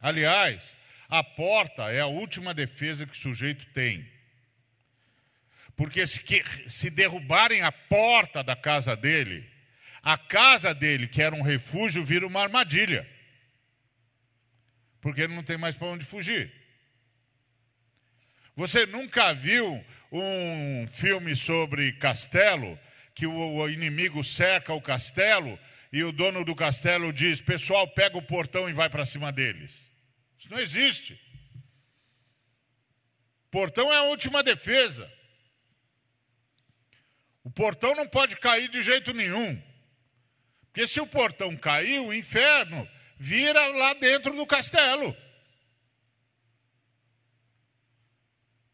Aliás, 0.00 0.76
a 1.08 1.24
porta 1.24 1.90
é 1.90 2.00
a 2.00 2.06
última 2.06 2.54
defesa 2.54 3.04
que 3.04 3.12
o 3.12 3.20
sujeito 3.20 3.66
tem. 3.72 4.08
Porque 5.74 6.06
se, 6.06 6.22
se 6.68 6.90
derrubarem 6.90 7.62
a 7.62 7.72
porta 7.72 8.44
da 8.44 8.54
casa 8.54 8.94
dele, 8.96 9.44
a 10.00 10.16
casa 10.16 10.72
dele, 10.72 11.08
que 11.08 11.20
era 11.20 11.34
um 11.34 11.42
refúgio, 11.42 12.04
vira 12.04 12.24
uma 12.24 12.40
armadilha. 12.40 13.04
Porque 15.00 15.22
ele 15.22 15.34
não 15.34 15.42
tem 15.42 15.58
mais 15.58 15.74
para 15.74 15.88
onde 15.88 16.04
fugir. 16.04 16.52
Você 18.54 18.86
nunca 18.86 19.34
viu 19.34 19.84
um 20.12 20.86
filme 20.86 21.34
sobre 21.34 21.92
castelo, 21.94 22.78
que 23.12 23.26
o 23.26 23.68
inimigo 23.68 24.22
cerca 24.22 24.72
o 24.72 24.80
castelo 24.80 25.58
e 25.96 26.04
o 26.04 26.12
dono 26.12 26.44
do 26.44 26.54
castelo 26.54 27.10
diz: 27.10 27.40
Pessoal, 27.40 27.88
pega 27.88 28.18
o 28.18 28.22
portão 28.22 28.68
e 28.68 28.72
vai 28.74 28.90
para 28.90 29.06
cima 29.06 29.32
deles. 29.32 29.90
Isso 30.38 30.50
não 30.50 30.58
existe. 30.58 31.18
Portão 33.50 33.90
é 33.90 33.96
a 33.96 34.02
última 34.02 34.42
defesa. 34.42 35.10
O 37.42 37.50
portão 37.50 37.94
não 37.94 38.06
pode 38.06 38.36
cair 38.36 38.68
de 38.68 38.82
jeito 38.82 39.14
nenhum. 39.14 39.58
Porque 40.66 40.86
se 40.86 41.00
o 41.00 41.06
portão 41.06 41.56
cair, 41.56 42.00
o 42.00 42.12
inferno 42.12 42.86
vira 43.16 43.66
lá 43.68 43.94
dentro 43.94 44.36
do 44.36 44.46
castelo. 44.46 45.16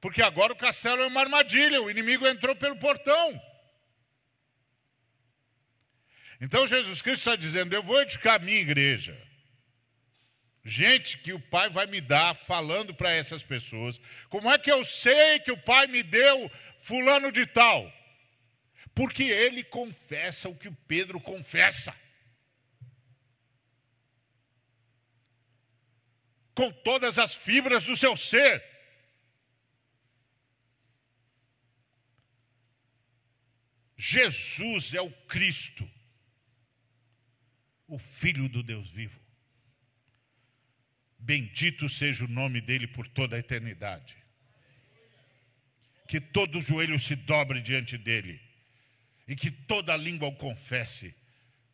Porque 0.01 0.23
agora 0.23 0.53
o 0.53 0.57
castelo 0.57 1.03
é 1.03 1.07
uma 1.07 1.21
armadilha, 1.21 1.81
o 1.81 1.89
inimigo 1.89 2.27
entrou 2.27 2.57
pelo 2.57 2.77
portão. 2.81 3.41
Então 6.43 6.67
Jesus 6.67 7.01
Cristo 7.01 7.21
está 7.21 7.37
dizendo: 7.37 7.73
Eu 7.73 7.85
vou 7.85 8.03
edificar 8.03 8.35
a 8.35 8.45
minha 8.45 8.59
igreja. 8.59 9.17
Gente 10.65 11.19
que 11.19 11.33
o 11.33 11.39
Pai 11.39 11.71
vai 11.71 11.87
me 11.87 12.01
dar, 12.01 12.35
falando 12.35 12.93
para 12.93 13.13
essas 13.13 13.45
pessoas. 13.45 14.01
Como 14.29 14.51
é 14.51 14.59
que 14.59 14.71
eu 14.71 14.85
sei 14.85 15.39
que 15.39 15.53
o 15.53 15.57
Pai 15.57 15.87
me 15.87 16.03
deu 16.03 16.51
fulano 16.81 17.31
de 17.31 17.47
tal? 17.47 17.93
Porque 18.93 19.23
ele 19.23 19.63
confessa 19.63 20.49
o 20.49 20.57
que 20.57 20.67
o 20.67 20.77
Pedro 20.89 21.21
confessa. 21.21 21.95
Com 26.57 26.73
todas 26.73 27.21
as 27.21 27.37
fibras 27.37 27.85
do 27.85 27.97
seu 27.97 28.17
ser. 28.17 28.65
Jesus 33.97 34.93
é 34.93 35.01
o 35.01 35.11
Cristo 35.29 35.89
o 37.93 37.99
Filho 37.99 38.49
do 38.49 38.63
Deus 38.63 38.91
vivo. 38.91 39.21
Bendito 41.19 41.91
seja 41.91 42.25
o 42.25 42.29
nome 42.29 42.59
dele 42.59 42.87
por 42.87 43.07
toda 43.07 43.37
a 43.37 43.39
eternidade. 43.39 44.17
Que 46.09 46.19
todo 46.19 46.63
joelho 46.63 46.99
se 46.99 47.15
dobre 47.15 47.61
diante 47.61 47.99
dele 47.99 48.41
e 49.29 49.37
que 49.37 49.51
toda 49.51 49.95
língua 49.95 50.29
o 50.29 50.37
confesse 50.37 51.15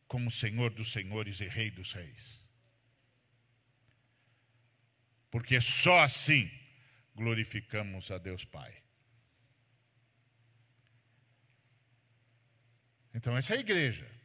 como 0.08 0.28
Senhor 0.28 0.70
dos 0.70 0.90
Senhores 0.90 1.38
e 1.38 1.46
Rei 1.46 1.70
dos 1.70 1.92
Reis. 1.92 2.42
Porque 5.30 5.60
só 5.60 6.00
assim 6.00 6.50
glorificamos 7.14 8.10
a 8.10 8.18
Deus 8.18 8.44
Pai. 8.44 8.74
Então, 13.14 13.36
essa 13.36 13.54
é 13.54 13.58
a 13.58 13.60
igreja. 13.60 14.17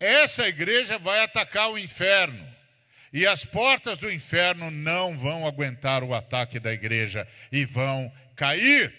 Essa 0.00 0.48
igreja 0.48 0.98
vai 0.98 1.20
atacar 1.20 1.70
o 1.70 1.78
inferno. 1.78 2.48
E 3.12 3.26
as 3.26 3.44
portas 3.44 3.98
do 3.98 4.10
inferno 4.10 4.70
não 4.70 5.18
vão 5.18 5.46
aguentar 5.46 6.02
o 6.02 6.14
ataque 6.14 6.58
da 6.58 6.72
igreja 6.72 7.28
e 7.52 7.66
vão 7.66 8.10
cair. 8.34 8.96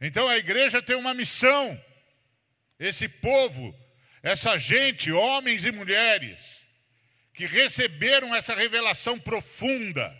Então 0.00 0.26
a 0.26 0.38
igreja 0.38 0.80
tem 0.80 0.96
uma 0.96 1.12
missão. 1.12 1.78
Esse 2.78 3.08
povo, 3.08 3.74
essa 4.22 4.56
gente, 4.56 5.12
homens 5.12 5.64
e 5.64 5.72
mulheres, 5.72 6.66
que 7.34 7.44
receberam 7.44 8.34
essa 8.34 8.54
revelação 8.54 9.18
profunda, 9.18 10.14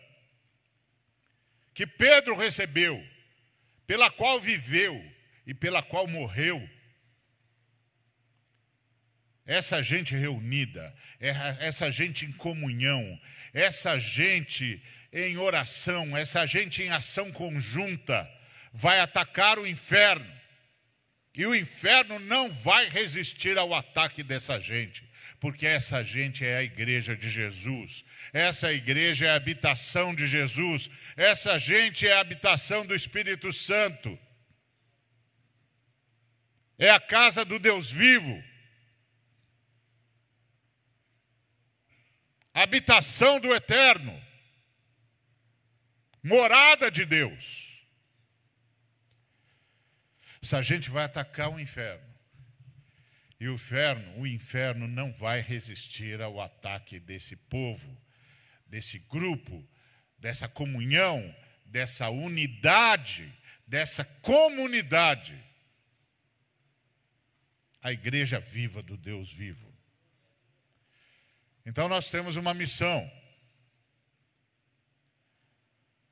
que 1.72 1.86
Pedro 1.86 2.36
recebeu, 2.36 3.02
pela 3.86 4.10
qual 4.10 4.40
viveu 4.40 5.02
e 5.46 5.54
pela 5.54 5.82
qual 5.82 6.06
morreu. 6.06 6.75
Essa 9.46 9.80
gente 9.80 10.14
reunida, 10.14 10.92
essa 11.60 11.90
gente 11.90 12.26
em 12.26 12.32
comunhão, 12.32 13.18
essa 13.54 13.96
gente 13.96 14.82
em 15.12 15.36
oração, 15.36 16.16
essa 16.16 16.44
gente 16.44 16.82
em 16.82 16.90
ação 16.90 17.30
conjunta, 17.30 18.28
vai 18.72 18.98
atacar 18.98 19.58
o 19.58 19.66
inferno. 19.66 20.26
E 21.32 21.46
o 21.46 21.54
inferno 21.54 22.18
não 22.18 22.50
vai 22.50 22.88
resistir 22.88 23.56
ao 23.56 23.72
ataque 23.72 24.22
dessa 24.22 24.58
gente, 24.58 25.08
porque 25.38 25.66
essa 25.66 26.02
gente 26.02 26.44
é 26.44 26.56
a 26.56 26.62
igreja 26.62 27.14
de 27.14 27.30
Jesus, 27.30 28.04
essa 28.32 28.72
igreja 28.72 29.26
é 29.26 29.30
a 29.30 29.36
habitação 29.36 30.14
de 30.14 30.26
Jesus, 30.26 30.90
essa 31.16 31.58
gente 31.58 32.08
é 32.08 32.14
a 32.14 32.20
habitação 32.20 32.84
do 32.84 32.94
Espírito 32.94 33.52
Santo, 33.52 34.18
é 36.78 36.90
a 36.90 36.98
casa 36.98 37.44
do 37.44 37.58
Deus 37.58 37.90
vivo. 37.90 38.42
Habitação 42.56 43.38
do 43.38 43.54
eterno, 43.54 44.18
morada 46.22 46.90
de 46.90 47.04
Deus. 47.04 47.82
Essa 50.42 50.62
gente 50.62 50.88
vai 50.88 51.04
atacar 51.04 51.50
o 51.50 51.60
inferno. 51.60 52.06
E 53.38 53.46
o 53.46 53.56
inferno, 53.56 54.20
o 54.22 54.26
inferno 54.26 54.88
não 54.88 55.12
vai 55.12 55.42
resistir 55.42 56.22
ao 56.22 56.40
ataque 56.40 56.98
desse 56.98 57.36
povo, 57.36 57.94
desse 58.66 59.00
grupo, 59.00 59.62
dessa 60.18 60.48
comunhão, 60.48 61.36
dessa 61.66 62.08
unidade, 62.08 63.30
dessa 63.66 64.02
comunidade. 64.22 65.38
A 67.82 67.92
igreja 67.92 68.40
viva 68.40 68.82
do 68.82 68.96
Deus 68.96 69.30
vivo. 69.30 69.75
Então 71.66 71.88
nós 71.88 72.08
temos 72.08 72.36
uma 72.36 72.54
missão. 72.54 73.10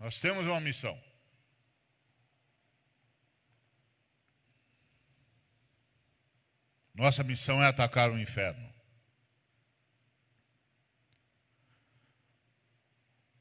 Nós 0.01 0.19
temos 0.19 0.45
uma 0.45 0.61
missão. 0.61 1.01
Nossa 6.93 7.23
missão 7.23 7.63
é 7.63 7.69
atacar 7.69 8.11
o 8.11 8.19
inferno. 8.19 8.75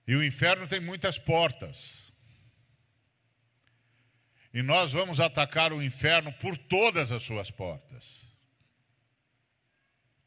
E 0.06 0.16
o 0.16 0.24
inferno 0.24 0.68
tem 0.68 0.80
muitas 0.80 1.18
portas. 1.18 2.14
E 4.54 4.62
nós 4.62 4.94
vamos 4.94 5.20
atacar 5.20 5.74
o 5.74 5.82
inferno 5.82 6.32
por 6.34 6.56
todas 6.56 7.12
as 7.12 7.24
suas 7.24 7.50
portas. 7.50 8.22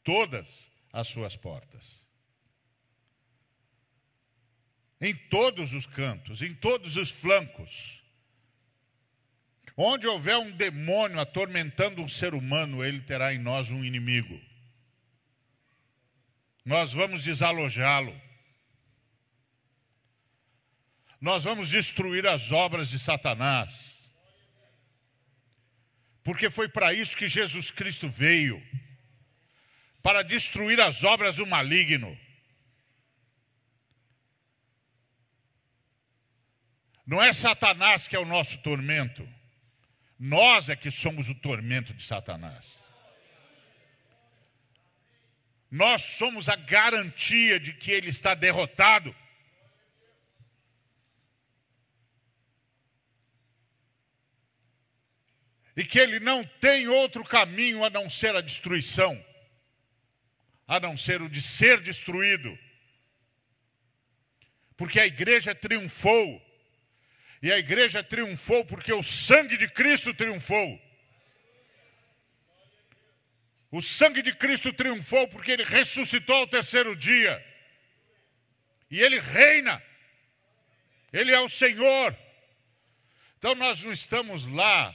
Todas 0.03 0.69
as 0.97 1.09
suas 1.09 1.37
portas. 1.37 2.03
Em 4.99 5.15
todos 5.15 5.75
os 5.75 5.85
cantos, 5.85 6.41
em 6.41 6.55
todos 6.55 6.97
os 6.97 7.11
flancos. 7.11 8.03
Onde 9.77 10.07
houver 10.07 10.39
um 10.39 10.51
demônio 10.51 11.21
atormentando 11.21 12.03
um 12.03 12.09
ser 12.09 12.33
humano, 12.33 12.83
ele 12.83 13.03
terá 13.03 13.35
em 13.35 13.39
nós 13.39 13.69
um 13.69 13.85
inimigo. 13.85 14.41
Nós 16.65 16.95
vamos 16.95 17.23
desalojá-lo. 17.23 18.19
Nós 21.21 21.45
vamos 21.45 21.69
destruir 21.69 22.27
as 22.27 22.53
obras 22.53 22.89
de 22.89 22.99
Satanás. 22.99 24.01
Porque 26.25 26.49
foi 26.49 26.71
para 26.71 26.95
isso 26.95 27.15
que 27.15 27.29
Jesus 27.29 27.71
Cristo 27.71 28.09
veio 28.09 28.63
para 30.07 30.23
destruir 30.23 30.81
as 30.81 31.03
obras 31.03 31.35
do 31.35 31.45
maligno. 31.45 32.17
Não 37.05 37.21
é 37.21 37.33
Satanás 37.33 38.07
que 38.07 38.15
é 38.15 38.19
o 38.21 38.25
nosso 38.25 38.59
tormento. 38.59 39.29
Nós 40.17 40.69
é 40.69 40.77
que 40.77 40.93
somos 40.93 41.29
o 41.29 41.35
tormento 41.35 41.93
de 41.93 42.05
Satanás. 42.05 42.81
Nós 45.69 46.03
somos 46.03 46.49
a 46.49 46.55
garantia 46.55 47.59
de 47.59 47.73
que 47.73 47.91
ele 47.91 48.11
está 48.11 48.33
derrotado. 48.33 49.13
E 55.77 55.85
que 55.85 55.99
ele 55.99 56.21
não 56.21 56.47
tem 56.61 56.87
outro 56.87 57.25
caminho 57.25 57.85
a 57.85 57.91
não 57.91 58.09
ser 58.09 58.37
a 58.37 58.41
destruição 58.41 59.21
a 60.67 60.81
não 60.81 60.97
ser 60.97 61.23
o 61.23 61.29
de 61.29 61.41
ser 61.41 61.81
destruído. 61.81 62.59
Porque 64.77 65.01
a 65.01 65.07
igreja 65.07 65.55
triunfou. 65.55 66.43
E 67.43 67.53
a 67.53 67.59
igreja 67.59 68.03
triunfou 68.03 68.65
porque 68.65 68.93
o 68.93 69.03
sangue 69.03 69.57
de 69.57 69.69
Cristo 69.69 70.13
triunfou. 70.13 70.83
O 73.71 73.83
sangue 73.83 74.23
de 74.23 74.35
Cristo 74.35 74.73
triunfou 74.73 75.29
porque 75.29 75.53
ele 75.53 75.65
ressuscitou 75.65 76.37
ao 76.37 76.47
terceiro 76.47 76.97
dia. 76.97 77.45
E 78.91 79.01
ele 79.01 79.21
reina. 79.21 79.83
Ele 81.13 81.33
é 81.33 81.41
o 81.41 81.49
Senhor. 81.49 82.17
Então 83.39 83.55
nós 83.55 83.83
não 83.83 83.93
estamos 83.93 84.47
lá 84.47 84.95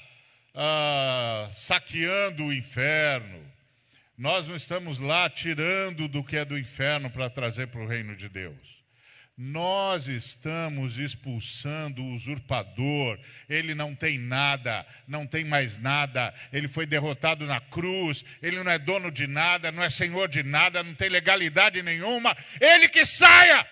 ah, 0.54 1.50
saqueando 1.54 2.46
o 2.46 2.54
inferno, 2.54 3.41
nós 4.22 4.48
não 4.48 4.56
estamos 4.56 5.00
lá 5.00 5.28
tirando 5.32 6.08
do 6.08 6.24
que 6.24 6.38
é 6.38 6.46
do 6.46 6.56
inferno 6.56 7.10
para 7.10 7.28
trazer 7.28 7.66
para 7.66 7.82
o 7.82 7.88
reino 7.88 8.16
de 8.16 8.30
Deus. 8.30 8.84
Nós 9.36 10.08
estamos 10.08 11.00
expulsando 11.00 12.04
o 12.04 12.14
usurpador, 12.14 13.20
ele 13.50 13.74
não 13.74 13.96
tem 13.96 14.20
nada, 14.20 14.86
não 15.08 15.26
tem 15.26 15.44
mais 15.44 15.80
nada, 15.80 16.32
ele 16.54 16.68
foi 16.68 16.86
derrotado 16.86 17.48
na 17.48 17.60
cruz, 17.60 18.24
ele 18.44 18.62
não 18.62 18.72
é 18.72 18.78
dono 18.78 19.12
de 19.12 19.26
nada, 19.26 19.72
não 19.72 19.82
é 19.82 19.90
senhor 19.90 20.30
de 20.30 20.44
nada, 20.44 20.84
não 20.84 20.94
tem 20.94 21.10
legalidade 21.10 21.82
nenhuma, 21.82 22.38
ele 22.60 22.90
que 22.90 23.04
saia! 23.04 23.68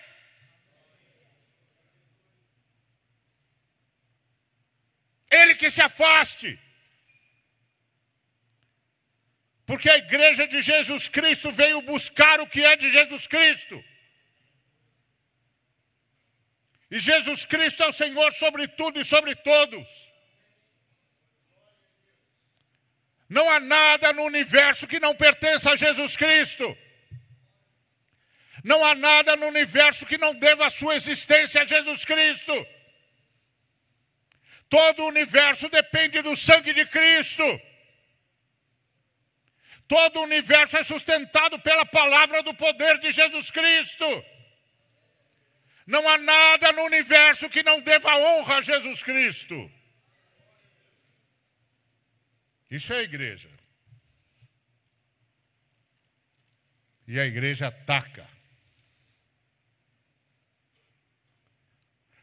Ele 5.30 5.54
que 5.54 5.70
se 5.70 5.80
afaste! 5.80 6.58
Porque 9.70 9.88
a 9.88 9.98
igreja 9.98 10.48
de 10.48 10.60
Jesus 10.60 11.06
Cristo 11.06 11.52
veio 11.52 11.80
buscar 11.82 12.40
o 12.40 12.46
que 12.52 12.64
é 12.64 12.74
de 12.74 12.90
Jesus 12.90 13.28
Cristo. 13.28 13.76
E 16.90 16.98
Jesus 16.98 17.44
Cristo 17.44 17.84
é 17.84 17.86
o 17.86 17.92
Senhor 17.92 18.32
sobre 18.32 18.66
tudo 18.66 19.00
e 19.00 19.04
sobre 19.04 19.36
todos. 19.36 19.86
Não 23.28 23.48
há 23.48 23.60
nada 23.60 24.12
no 24.12 24.24
universo 24.24 24.88
que 24.88 24.98
não 24.98 25.14
pertença 25.14 25.70
a 25.70 25.76
Jesus 25.76 26.16
Cristo. 26.16 26.76
Não 28.64 28.84
há 28.84 28.96
nada 28.96 29.36
no 29.36 29.46
universo 29.46 30.04
que 30.04 30.18
não 30.18 30.34
deva 30.34 30.66
a 30.66 30.70
sua 30.70 30.96
existência 30.96 31.62
a 31.62 31.64
Jesus 31.64 32.04
Cristo. 32.04 32.66
Todo 34.68 35.04
o 35.04 35.08
universo 35.14 35.68
depende 35.68 36.20
do 36.22 36.34
sangue 36.34 36.72
de 36.72 36.84
Cristo. 36.86 37.69
Todo 39.90 40.20
o 40.20 40.22
universo 40.22 40.76
é 40.76 40.84
sustentado 40.84 41.58
pela 41.58 41.84
palavra 41.84 42.44
do 42.44 42.54
poder 42.54 43.00
de 43.00 43.10
Jesus 43.10 43.50
Cristo. 43.50 44.06
Não 45.84 46.08
há 46.08 46.16
nada 46.16 46.70
no 46.70 46.82
universo 46.82 47.50
que 47.50 47.64
não 47.64 47.80
deva 47.80 48.16
honra 48.16 48.58
a 48.58 48.62
Jesus 48.62 49.02
Cristo. 49.02 49.58
Isso 52.70 52.92
é 52.92 52.98
a 52.98 53.02
igreja. 53.02 53.50
E 57.08 57.18
a 57.18 57.26
igreja 57.26 57.66
ataca. 57.66 58.30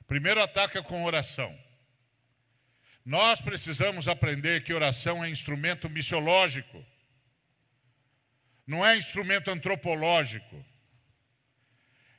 Primeiro 0.08 0.42
ataca 0.42 0.82
com 0.82 1.04
oração. 1.04 1.54
Nós 3.04 3.42
precisamos 3.42 4.08
aprender 4.08 4.64
que 4.64 4.74
oração 4.74 5.22
é 5.22 5.30
instrumento 5.30 5.90
missiológico, 5.90 6.86
não 8.68 8.86
é 8.86 8.98
instrumento 8.98 9.50
antropológico, 9.50 10.64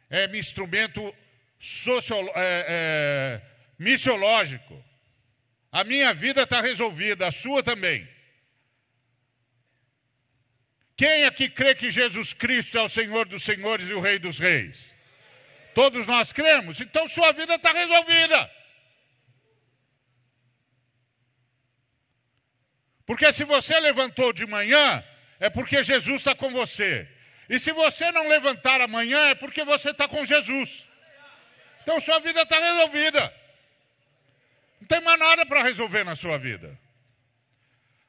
é 0.09 0.24
instrumento 0.36 1.14
sociolo, 1.61 2.30
é, 2.34 2.64
é, 2.68 3.42
missiológico. 3.78 4.82
A 5.70 5.84
minha 5.84 6.14
vida 6.14 6.44
está 6.44 6.62
resolvida, 6.62 7.28
a 7.28 7.32
sua 7.32 7.62
também. 7.62 8.09
Quem 10.96 11.26
aqui 11.26 11.51
crê 11.51 11.74
que 11.74 11.90
Jesus 11.90 12.32
Cristo 12.32 12.78
é 12.78 12.82
o 12.82 12.88
Senhor 12.88 13.28
dos 13.28 13.42
Senhores 13.42 13.88
e 13.88 13.92
o 13.92 14.01
Rei 14.01 14.18
dos 14.18 14.38
Reis? 14.38 14.96
Todos 15.74 16.07
nós 16.07 16.32
cremos, 16.32 16.80
então 16.80 17.07
sua 17.07 17.30
vida 17.32 17.55
está 17.55 17.70
resolvida. 17.70 18.51
Porque 23.05 23.32
se 23.32 23.44
você 23.44 23.78
levantou 23.78 24.32
de 24.32 24.46
manhã, 24.46 25.05
é 25.41 25.49
porque 25.49 25.82
Jesus 25.82 26.16
está 26.16 26.34
com 26.34 26.51
você. 26.51 27.09
E 27.49 27.59
se 27.59 27.72
você 27.72 28.11
não 28.12 28.28
levantar 28.28 28.80
amanhã, 28.80 29.30
é 29.30 29.34
porque 29.34 29.64
você 29.64 29.91
está 29.91 30.07
com 30.07 30.24
Jesus. 30.24 30.84
Então 31.82 32.01
sua 32.01 32.18
vida 32.20 32.43
está 32.43 32.59
resolvida. 32.59 33.34
Não 34.80 34.89
tem 34.89 35.01
mais 35.01 35.18
nada 35.18 35.47
para 35.47 35.62
resolver 35.62 36.05
na 36.05 36.14
sua 36.14 36.39
vida. 36.39 36.78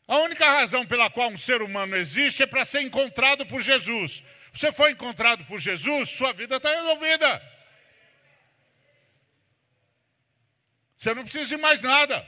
A 0.08 0.18
única 0.18 0.44
razão 0.44 0.86
pela 0.86 1.10
qual 1.10 1.30
um 1.30 1.38
ser 1.38 1.62
humano 1.62 1.96
existe 1.96 2.44
é 2.44 2.48
para 2.48 2.66
ser 2.66 2.82
encontrado 2.82 3.46
por 3.46 3.62
Jesus. 3.62 4.24
Você 4.52 4.72
foi 4.72 4.92
encontrado 4.92 5.46
por 5.46 5.60
Jesus, 5.60 6.10
sua 6.10 6.34
vida 6.34 6.58
está 6.58 6.70
resolvida. 6.70 7.42
Você 10.98 11.14
não 11.14 11.24
precisa 11.24 11.46
de 11.46 11.58
mais 11.58 11.82
nada. 11.82 12.28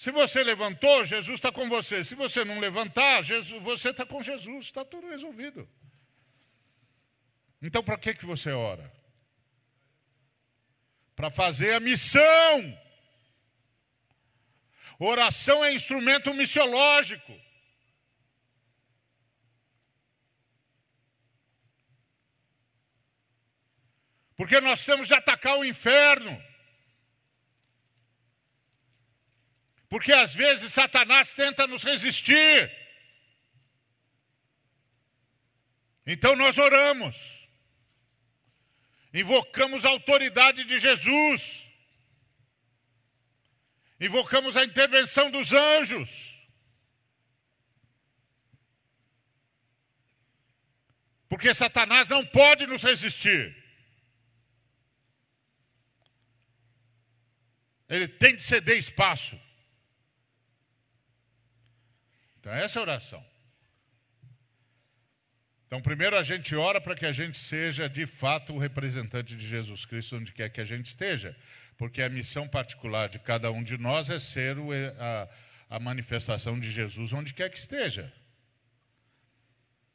Se 0.00 0.10
você 0.10 0.42
levantou, 0.42 1.04
Jesus 1.04 1.34
está 1.34 1.52
com 1.52 1.68
você. 1.68 2.02
Se 2.02 2.14
você 2.14 2.42
não 2.42 2.58
levantar, 2.58 3.22
Jesus, 3.22 3.62
você 3.62 3.90
está 3.90 4.06
com 4.06 4.22
Jesus. 4.22 4.64
Está 4.64 4.82
tudo 4.82 5.10
resolvido. 5.10 5.68
Então, 7.60 7.84
para 7.84 7.98
que, 7.98 8.14
que 8.14 8.24
você 8.24 8.50
ora? 8.50 8.90
Para 11.14 11.30
fazer 11.30 11.74
a 11.74 11.80
missão. 11.80 12.22
Oração 14.98 15.62
é 15.62 15.74
instrumento 15.74 16.32
missiológico. 16.32 17.38
Porque 24.34 24.62
nós 24.62 24.82
temos 24.82 25.08
de 25.08 25.12
atacar 25.12 25.58
o 25.58 25.64
inferno. 25.66 26.49
Porque 29.90 30.12
às 30.12 30.32
vezes 30.32 30.72
Satanás 30.72 31.34
tenta 31.34 31.66
nos 31.66 31.82
resistir. 31.82 32.70
Então 36.06 36.36
nós 36.36 36.56
oramos, 36.58 37.48
invocamos 39.12 39.84
a 39.84 39.88
autoridade 39.88 40.64
de 40.64 40.78
Jesus, 40.78 41.66
invocamos 44.00 44.56
a 44.56 44.64
intervenção 44.64 45.28
dos 45.28 45.52
anjos. 45.52 46.08
Porque 51.28 51.52
Satanás 51.52 52.08
não 52.08 52.24
pode 52.24 52.64
nos 52.66 52.82
resistir. 52.82 53.56
Ele 57.88 58.06
tem 58.06 58.36
de 58.36 58.42
ceder 58.42 58.78
espaço. 58.78 59.49
Então, 62.40 62.52
essa 62.52 62.78
é 62.78 62.80
a 62.80 62.82
oração. 62.82 63.24
Então, 65.66 65.80
primeiro 65.80 66.16
a 66.16 66.22
gente 66.22 66.56
ora 66.56 66.80
para 66.80 66.96
que 66.96 67.06
a 67.06 67.12
gente 67.12 67.38
seja 67.38 67.88
de 67.88 68.06
fato 68.06 68.54
o 68.54 68.58
representante 68.58 69.36
de 69.36 69.46
Jesus 69.46 69.84
Cristo 69.84 70.16
onde 70.16 70.32
quer 70.32 70.48
que 70.48 70.60
a 70.60 70.64
gente 70.64 70.86
esteja, 70.86 71.36
porque 71.78 72.02
a 72.02 72.08
missão 72.08 72.48
particular 72.48 73.08
de 73.08 73.20
cada 73.20 73.52
um 73.52 73.62
de 73.62 73.78
nós 73.78 74.10
é 74.10 74.18
ser 74.18 74.58
o, 74.58 74.70
a, 74.98 75.28
a 75.68 75.78
manifestação 75.78 76.58
de 76.58 76.72
Jesus 76.72 77.12
onde 77.12 77.32
quer 77.32 77.50
que 77.50 77.58
esteja. 77.58 78.12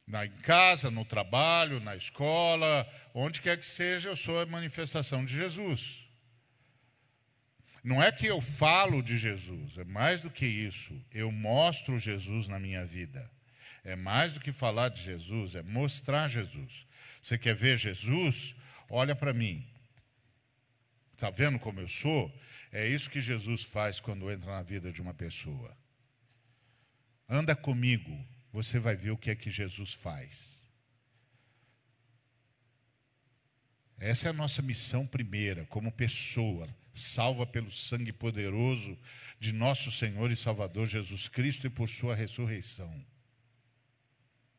Na, 0.06 0.24
em 0.24 0.30
casa, 0.30 0.90
no 0.90 1.04
trabalho, 1.04 1.80
na 1.80 1.96
escola, 1.96 2.88
onde 3.12 3.42
quer 3.42 3.58
que 3.58 3.66
seja, 3.66 4.08
eu 4.08 4.16
sou 4.16 4.40
a 4.40 4.46
manifestação 4.46 5.24
de 5.24 5.34
Jesus. 5.34 6.05
Não 7.86 8.02
é 8.02 8.10
que 8.10 8.26
eu 8.26 8.40
falo 8.40 9.00
de 9.00 9.16
Jesus, 9.16 9.78
é 9.78 9.84
mais 9.84 10.20
do 10.20 10.28
que 10.28 10.44
isso. 10.44 11.00
Eu 11.12 11.30
mostro 11.30 12.00
Jesus 12.00 12.48
na 12.48 12.58
minha 12.58 12.84
vida. 12.84 13.30
É 13.84 13.94
mais 13.94 14.34
do 14.34 14.40
que 14.40 14.50
falar 14.50 14.88
de 14.88 15.04
Jesus, 15.04 15.54
é 15.54 15.62
mostrar 15.62 16.26
Jesus. 16.26 16.84
Você 17.22 17.38
quer 17.38 17.54
ver 17.54 17.78
Jesus? 17.78 18.56
Olha 18.90 19.14
para 19.14 19.32
mim. 19.32 19.64
Está 21.12 21.30
vendo 21.30 21.60
como 21.60 21.78
eu 21.78 21.86
sou? 21.86 22.36
É 22.72 22.88
isso 22.88 23.08
que 23.08 23.20
Jesus 23.20 23.62
faz 23.62 24.00
quando 24.00 24.28
entra 24.32 24.50
na 24.50 24.62
vida 24.62 24.90
de 24.90 25.00
uma 25.00 25.14
pessoa. 25.14 25.72
Anda 27.28 27.54
comigo, 27.54 28.12
você 28.52 28.80
vai 28.80 28.96
ver 28.96 29.12
o 29.12 29.16
que 29.16 29.30
é 29.30 29.36
que 29.36 29.48
Jesus 29.48 29.94
faz. 29.94 30.55
Essa 33.98 34.28
é 34.28 34.30
a 34.30 34.34
nossa 34.34 34.60
missão 34.60 35.06
primeira, 35.06 35.64
como 35.66 35.90
pessoa 35.90 36.68
salva 36.92 37.46
pelo 37.46 37.70
sangue 37.70 38.12
poderoso 38.12 38.98
de 39.38 39.52
nosso 39.52 39.90
Senhor 39.92 40.30
e 40.30 40.36
Salvador 40.36 40.86
Jesus 40.86 41.28
Cristo 41.28 41.66
e 41.66 41.70
por 41.70 41.88
sua 41.88 42.14
ressurreição. 42.14 43.04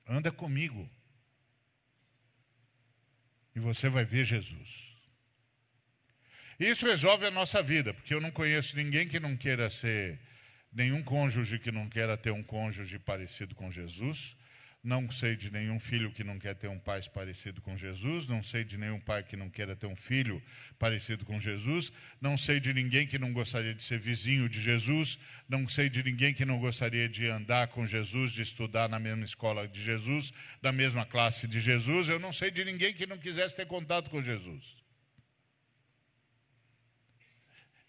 Anda 0.07 0.31
comigo. 0.31 0.89
E 3.55 3.59
você 3.59 3.89
vai 3.89 4.05
ver 4.05 4.23
Jesus. 4.23 4.87
Isso 6.59 6.85
resolve 6.85 7.25
a 7.25 7.31
nossa 7.31 7.61
vida, 7.61 7.93
porque 7.93 8.13
eu 8.13 8.21
não 8.21 8.31
conheço 8.31 8.75
ninguém 8.75 9.07
que 9.07 9.19
não 9.19 9.35
queira 9.35 9.69
ser, 9.69 10.19
nenhum 10.71 11.03
cônjuge 11.03 11.59
que 11.59 11.71
não 11.71 11.87
queira 11.89 12.17
ter 12.17 12.31
um 12.31 12.43
cônjuge 12.43 12.97
parecido 12.97 13.53
com 13.53 13.71
Jesus. 13.71 14.35
Não 14.83 15.11
sei 15.11 15.35
de 15.35 15.51
nenhum 15.51 15.79
filho 15.79 16.11
que 16.11 16.23
não 16.23 16.39
quer 16.39 16.55
ter 16.55 16.67
um 16.67 16.79
pai 16.79 17.01
parecido 17.13 17.61
com 17.61 17.75
Jesus, 17.75 18.27
não 18.27 18.41
sei 18.41 18.63
de 18.63 18.77
nenhum 18.77 18.99
pai 18.99 19.23
que 19.23 19.35
não 19.35 19.49
queira 19.49 19.75
ter 19.75 19.87
um 19.87 19.95
filho 19.95 20.41
parecido 20.79 21.25
com 21.25 21.39
Jesus, 21.39 21.91
não 22.21 22.37
sei 22.37 22.59
de 22.59 22.73
ninguém 22.73 23.05
que 23.05 23.17
não 23.17 23.33
gostaria 23.33 23.73
de 23.73 23.83
ser 23.83 23.99
vizinho 23.99 24.47
de 24.47 24.61
Jesus, 24.61 25.19
não 25.49 25.67
sei 25.67 25.89
de 25.89 26.01
ninguém 26.03 26.33
que 26.33 26.45
não 26.45 26.59
gostaria 26.59 27.09
de 27.09 27.27
andar 27.27 27.67
com 27.67 27.85
Jesus, 27.85 28.31
de 28.31 28.43
estudar 28.43 28.87
na 28.87 28.99
mesma 28.99 29.25
escola 29.25 29.67
de 29.67 29.81
Jesus, 29.81 30.31
da 30.61 30.71
mesma 30.71 31.05
classe 31.05 31.47
de 31.47 31.59
Jesus, 31.59 32.07
eu 32.07 32.19
não 32.19 32.31
sei 32.31 32.51
de 32.51 32.63
ninguém 32.63 32.93
que 32.93 33.05
não 33.05 33.17
quisesse 33.17 33.55
ter 33.55 33.65
contato 33.65 34.09
com 34.09 34.21
Jesus. 34.21 34.77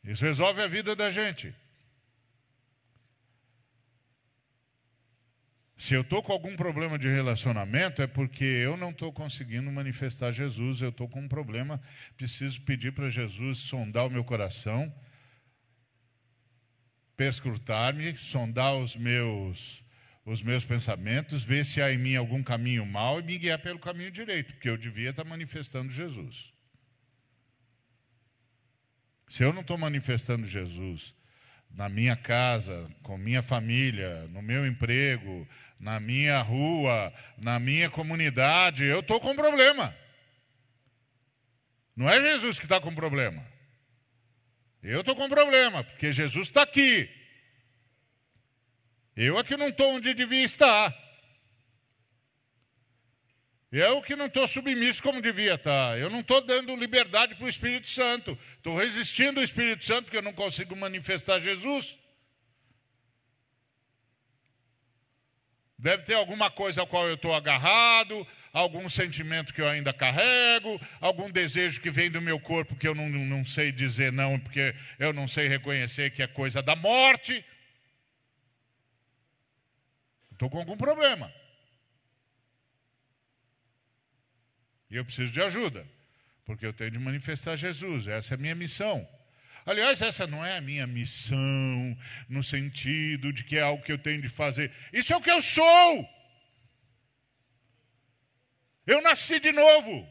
Isso 0.03 0.25
resolve 0.25 0.63
a 0.63 0.67
vida 0.67 0.97
da 0.97 1.11
gente. 1.11 1.55
Se 5.79 5.95
eu 5.95 6.01
estou 6.01 6.21
com 6.21 6.33
algum 6.33 6.57
problema 6.57 6.99
de 6.99 7.07
relacionamento, 7.07 8.03
é 8.03 8.07
porque 8.09 8.45
eu 8.45 8.77
não 8.77 8.91
estou 8.91 9.13
conseguindo 9.13 9.71
manifestar 9.71 10.33
Jesus, 10.33 10.83
eu 10.83 10.89
estou 10.89 11.09
com 11.09 11.21
um 11.21 11.29
problema, 11.29 11.81
preciso 12.17 12.61
pedir 12.63 12.93
para 12.93 13.09
Jesus 13.09 13.59
sondar 13.59 14.09
o 14.09 14.11
meu 14.11 14.25
coração, 14.25 14.93
perscrutar-me, 17.17 18.17
sondar 18.17 18.77
os 18.77 18.97
meus, 18.97 19.85
os 20.25 20.43
meus 20.43 20.65
pensamentos, 20.65 21.45
ver 21.45 21.65
se 21.65 21.81
há 21.81 21.93
em 21.93 21.99
mim 21.99 22.17
algum 22.17 22.43
caminho 22.43 22.85
mau 22.85 23.21
e 23.21 23.23
me 23.23 23.39
guiar 23.39 23.61
pelo 23.61 23.79
caminho 23.79 24.11
direito, 24.11 24.55
porque 24.55 24.69
eu 24.69 24.77
devia 24.77 25.11
estar 25.11 25.25
manifestando 25.25 25.93
Jesus. 25.93 26.53
Se 29.29 29.45
eu 29.45 29.53
não 29.53 29.61
estou 29.61 29.79
manifestando 29.79 30.45
Jesus 30.45 31.15
na 31.71 31.89
minha 31.89 32.17
casa, 32.17 32.91
com 33.03 33.17
minha 33.17 33.43
família, 33.43 34.27
no 34.29 34.43
meu 34.43 34.67
emprego, 34.67 35.47
na 35.79 36.01
minha 36.01 36.41
rua, 36.43 37.13
na 37.37 37.59
minha 37.59 37.89
comunidade, 37.89 38.85
eu 38.85 39.01
estou 39.01 39.21
com 39.21 39.35
problema. 39.35 39.97
Não 41.95 42.09
é 42.09 42.21
Jesus 42.21 42.59
que 42.59 42.65
está 42.65 42.81
com 42.81 42.95
problema. 42.95 43.47
Eu 44.83 45.01
estou 45.01 45.15
com 45.15 45.29
problema, 45.29 45.85
porque 45.85 46.13
Jesus 46.13 46.49
está 46.49 46.63
aqui. 46.63 47.09
Eu 49.17 49.39
é 49.39 49.43
que 49.43 49.57
não 49.57 49.69
estou 49.69 49.95
onde 49.95 50.15
devia 50.15 50.45
estar. 50.45 50.97
Eu 53.71 54.01
que 54.01 54.17
não 54.17 54.27
estou 54.27 54.49
submisso 54.49 55.03
como 55.03 55.21
devia 55.21 55.55
estar. 55.55 55.99
Eu 55.99 56.09
não 56.09 56.21
estou 56.21 56.41
dando 56.41 56.75
liberdade 56.75 57.35
para 57.35 57.45
o 57.45 57.49
Espírito 57.49 57.89
Santo. 57.89 58.39
Estou 58.57 58.77
resistindo 58.77 59.39
ao 59.39 59.45
Espírito 59.45 59.85
Santo 59.85 60.05
porque 60.05 60.17
eu 60.17 60.23
não 60.23 60.33
consigo 60.33 60.75
manifestar 60.75 61.39
Jesus. 61.39 61.99
Deve 65.79 66.03
ter 66.03 66.15
alguma 66.15 66.51
coisa 66.51 66.81
ao 66.81 66.87
qual 66.89 67.07
eu 67.07 67.15
estou 67.15 67.33
agarrado, 67.33 68.27
algum 68.53 68.89
sentimento 68.89 69.55
que 69.55 69.61
eu 69.61 69.69
ainda 69.69 69.93
carrego, 69.93 70.81
algum 71.01 71.31
desejo 71.31 71.81
que 71.81 71.89
vem 71.89 72.11
do 72.11 72.21
meu 72.21 72.41
corpo 72.41 72.75
que 72.75 72.89
eu 72.89 72.97
não, 72.97 73.09
não 73.09 73.45
sei 73.45 73.71
dizer 73.71 74.13
não, 74.13 74.41
porque 74.41 74.75
eu 74.99 75.13
não 75.13 75.29
sei 75.29 75.47
reconhecer 75.47 76.11
que 76.11 76.21
é 76.21 76.27
coisa 76.27 76.61
da 76.61 76.75
morte. 76.75 77.45
Estou 80.33 80.51
com 80.51 80.59
algum 80.59 80.77
problema. 80.77 81.33
E 84.91 84.97
eu 84.97 85.05
preciso 85.05 85.33
de 85.33 85.41
ajuda, 85.43 85.87
porque 86.45 86.67
eu 86.67 86.73
tenho 86.73 86.91
de 86.91 86.99
manifestar 86.99 87.55
Jesus, 87.55 88.09
essa 88.09 88.35
é 88.35 88.37
a 88.37 88.39
minha 88.39 88.55
missão. 88.55 89.09
Aliás, 89.69 90.01
essa 90.01 90.27
não 90.27 90.43
é 90.43 90.57
a 90.57 90.63
minha 90.63 90.87
missão, 90.87 91.99
no 92.27 92.43
sentido 92.43 93.31
de 93.31 93.45
que 93.45 93.59
é 93.59 93.61
algo 93.61 93.85
que 93.85 93.93
eu 93.93 93.99
tenho 93.99 94.23
de 94.23 94.29
fazer. 94.31 94.73
Isso 94.95 95.13
é 95.13 95.17
o 95.17 95.21
que 95.21 95.31
eu 95.31 95.43
sou. 95.43 96.09
Eu 98.87 99.03
nasci 99.03 99.39
de 99.39 99.53
novo. 99.53 100.09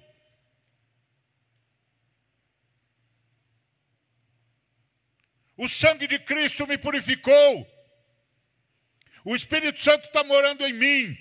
O 5.57 5.67
sangue 5.67 6.05
de 6.05 6.19
Cristo 6.19 6.67
me 6.67 6.77
purificou. 6.77 7.67
O 9.25 9.35
Espírito 9.35 9.81
Santo 9.81 10.05
está 10.05 10.23
morando 10.23 10.67
em 10.67 10.73
mim. 10.73 11.17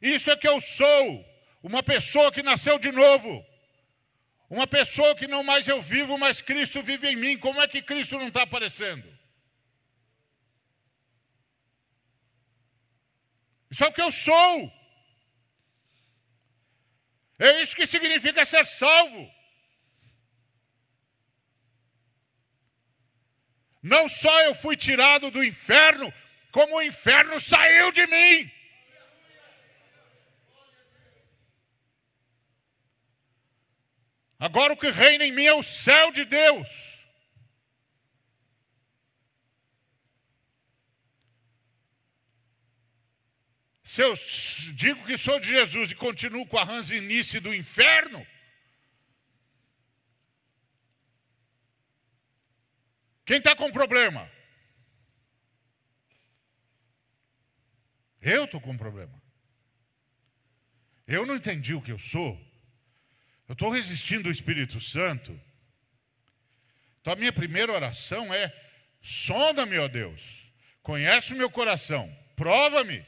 Isso 0.00 0.30
é 0.30 0.36
que 0.38 0.48
eu 0.48 0.58
sou. 0.58 1.22
Uma 1.62 1.82
pessoa 1.82 2.32
que 2.32 2.42
nasceu 2.42 2.78
de 2.78 2.90
novo. 2.90 3.49
Uma 4.50 4.66
pessoa 4.66 5.14
que 5.14 5.28
não 5.28 5.44
mais 5.44 5.68
eu 5.68 5.80
vivo, 5.80 6.18
mas 6.18 6.42
Cristo 6.42 6.82
vive 6.82 7.06
em 7.08 7.14
mim. 7.14 7.38
Como 7.38 7.62
é 7.62 7.68
que 7.68 7.80
Cristo 7.80 8.18
não 8.18 8.26
está 8.26 8.42
aparecendo? 8.42 9.08
Isso 13.70 13.84
é 13.84 13.86
o 13.86 13.92
que 13.92 14.02
eu 14.02 14.10
sou. 14.10 14.72
É 17.38 17.62
isso 17.62 17.76
que 17.76 17.86
significa 17.86 18.44
ser 18.44 18.66
salvo. 18.66 19.32
Não 23.80 24.08
só 24.08 24.34
eu 24.42 24.54
fui 24.54 24.76
tirado 24.76 25.30
do 25.30 25.44
inferno, 25.44 26.12
como 26.50 26.76
o 26.76 26.82
inferno 26.82 27.38
saiu 27.40 27.92
de 27.92 28.04
mim. 28.08 28.59
Agora 34.40 34.72
o 34.72 34.76
que 34.76 34.90
reina 34.90 35.26
em 35.26 35.32
mim 35.32 35.44
é 35.44 35.52
o 35.52 35.62
céu 35.62 36.10
de 36.10 36.24
Deus. 36.24 36.98
Se 43.84 44.00
eu 44.00 44.14
digo 44.76 45.04
que 45.04 45.18
sou 45.18 45.38
de 45.38 45.50
Jesus 45.50 45.90
e 45.90 45.94
continuo 45.94 46.46
com 46.46 46.56
a 46.56 46.64
ranzinice 46.64 47.38
do 47.38 47.54
inferno, 47.54 48.26
quem 53.26 53.36
está 53.36 53.54
com 53.54 53.70
problema? 53.70 54.30
Eu 58.22 58.44
estou 58.44 58.60
com 58.60 58.74
problema. 58.74 59.20
Eu 61.06 61.26
não 61.26 61.34
entendi 61.34 61.74
o 61.74 61.82
que 61.82 61.92
eu 61.92 61.98
sou. 61.98 62.49
Eu 63.50 63.54
estou 63.54 63.70
resistindo 63.70 64.26
ao 64.26 64.32
Espírito 64.32 64.80
Santo. 64.80 65.38
Então 67.00 67.14
a 67.14 67.16
minha 67.16 67.32
primeira 67.32 67.72
oração 67.72 68.32
é: 68.32 68.54
sonda-me, 69.02 69.76
ó 69.76 69.88
Deus, 69.88 70.52
conhece 70.84 71.34
o 71.34 71.36
meu 71.36 71.50
coração, 71.50 72.16
prova-me, 72.36 73.04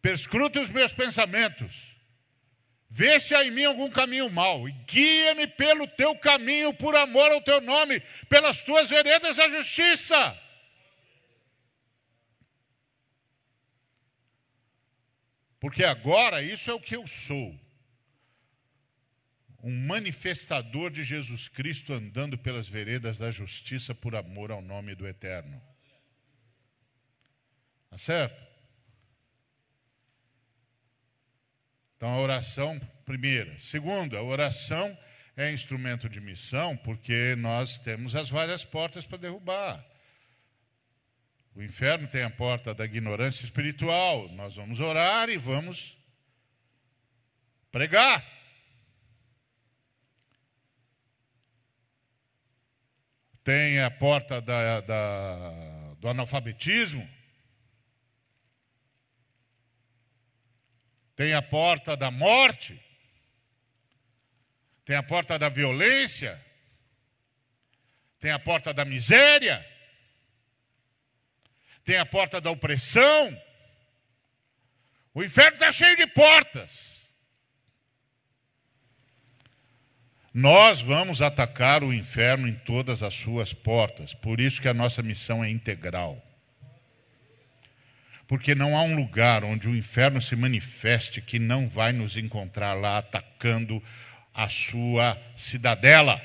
perscruta 0.00 0.62
os 0.62 0.70
meus 0.70 0.94
pensamentos, 0.94 1.94
vê 2.88 3.20
se 3.20 3.34
há 3.34 3.44
em 3.44 3.50
mim 3.50 3.66
algum 3.66 3.90
caminho 3.90 4.30
mau, 4.30 4.66
e 4.66 4.72
guia-me 4.72 5.46
pelo 5.46 5.86
teu 5.86 6.16
caminho, 6.16 6.72
por 6.72 6.96
amor 6.96 7.30
ao 7.30 7.42
teu 7.42 7.60
nome, 7.60 8.00
pelas 8.30 8.62
tuas 8.62 8.88
veredas 8.88 9.36
da 9.36 9.46
justiça. 9.50 10.42
Porque 15.60 15.84
agora 15.84 16.42
isso 16.42 16.70
é 16.70 16.72
o 16.72 16.80
que 16.80 16.96
eu 16.96 17.06
sou 17.06 17.67
um 19.68 19.86
manifestador 19.86 20.90
de 20.90 21.04
Jesus 21.04 21.46
Cristo 21.46 21.92
andando 21.92 22.38
pelas 22.38 22.66
veredas 22.66 23.18
da 23.18 23.30
justiça 23.30 23.94
por 23.94 24.16
amor 24.16 24.50
ao 24.50 24.62
nome 24.62 24.94
do 24.94 25.06
Eterno. 25.06 25.60
Tá 27.90 27.98
certo? 27.98 28.42
Então 31.94 32.08
a 32.08 32.18
oração, 32.18 32.80
primeira. 33.04 33.58
Segunda, 33.58 34.16
a 34.16 34.22
oração 34.22 34.98
é 35.36 35.52
instrumento 35.52 36.08
de 36.08 36.18
missão 36.18 36.74
porque 36.74 37.36
nós 37.36 37.78
temos 37.78 38.16
as 38.16 38.30
várias 38.30 38.64
portas 38.64 39.04
para 39.04 39.18
derrubar. 39.18 39.84
O 41.54 41.62
inferno 41.62 42.08
tem 42.08 42.22
a 42.22 42.30
porta 42.30 42.72
da 42.72 42.86
ignorância 42.86 43.44
espiritual. 43.44 44.30
Nós 44.30 44.56
vamos 44.56 44.80
orar 44.80 45.28
e 45.28 45.36
vamos 45.36 45.94
pregar. 47.70 48.37
Tem 53.48 53.80
a 53.80 53.90
porta 53.90 54.42
da, 54.42 54.82
da, 54.82 55.94
do 55.98 56.06
analfabetismo, 56.06 57.08
tem 61.16 61.32
a 61.32 61.40
porta 61.40 61.96
da 61.96 62.10
morte, 62.10 62.78
tem 64.84 64.96
a 64.96 65.02
porta 65.02 65.38
da 65.38 65.48
violência, 65.48 66.38
tem 68.20 68.32
a 68.32 68.38
porta 68.38 68.74
da 68.74 68.84
miséria, 68.84 69.66
tem 71.82 71.96
a 71.96 72.04
porta 72.04 72.42
da 72.42 72.50
opressão. 72.50 73.42
O 75.14 75.24
inferno 75.24 75.54
está 75.54 75.72
cheio 75.72 75.96
de 75.96 76.06
portas. 76.08 76.97
Nós 80.40 80.80
vamos 80.80 81.20
atacar 81.20 81.82
o 81.82 81.92
inferno 81.92 82.46
em 82.46 82.54
todas 82.54 83.02
as 83.02 83.12
suas 83.12 83.52
portas. 83.52 84.14
Por 84.14 84.40
isso 84.40 84.62
que 84.62 84.68
a 84.68 84.72
nossa 84.72 85.02
missão 85.02 85.42
é 85.42 85.50
integral. 85.50 86.24
Porque 88.28 88.54
não 88.54 88.76
há 88.76 88.82
um 88.82 88.94
lugar 88.94 89.42
onde 89.42 89.68
o 89.68 89.74
inferno 89.74 90.22
se 90.22 90.36
manifeste 90.36 91.20
que 91.20 91.40
não 91.40 91.68
vai 91.68 91.92
nos 91.92 92.16
encontrar 92.16 92.74
lá 92.74 92.98
atacando 92.98 93.82
a 94.32 94.48
sua 94.48 95.20
cidadela. 95.34 96.22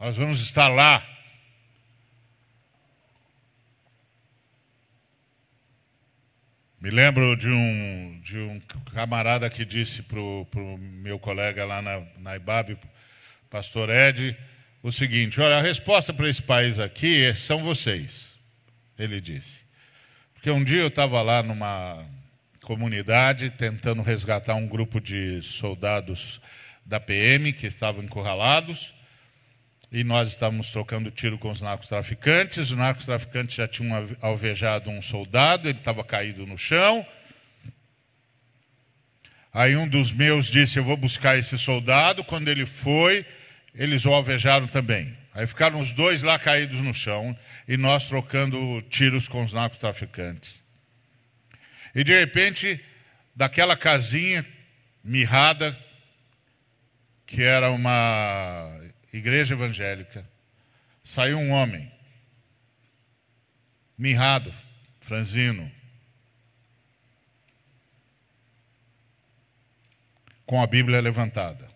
Nós 0.00 0.16
vamos 0.16 0.42
estar 0.42 0.66
lá 0.66 1.15
Me 6.86 6.92
lembro 6.92 7.34
de 7.34 7.48
um, 7.48 8.20
de 8.22 8.38
um 8.38 8.60
camarada 8.94 9.50
que 9.50 9.64
disse 9.64 10.04
para 10.04 10.20
o 10.20 10.78
meu 10.78 11.18
colega 11.18 11.64
lá 11.64 11.82
na, 11.82 12.00
na 12.16 12.36
IBAB, 12.36 12.78
pastor 13.50 13.90
Ed, 13.90 14.36
o 14.84 14.92
seguinte: 14.92 15.40
olha, 15.40 15.56
a 15.56 15.60
resposta 15.60 16.12
para 16.12 16.28
esse 16.28 16.40
país 16.40 16.78
aqui 16.78 17.24
é, 17.24 17.34
são 17.34 17.60
vocês. 17.60 18.28
Ele 18.96 19.20
disse. 19.20 19.62
Porque 20.32 20.48
um 20.48 20.62
dia 20.62 20.80
eu 20.80 20.86
estava 20.86 21.20
lá 21.22 21.42
numa 21.42 22.06
comunidade 22.62 23.50
tentando 23.50 24.00
resgatar 24.00 24.54
um 24.54 24.68
grupo 24.68 25.00
de 25.00 25.42
soldados 25.42 26.40
da 26.84 27.00
PM 27.00 27.52
que 27.52 27.66
estavam 27.66 28.04
encurralados 28.04 28.94
e 29.90 30.02
nós 30.02 30.28
estávamos 30.30 30.70
trocando 30.70 31.10
tiro 31.10 31.38
com 31.38 31.50
os 31.50 31.60
narcotraficantes. 31.60 32.70
Os 32.70 32.76
narcotraficantes 32.76 33.56
já 33.56 33.68
tinham 33.68 34.16
alvejado 34.20 34.90
um 34.90 35.00
soldado, 35.00 35.68
ele 35.68 35.78
estava 35.78 36.04
caído 36.04 36.46
no 36.46 36.58
chão. 36.58 37.06
Aí 39.52 39.76
um 39.76 39.88
dos 39.88 40.12
meus 40.12 40.46
disse: 40.46 40.78
Eu 40.78 40.84
vou 40.84 40.96
buscar 40.96 41.38
esse 41.38 41.56
soldado. 41.58 42.24
Quando 42.24 42.48
ele 42.48 42.66
foi, 42.66 43.24
eles 43.74 44.04
o 44.04 44.12
alvejaram 44.12 44.66
também. 44.66 45.16
Aí 45.32 45.46
ficaram 45.46 45.80
os 45.80 45.92
dois 45.92 46.22
lá 46.22 46.38
caídos 46.38 46.80
no 46.80 46.92
chão 46.92 47.36
e 47.68 47.76
nós 47.76 48.06
trocando 48.06 48.82
tiros 48.88 49.28
com 49.28 49.44
os 49.44 49.52
narcotraficantes. 49.52 50.62
E 51.94 52.02
de 52.02 52.18
repente, 52.18 52.80
daquela 53.34 53.76
casinha 53.76 54.44
mirrada, 55.02 55.78
que 57.26 57.42
era 57.42 57.70
uma 57.70 58.75
igreja 59.18 59.54
evangélica, 59.54 60.28
saiu 61.02 61.38
um 61.38 61.50
homem, 61.50 61.90
mirrado, 63.96 64.52
franzino, 65.00 65.70
com 70.44 70.62
a 70.62 70.66
Bíblia 70.66 71.00
levantada. 71.00 71.68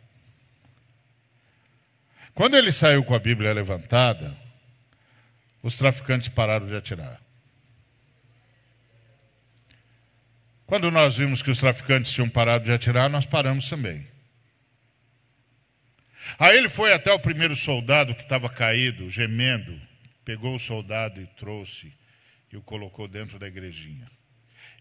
Quando 2.35 2.57
ele 2.57 2.73
saiu 2.73 3.05
com 3.05 3.15
a 3.15 3.19
Bíblia 3.19 3.53
levantada, 3.53 4.37
os 5.63 5.77
traficantes 5.77 6.29
pararam 6.29 6.67
de 6.67 6.77
atirar. 6.77 7.21
Quando 10.67 10.91
nós 10.91 11.17
vimos 11.17 11.43
que 11.43 11.51
os 11.51 11.59
traficantes 11.59 12.13
tinham 12.13 12.29
parado 12.29 12.65
de 12.65 12.73
atirar, 12.73 13.11
nós 13.11 13.27
paramos 13.27 13.69
também. 13.69 14.07
Aí 16.39 16.57
ele 16.57 16.69
foi 16.69 16.93
até 16.93 17.13
o 17.13 17.19
primeiro 17.19 17.57
soldado 17.57 18.15
que 18.15 18.23
estava 18.23 18.49
caído, 18.49 19.11
gemendo, 19.11 19.81
pegou 20.25 20.55
o 20.55 20.61
soldado 20.61 21.21
e 21.21 21.27
trouxe 21.27 21.93
e 22.53 22.57
o 22.57 22.63
colocou 22.63 23.07
dentro 23.07 23.39
da 23.39 23.49
igrejinha. 23.49 24.11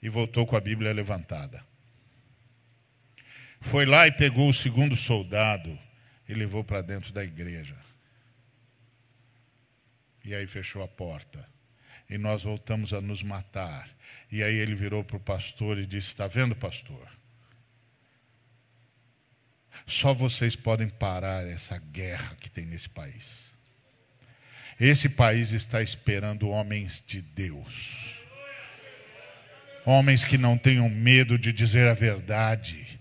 E 0.02 0.10
voltou 0.10 0.46
com 0.46 0.56
a 0.56 0.62
Bíblia 0.62 0.94
levantada. 0.94 1.64
Foi 3.60 3.86
lá 3.86 4.08
e 4.08 4.12
pegou 4.12 4.50
o 4.50 4.54
segundo 4.54 4.96
soldado 4.96 5.78
e 6.28 6.34
levou 6.34 6.64
para 6.64 6.82
dentro 6.82 7.12
da 7.12 7.24
igreja. 7.24 7.76
E 10.24 10.34
aí 10.34 10.48
fechou 10.48 10.84
a 10.84 10.88
porta. 10.88 11.48
E 12.10 12.18
nós 12.18 12.44
voltamos 12.44 12.94
a 12.94 13.02
nos 13.02 13.22
matar. 13.22 13.90
E 14.32 14.42
aí 14.42 14.56
ele 14.56 14.76
virou 14.76 15.04
para 15.04 15.18
o 15.18 15.20
pastor 15.20 15.78
e 15.78 15.86
disse: 15.86 16.08
Está 16.10 16.28
vendo, 16.28 16.56
pastor? 16.56 17.08
Só 19.90 20.14
vocês 20.14 20.56
podem 20.56 20.88
parar 20.88 21.48
essa 21.48 21.80
guerra 21.80 22.38
que 22.40 22.48
tem 22.48 22.64
nesse 22.64 22.88
país. 22.88 23.50
Esse 24.80 25.10
país 25.10 25.52
está 25.52 25.82
esperando 25.82 26.48
homens 26.48 27.04
de 27.06 27.24
Deus. 27.24 28.14
Homens 29.84 30.24
que 30.24 30.38
não 30.38 30.60
tenham 30.60 30.88
medo 30.88 31.40
de 31.40 31.52
dizer 31.52 31.88
a 31.88 31.96
verdade. 31.96 33.00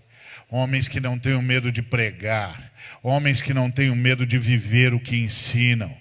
Homens 0.49 0.87
que 0.87 0.99
não 0.99 1.19
tenham 1.19 1.43
medo 1.43 1.71
de 1.71 1.83
pregar. 1.83 2.73
Homens 3.03 3.39
que 3.39 3.53
não 3.53 3.69
tenham 3.69 3.95
medo 3.95 4.25
de 4.25 4.39
viver 4.39 4.91
o 4.91 4.99
que 4.99 5.15
ensinam. 5.15 5.95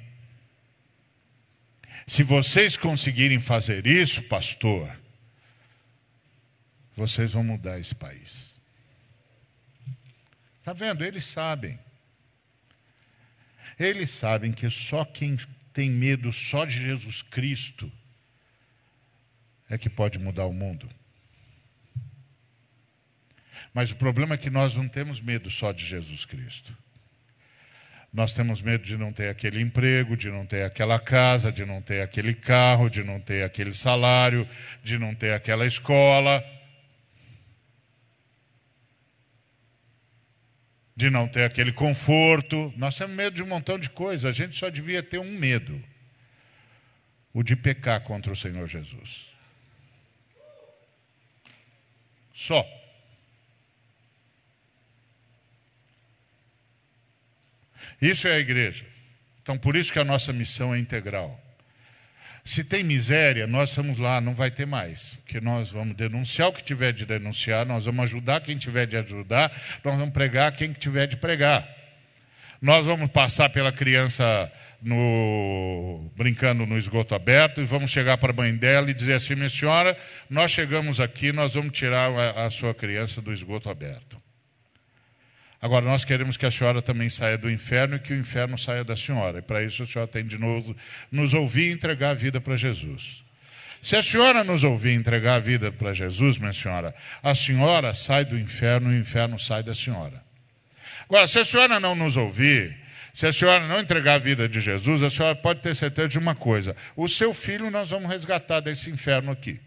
Se 2.06 2.22
vocês 2.22 2.78
conseguirem 2.78 3.38
fazer 3.38 3.86
isso, 3.86 4.22
pastor, 4.22 4.90
vocês 6.96 7.34
vão 7.34 7.44
mudar 7.44 7.78
esse 7.78 7.94
país. 7.94 8.47
Está 10.68 10.84
vendo? 10.84 11.02
Eles 11.02 11.24
sabem. 11.24 11.78
Eles 13.80 14.10
sabem 14.10 14.52
que 14.52 14.68
só 14.68 15.02
quem 15.02 15.38
tem 15.72 15.90
medo 15.90 16.30
só 16.30 16.66
de 16.66 16.78
Jesus 16.78 17.22
Cristo 17.22 17.90
é 19.70 19.78
que 19.78 19.88
pode 19.88 20.18
mudar 20.18 20.44
o 20.44 20.52
mundo. 20.52 20.86
Mas 23.72 23.90
o 23.92 23.96
problema 23.96 24.34
é 24.34 24.38
que 24.38 24.50
nós 24.50 24.74
não 24.74 24.86
temos 24.86 25.22
medo 25.22 25.48
só 25.48 25.72
de 25.72 25.82
Jesus 25.82 26.26
Cristo. 26.26 26.76
Nós 28.12 28.34
temos 28.34 28.60
medo 28.60 28.84
de 28.84 28.98
não 28.98 29.10
ter 29.10 29.30
aquele 29.30 29.62
emprego, 29.62 30.18
de 30.18 30.30
não 30.30 30.44
ter 30.44 30.64
aquela 30.64 31.00
casa, 31.00 31.50
de 31.50 31.64
não 31.64 31.80
ter 31.80 32.02
aquele 32.02 32.34
carro, 32.34 32.90
de 32.90 33.02
não 33.02 33.18
ter 33.18 33.42
aquele 33.42 33.72
salário, 33.72 34.46
de 34.84 34.98
não 34.98 35.14
ter 35.14 35.32
aquela 35.32 35.66
escola. 35.66 36.44
De 40.98 41.10
não 41.10 41.28
ter 41.28 41.44
aquele 41.44 41.70
conforto. 41.70 42.74
Nós 42.76 42.98
temos 42.98 43.14
medo 43.14 43.36
de 43.36 43.42
um 43.44 43.46
montão 43.46 43.78
de 43.78 43.88
coisas. 43.88 44.24
A 44.24 44.32
gente 44.32 44.56
só 44.56 44.68
devia 44.68 45.00
ter 45.00 45.20
um 45.20 45.30
medo: 45.30 45.80
o 47.32 47.40
de 47.40 47.54
pecar 47.54 48.00
contra 48.00 48.32
o 48.32 48.36
Senhor 48.36 48.66
Jesus. 48.66 49.28
Só. 52.34 52.66
Isso 58.02 58.26
é 58.26 58.32
a 58.32 58.40
igreja. 58.40 58.84
Então, 59.40 59.56
por 59.56 59.76
isso 59.76 59.92
que 59.92 60.00
a 60.00 60.04
nossa 60.04 60.32
missão 60.32 60.74
é 60.74 60.80
integral. 60.80 61.40
Se 62.48 62.64
tem 62.64 62.82
miséria, 62.82 63.46
nós 63.46 63.68
estamos 63.68 63.98
lá, 63.98 64.22
não 64.22 64.34
vai 64.34 64.50
ter 64.50 64.66
mais. 64.66 65.18
Porque 65.22 65.38
nós 65.38 65.70
vamos 65.70 65.94
denunciar 65.94 66.48
o 66.48 66.52
que 66.54 66.64
tiver 66.64 66.94
de 66.94 67.04
denunciar, 67.04 67.66
nós 67.66 67.84
vamos 67.84 68.04
ajudar 68.04 68.40
quem 68.40 68.56
tiver 68.56 68.86
de 68.86 68.96
ajudar, 68.96 69.52
nós 69.84 69.98
vamos 69.98 70.14
pregar 70.14 70.50
quem 70.52 70.72
tiver 70.72 71.06
de 71.06 71.18
pregar. 71.18 71.68
Nós 72.58 72.86
vamos 72.86 73.10
passar 73.10 73.50
pela 73.50 73.70
criança 73.70 74.50
no, 74.80 76.10
brincando 76.16 76.64
no 76.64 76.78
esgoto 76.78 77.14
aberto 77.14 77.60
e 77.60 77.66
vamos 77.66 77.90
chegar 77.90 78.16
para 78.16 78.32
a 78.32 78.34
mãe 78.34 78.56
dela 78.56 78.90
e 78.90 78.94
dizer 78.94 79.12
assim: 79.12 79.34
minha 79.34 79.50
senhora, 79.50 79.94
nós 80.30 80.50
chegamos 80.50 81.00
aqui, 81.00 81.32
nós 81.32 81.52
vamos 81.52 81.76
tirar 81.76 82.10
a, 82.10 82.46
a 82.46 82.50
sua 82.50 82.72
criança 82.72 83.20
do 83.20 83.30
esgoto 83.30 83.68
aberto. 83.68 84.17
Agora, 85.60 85.84
nós 85.84 86.04
queremos 86.04 86.36
que 86.36 86.46
a 86.46 86.50
senhora 86.50 86.80
também 86.80 87.10
saia 87.10 87.36
do 87.36 87.50
inferno 87.50 87.96
e 87.96 87.98
que 87.98 88.12
o 88.12 88.16
inferno 88.16 88.56
saia 88.56 88.84
da 88.84 88.94
senhora. 88.94 89.40
E 89.40 89.42
para 89.42 89.62
isso 89.62 89.82
a 89.82 89.86
senhora 89.86 90.08
tem 90.08 90.24
de 90.24 90.38
novo 90.38 90.76
nos 91.10 91.34
ouvir 91.34 91.70
e 91.70 91.72
entregar 91.72 92.10
a 92.10 92.14
vida 92.14 92.40
para 92.40 92.54
Jesus. 92.54 93.24
Se 93.82 93.96
a 93.96 94.02
senhora 94.02 94.44
nos 94.44 94.62
ouvir 94.62 94.92
entregar 94.92 95.34
a 95.34 95.40
vida 95.40 95.72
para 95.72 95.92
Jesus, 95.92 96.38
minha 96.38 96.52
senhora, 96.52 96.94
a 97.22 97.34
senhora 97.34 97.92
sai 97.92 98.24
do 98.24 98.38
inferno 98.38 98.92
e 98.92 98.96
o 98.96 99.00
inferno 99.00 99.38
sai 99.38 99.62
da 99.64 99.74
senhora. 99.74 100.22
Agora, 101.04 101.26
se 101.26 101.38
a 101.40 101.44
senhora 101.44 101.80
não 101.80 101.94
nos 101.94 102.16
ouvir, 102.16 102.76
se 103.12 103.26
a 103.26 103.32
senhora 103.32 103.66
não 103.66 103.80
entregar 103.80 104.14
a 104.14 104.18
vida 104.18 104.48
de 104.48 104.60
Jesus, 104.60 105.02
a 105.02 105.10
senhora 105.10 105.34
pode 105.34 105.60
ter 105.60 105.74
certeza 105.74 106.08
de 106.08 106.18
uma 106.18 106.36
coisa: 106.36 106.76
o 106.96 107.08
seu 107.08 107.34
filho 107.34 107.68
nós 107.70 107.90
vamos 107.90 108.08
resgatar 108.10 108.60
desse 108.60 108.90
inferno 108.90 109.32
aqui. 109.32 109.58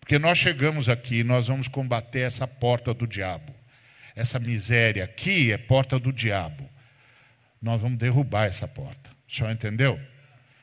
Porque 0.00 0.18
nós 0.18 0.38
chegamos 0.38 0.88
aqui 0.88 1.18
e 1.20 1.24
nós 1.24 1.48
vamos 1.48 1.68
combater 1.68 2.20
essa 2.20 2.46
porta 2.46 2.94
do 2.94 3.06
diabo 3.06 3.53
essa 4.14 4.38
miséria 4.38 5.04
aqui 5.04 5.52
é 5.52 5.58
porta 5.58 5.98
do 5.98 6.12
diabo. 6.12 6.68
Nós 7.60 7.80
vamos 7.80 7.98
derrubar 7.98 8.46
essa 8.46 8.68
porta. 8.68 9.10
Senhor 9.28 9.50
entendeu? 9.50 10.00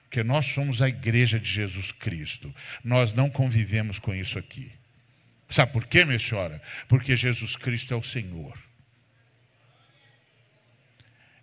Porque 0.03 0.23
nós 0.23 0.45
somos 0.45 0.81
a 0.81 0.87
igreja 0.87 1.39
de 1.39 1.49
Jesus 1.49 1.91
Cristo. 1.91 2.53
Nós 2.83 3.13
não 3.13 3.29
convivemos 3.29 3.99
com 3.99 4.13
isso 4.13 4.39
aqui. 4.39 4.71
Sabe 5.49 5.73
por 5.73 5.85
quê, 5.85 6.05
minha 6.05 6.19
senhora? 6.19 6.61
Porque 6.87 7.15
Jesus 7.17 7.57
Cristo 7.57 7.93
é 7.93 7.97
o 7.97 8.03
Senhor. 8.03 8.57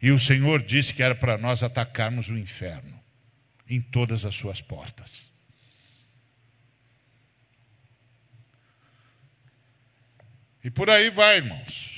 E 0.01 0.11
o 0.11 0.19
Senhor 0.19 0.63
disse 0.63 0.95
que 0.95 1.03
era 1.03 1.15
para 1.15 1.37
nós 1.37 1.63
atacarmos 1.63 2.29
o 2.29 2.39
inferno 2.39 2.99
em 3.69 3.81
todas 3.81 4.25
as 4.25 4.35
suas 4.35 4.63
portas. 4.63 5.31
E 10.63 10.71
por 10.71 10.89
aí 10.89 11.11
vai, 11.11 11.37
irmãos. 11.39 11.98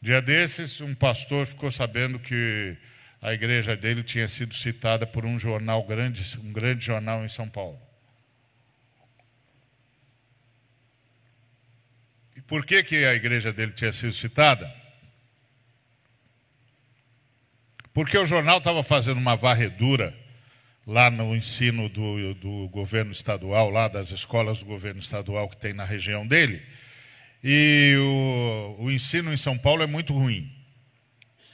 Dia 0.00 0.22
desses, 0.22 0.80
um 0.80 0.94
pastor 0.94 1.44
ficou 1.44 1.70
sabendo 1.72 2.20
que 2.20 2.76
a 3.20 3.32
igreja 3.32 3.76
dele 3.76 4.04
tinha 4.04 4.28
sido 4.28 4.54
citada 4.54 5.06
por 5.06 5.26
um 5.26 5.36
jornal 5.38 5.82
grande, 5.82 6.38
um 6.38 6.52
grande 6.52 6.84
jornal 6.84 7.24
em 7.24 7.28
São 7.28 7.48
Paulo. 7.48 7.80
E 12.36 12.42
por 12.42 12.64
que, 12.64 12.84
que 12.84 13.04
a 13.04 13.14
igreja 13.14 13.52
dele 13.52 13.72
tinha 13.72 13.92
sido 13.92 14.12
citada? 14.12 14.72
Porque 17.92 18.16
o 18.16 18.24
jornal 18.26 18.58
estava 18.58 18.84
fazendo 18.84 19.18
uma 19.18 19.34
varredura 19.36 20.16
lá 20.86 21.10
no 21.10 21.34
ensino 21.34 21.88
do, 21.88 22.34
do 22.34 22.68
governo 22.68 23.10
estadual, 23.10 23.68
lá 23.68 23.88
das 23.88 24.12
escolas 24.12 24.60
do 24.60 24.64
governo 24.64 25.00
estadual 25.00 25.48
que 25.48 25.56
tem 25.56 25.72
na 25.72 25.84
região 25.84 26.24
dele 26.24 26.62
e 27.42 27.94
o, 27.98 28.84
o 28.84 28.90
ensino 28.90 29.32
em 29.32 29.36
São 29.36 29.56
Paulo 29.56 29.82
é 29.82 29.86
muito 29.86 30.12
ruim. 30.12 30.52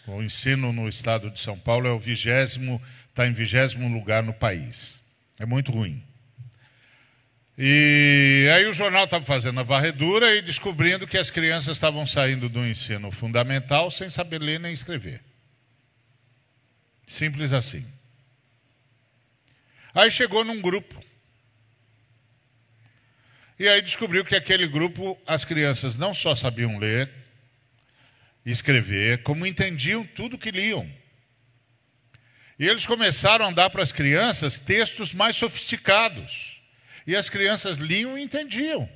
O 0.06 0.23
ensino 0.23 0.73
no 0.73 0.89
estado 0.89 1.31
de 1.31 1.40
São 1.40 1.59
Paulo 1.59 1.86
é 1.86 1.90
o 1.90 1.98
vigésimo, 1.98 2.81
está 3.09 3.27
em 3.27 3.32
vigésimo 3.32 3.89
lugar 3.89 4.23
no 4.23 4.35
país. 4.35 5.01
É 5.39 5.47
muito 5.47 5.73
ruim. 5.73 6.02
E 7.56 8.48
aí 8.55 8.66
o 8.66 8.74
jornal 8.74 9.05
estava 9.05 9.24
fazendo 9.24 9.61
a 9.61 9.62
varredura 9.62 10.35
e 10.35 10.43
descobrindo 10.43 11.06
que 11.06 11.16
as 11.16 11.31
crianças 11.31 11.77
estavam 11.77 12.05
saindo 12.05 12.48
do 12.48 12.66
ensino 12.66 13.11
fundamental 13.11 13.90
sem 13.90 14.11
saber 14.11 14.40
ler 14.43 14.59
nem 14.59 14.73
escrever. 14.74 15.23
Simples 17.06 17.52
assim. 17.52 17.86
Aí 19.94 20.11
chegou 20.11 20.44
num 20.44 20.61
grupo 20.61 21.01
e 23.59 23.68
aí 23.68 23.81
descobriu 23.81 24.24
que 24.24 24.35
aquele 24.35 24.66
grupo, 24.66 25.18
as 25.26 25.44
crianças 25.44 25.97
não 25.97 26.12
só 26.12 26.35
sabiam 26.35 26.78
ler 26.78 27.10
escrever, 28.44 29.22
como 29.22 29.47
entendiam 29.47 30.05
tudo 30.05 30.39
que 30.39 30.51
liam. 30.51 30.90
E 32.59 32.68
eles 32.68 32.86
começaram 32.86 33.47
a 33.47 33.51
dar 33.51 33.70
para 33.70 33.82
as 33.82 33.90
crianças 33.90 34.60
textos 34.60 35.12
mais 35.12 35.36
sofisticados. 35.36 36.60
E 37.06 37.16
as 37.16 37.28
crianças 37.28 37.78
liam 37.78 38.16
e 38.16 38.22
entendiam. 38.22 38.89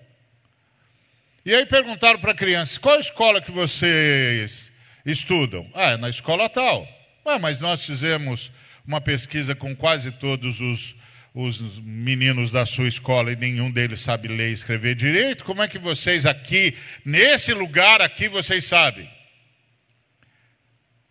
E 1.44 1.54
aí 1.54 1.66
perguntaram 1.66 2.20
para 2.20 2.32
a 2.32 2.36
criança: 2.36 2.78
qual 2.78 3.00
escola 3.00 3.40
que 3.40 3.50
vocês 3.50 4.70
estudam? 5.04 5.68
Ah, 5.74 5.92
é 5.92 5.96
na 5.96 6.08
escola 6.08 6.48
tal. 6.48 6.86
Ah, 7.24 7.38
mas 7.38 7.60
nós 7.60 7.84
fizemos 7.84 8.50
uma 8.86 9.00
pesquisa 9.00 9.54
com 9.54 9.74
quase 9.74 10.12
todos 10.12 10.60
os, 10.60 10.94
os 11.34 11.78
meninos 11.80 12.50
da 12.50 12.66
sua 12.66 12.88
escola 12.88 13.32
e 13.32 13.36
nenhum 13.36 13.70
deles 13.70 14.00
sabe 14.00 14.28
ler 14.28 14.50
e 14.50 14.54
escrever 14.54 14.94
direito. 14.94 15.44
Como 15.44 15.62
é 15.62 15.68
que 15.68 15.78
vocês 15.78 16.26
aqui, 16.26 16.76
nesse 17.04 17.52
lugar 17.52 18.00
aqui, 18.00 18.28
vocês 18.28 18.64
sabem? 18.64 19.08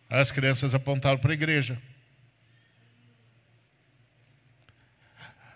As 0.09 0.31
crianças 0.31 0.73
apontaram 0.73 1.17
para 1.17 1.31
a 1.31 1.33
igreja. 1.33 1.81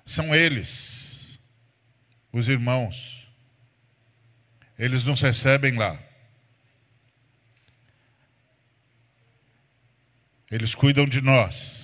São 0.06 0.36
eles, 0.36 1.40
os 2.32 2.48
irmãos. 2.48 3.28
Eles 4.78 5.04
nos 5.04 5.22
recebem 5.22 5.78
lá. 5.78 5.98
Eles 10.50 10.76
cuidam 10.76 11.06
de 11.06 11.22
nós. 11.22 11.81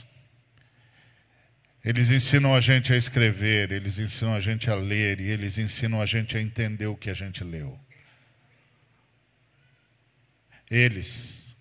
Eles 1.88 2.11
ensinam 2.11 2.53
a 2.53 2.59
gente 2.59 2.91
a 2.91 2.97
escrever, 2.97 3.72
eles 3.72 3.97
ensinam 3.97 4.34
a 4.34 4.41
gente 4.41 4.69
a 4.69 4.76
ler 4.76 5.22
e 5.22 5.30
eles 5.30 5.57
ensinam 5.57 6.01
a 6.01 6.05
gente 6.05 6.35
a 6.35 6.41
entender 6.41 6.88
o 6.88 6.97
que 6.97 7.09
a 7.09 7.14
gente 7.14 7.45
leu. 7.45 7.80
Eles. 10.69 11.55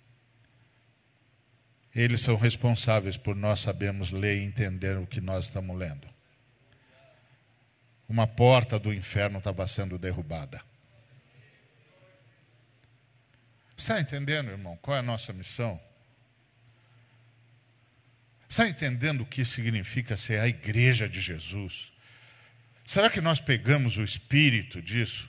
Eles 1.94 2.22
são 2.22 2.34
responsáveis 2.34 3.16
por 3.16 3.36
nós 3.36 3.60
sabermos 3.60 4.10
ler 4.10 4.38
e 4.38 4.44
entender 4.44 4.98
o 4.98 5.06
que 5.06 5.20
nós 5.20 5.44
estamos 5.44 5.78
lendo. 5.78 6.08
Uma 8.08 8.26
porta 8.26 8.80
do 8.80 8.92
inferno 8.92 9.38
estava 9.38 9.64
sendo 9.68 9.96
derrubada. 9.96 10.60
Está 13.76 14.00
entendendo, 14.00 14.50
irmão, 14.50 14.76
qual 14.82 14.96
é 14.96 14.98
a 14.98 15.04
nossa 15.04 15.32
missão? 15.32 15.80
Está 18.56 18.66
entendendo 18.66 19.20
o 19.20 19.26
que 19.26 19.44
significa 19.44 20.16
ser 20.16 20.40
a 20.40 20.48
igreja 20.48 21.06
de 21.06 21.20
Jesus? 21.20 21.92
Será 22.86 23.10
que 23.10 23.20
nós 23.20 23.38
pegamos 23.38 23.98
o 23.98 24.02
espírito 24.02 24.80
disso? 24.80 25.28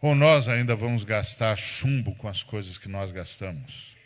Ou 0.00 0.14
nós 0.14 0.46
ainda 0.46 0.76
vamos 0.76 1.02
gastar 1.02 1.56
chumbo 1.56 2.14
com 2.14 2.28
as 2.28 2.44
coisas 2.44 2.78
que 2.78 2.88
nós 2.88 3.10
gastamos? 3.10 3.96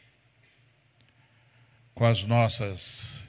Com 1.92 2.06
as 2.06 2.24
nossas 2.24 3.28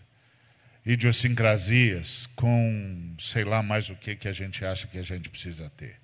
idiosincrasias, 0.85 2.25
com 2.37 3.17
sei 3.19 3.43
lá 3.43 3.61
mais 3.61 3.89
o 3.89 3.97
que 3.97 4.15
que 4.15 4.29
a 4.29 4.33
gente 4.33 4.63
acha 4.63 4.87
que 4.87 4.97
a 4.97 5.03
gente 5.03 5.29
precisa 5.29 5.69
ter? 5.71 6.00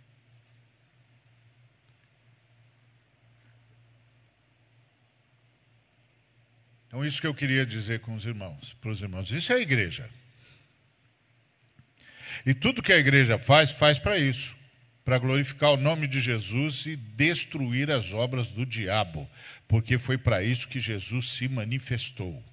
Então, 6.98 7.06
isso 7.06 7.22
que 7.22 7.28
eu 7.28 7.34
queria 7.36 7.64
dizer 7.64 8.00
com 8.00 8.16
os 8.16 8.26
irmãos, 8.26 8.76
para 8.82 8.90
os 8.90 9.04
irmãos. 9.04 9.30
Isso 9.30 9.54
é 9.54 9.58
a 9.58 9.60
igreja. 9.60 10.10
E 12.44 12.56
tudo 12.56 12.82
que 12.82 12.92
a 12.92 12.98
igreja 12.98 13.38
faz, 13.38 13.70
faz 13.70 14.00
para 14.00 14.18
isso 14.18 14.58
para 15.06 15.20
glorificar 15.20 15.72
o 15.72 15.78
nome 15.78 16.06
de 16.06 16.20
Jesus 16.20 16.88
e 16.88 16.98
destruir 16.98 17.90
as 17.92 18.12
obras 18.12 18.48
do 18.48 18.66
diabo, 18.66 19.30
porque 19.66 19.98
foi 19.98 20.18
para 20.18 20.44
isso 20.44 20.68
que 20.68 20.82
Jesus 20.82 21.30
se 21.30 21.48
manifestou. 21.48 22.44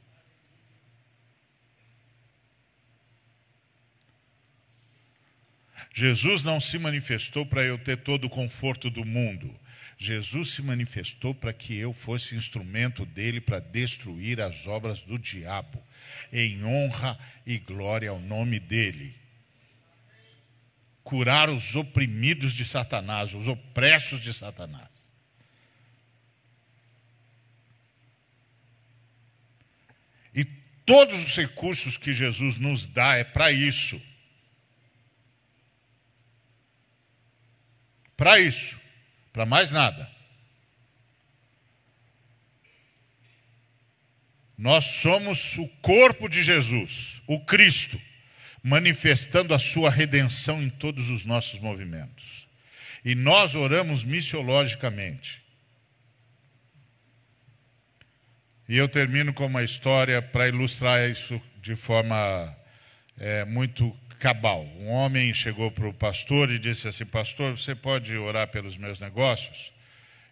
Jesus 5.93 6.45
não 6.45 6.61
se 6.61 6.79
manifestou 6.79 7.45
para 7.45 7.65
eu 7.65 7.77
ter 7.77 7.97
todo 7.97 8.27
o 8.27 8.31
conforto 8.31 8.89
do 8.89 9.05
mundo. 9.05 9.53
Jesus 10.05 10.51
se 10.51 10.61
manifestou 10.61 11.35
para 11.35 11.51
que 11.51 11.75
eu 11.75 11.95
fosse 11.95 12.37
instrumento 12.37 13.07
dele 13.07 13.41
para 13.41 13.59
destruir 13.59 14.39
as 14.39 14.67
obras 14.67 15.01
do 15.01 15.19
diabo, 15.19 15.83
em 16.31 16.63
honra 16.63 17.19
e 17.47 17.59
glória 17.59 18.11
ao 18.11 18.21
nome 18.21 18.61
dele. 18.61 19.17
Curar 21.03 21.49
os 21.49 21.75
oprimidos 21.75 22.53
de 22.53 22.67
Satanás, 22.67 23.33
os 23.33 23.49
opressos 23.49 24.21
de 24.21 24.35
Satanás. 24.35 24.91
E 30.35 30.45
todos 30.85 31.25
os 31.25 31.35
recursos 31.35 31.97
que 31.97 32.13
Jesus 32.13 32.59
nos 32.59 32.85
dá 32.85 33.15
é 33.15 33.25
para 33.25 33.51
isso. 33.51 33.99
Para 38.15 38.39
isso 38.39 38.84
para 39.35 39.44
mais 39.44 39.73
nada. 39.73 40.09
Nós 44.56 44.85
somos 44.85 45.59
o 45.59 45.66
corpo 45.82 46.28
de 46.28 46.40
Jesus, 46.40 47.20
o 47.27 47.44
Cristo, 47.44 48.01
manifestando 48.62 49.52
a 49.52 49.59
sua 49.59 49.90
redenção 49.90 50.62
em 50.62 50.70
todos 50.70 51.11
os 51.11 51.24
nossos 51.24 51.59
movimentos. 51.59 52.47
E 53.05 53.16
nós 53.16 53.56
oramos 53.56 54.05
missiologicamente. 54.05 55.43
E 58.69 58.77
eu 58.77 58.89
termino 58.89 59.35
com 59.35 59.47
uma 59.47 59.65
história 59.65 60.23
para 60.23 60.47
ilustrar 60.47 61.11
isso 61.11 61.43
de 61.61 61.74
forma 61.74 62.56
é, 63.19 63.44
muito 63.44 63.90
cabal. 64.25 64.65
Um 64.79 64.89
homem 64.89 65.35
chegou 65.35 65.71
para 65.71 65.87
o 65.87 65.93
pastor 65.93 66.51
e 66.51 66.59
disse 66.59 66.89
assim: 66.89 67.05
Pastor, 67.05 67.59
você 67.59 67.75
pode 67.75 68.17
orar 68.17 68.49
pelos 68.49 68.75
meus 68.75 68.99
negócios? 68.99 69.71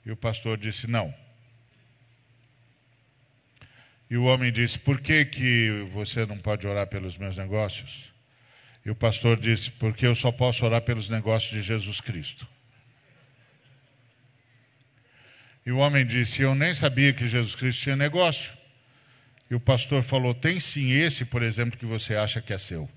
E 0.06 0.10
o 0.10 0.16
pastor 0.16 0.56
disse: 0.56 0.86
Não. 0.86 1.14
E 4.08 4.16
o 4.16 4.24
homem 4.24 4.50
disse: 4.50 4.78
Por 4.78 4.98
que, 4.98 5.26
que 5.26 5.86
você 5.92 6.24
não 6.24 6.38
pode 6.38 6.66
orar 6.66 6.86
pelos 6.86 7.18
meus 7.18 7.36
negócios? 7.36 8.10
E 8.82 8.90
o 8.90 8.94
pastor 8.94 9.38
disse: 9.38 9.70
Porque 9.72 10.06
eu 10.06 10.14
só 10.14 10.32
posso 10.32 10.64
orar 10.64 10.80
pelos 10.80 11.10
negócios 11.10 11.52
de 11.52 11.60
Jesus 11.60 12.00
Cristo. 12.00 12.48
E 15.66 15.70
o 15.70 15.76
homem 15.76 16.06
disse: 16.06 16.40
Eu 16.40 16.54
nem 16.54 16.72
sabia 16.72 17.12
que 17.12 17.28
Jesus 17.28 17.54
Cristo 17.54 17.82
tinha 17.82 17.96
negócio. 17.96 18.56
E 19.50 19.54
o 19.54 19.60
pastor 19.60 20.02
falou: 20.02 20.32
Tem 20.32 20.58
sim 20.58 20.92
esse, 20.92 21.26
por 21.26 21.42
exemplo, 21.42 21.78
que 21.78 21.84
você 21.84 22.16
acha 22.16 22.40
que 22.40 22.54
é 22.54 22.58
seu. 22.58 22.88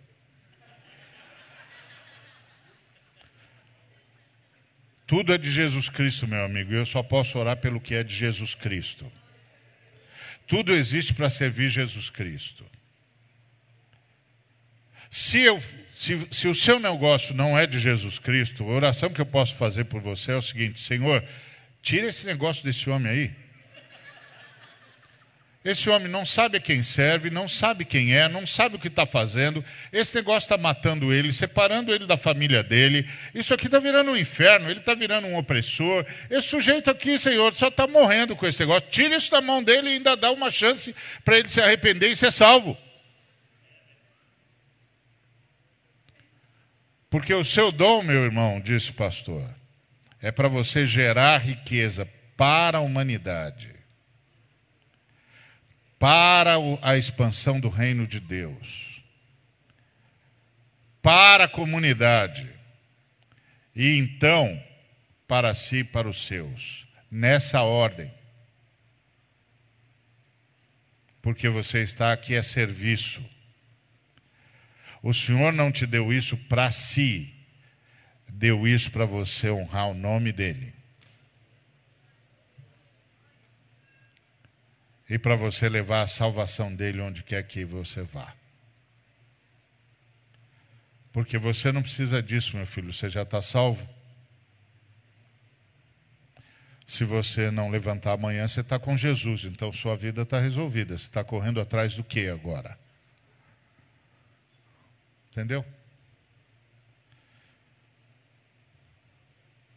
Tudo 5.07 5.34
é 5.34 5.38
de 5.38 5.52
Jesus 5.52 5.88
Cristo, 5.90 6.27
meu 6.27 6.44
amigo, 6.44 6.73
eu 6.73 6.86
só 6.86 7.03
posso 7.03 7.38
orar 7.38 7.57
pelo 7.57 7.80
que 7.80 7.94
é 7.94 8.03
de 8.03 8.15
Jesus 8.15 8.56
Cristo. 8.56 9.11
Tudo 10.48 10.73
existe 10.73 11.14
para 11.14 11.30
servir 11.30 11.69
Jesus 11.69 12.10
Cristo. 12.10 12.65
Se, 15.10 15.40
eu, 15.40 15.61
se, 15.95 16.27
se 16.32 16.48
o 16.48 16.56
seu 16.56 16.80
negócio 16.80 17.34
não 17.34 17.57
é 17.57 17.65
de 17.65 17.80
Jesus 17.80 18.19
Cristo, 18.19 18.64
a 18.64 18.73
oração 18.73 19.10
que 19.10 19.22
eu 19.22 19.26
posso 19.26 19.56
fazer 19.56 19.86
por 19.86 20.02
você 20.02 20.32
é 20.32 20.36
o 20.36 20.41
seguinte: 20.41 20.80
Senhor, 20.80 21.23
tira 21.82 22.07
esse 22.07 22.26
negócio 22.26 22.64
desse 22.64 22.90
homem 22.90 23.11
aí. 23.11 23.45
Esse 25.66 25.90
homem 25.90 26.08
não 26.08 26.24
sabe 26.24 26.58
a 26.58 26.62
quem 26.62 26.84
serve, 26.84 27.32
não 27.32 27.48
sabe 27.48 27.84
quem 27.86 28.16
é, 28.16 28.30
não 28.30 28.46
sabe 28.46 28.76
o 28.76 28.80
que 28.80 28.88
está 28.88 29.04
fazendo. 29.04 29.66
Esse 29.92 30.14
negócio 30.14 30.46
está 30.46 30.60
matando 30.60 31.12
ele, 31.12 31.34
separando 31.34 31.92
ele 31.92 32.06
da 32.06 32.16
família 32.16 32.62
dele. 32.62 33.10
Isso 33.34 33.52
aqui 33.52 33.66
está 33.66 33.80
virando 33.80 34.12
um 34.12 34.16
inferno, 34.16 34.70
ele 34.70 34.80
está 34.80 34.94
virando 34.94 35.26
um 35.26 35.36
opressor. 35.36 36.06
Esse 36.30 36.50
sujeito 36.50 36.92
aqui, 36.92 37.18
Senhor, 37.18 37.52
só 37.56 37.70
está 37.70 37.88
morrendo 37.88 38.36
com 38.36 38.46
esse 38.46 38.60
negócio. 38.60 38.88
Tira 38.92 39.16
isso 39.16 39.32
da 39.32 39.42
mão 39.42 39.64
dele 39.64 39.90
e 39.90 39.94
ainda 39.94 40.16
dá 40.16 40.32
uma 40.32 40.52
chance 40.52 40.96
para 41.24 41.40
ele 41.40 41.50
se 41.50 41.60
arrepender 41.60 42.12
e 42.12 42.16
ser 42.16 42.32
salvo. 42.32 42.78
Porque 47.10 47.34
o 47.34 47.44
seu 47.44 47.72
dom, 47.72 48.04
meu 48.04 48.24
irmão, 48.24 48.62
disse 48.62 48.92
o 48.92 48.94
pastor, 48.94 49.44
é 50.22 50.32
para 50.32 50.48
você 50.48 50.86
gerar 50.86 51.40
riqueza 51.40 52.08
para 52.38 52.78
a 52.78 52.82
humanidade 52.82 53.75
para 56.06 56.53
a 56.84 56.95
expansão 56.95 57.60
do 57.60 57.68
reino 57.68 58.06
de 58.06 58.19
Deus, 58.19 59.02
para 61.02 61.45
a 61.45 61.48
comunidade 61.48 62.48
e 63.76 63.98
então 63.98 64.64
para 65.27 65.52
si 65.56 65.77
e 65.77 65.84
para 65.84 66.07
os 66.07 66.27
seus, 66.27 66.86
nessa 67.10 67.64
ordem. 67.64 68.14
Porque 71.23 71.49
você 71.49 71.82
está 71.82 72.14
aqui 72.14 72.38
a 72.38 72.44
serviço. 72.44 73.27
O 75.02 75.11
Senhor 75.11 75.52
não 75.52 75.72
te 75.72 75.88
deu 75.88 76.14
isso 76.14 76.38
para 76.38 76.69
si, 76.69 77.34
deu 78.30 78.68
isso 78.68 78.91
para 78.91 79.06
você 79.06 79.49
honrar 79.49 79.88
o 79.88 79.95
nome 79.95 80.32
dEle. 80.32 80.75
E 85.10 85.19
para 85.19 85.36
você 85.36 85.69
levar 85.69 86.02
a 86.02 86.07
salvação 86.07 86.73
dele 86.73 87.02
onde 87.02 87.23
quer 87.23 87.44
que 87.44 87.64
você 87.64 88.02
vá. 88.02 88.34
Porque 91.14 91.38
você 91.38 91.72
não 91.72 91.82
precisa 91.82 92.22
disso, 92.22 92.57
meu 92.57 92.65
filho, 92.65 92.91
você 92.91 93.10
já 93.10 93.22
está 93.22 93.41
salvo. 93.41 93.88
Se 96.86 97.03
você 97.03 97.49
não 97.49 97.69
levantar 97.69 98.14
amanhã, 98.14 98.48
você 98.48 98.61
está 98.61 98.77
com 98.77 98.98
Jesus, 98.98 99.45
então 99.45 99.72
sua 99.72 99.95
vida 99.95 100.23
está 100.23 100.40
resolvida. 100.40 100.98
Você 100.98 101.06
está 101.06 101.23
correndo 101.23 101.61
atrás 101.61 101.95
do 101.95 102.03
que 102.03 102.27
agora? 102.27 102.77
Entendeu? 105.32 105.65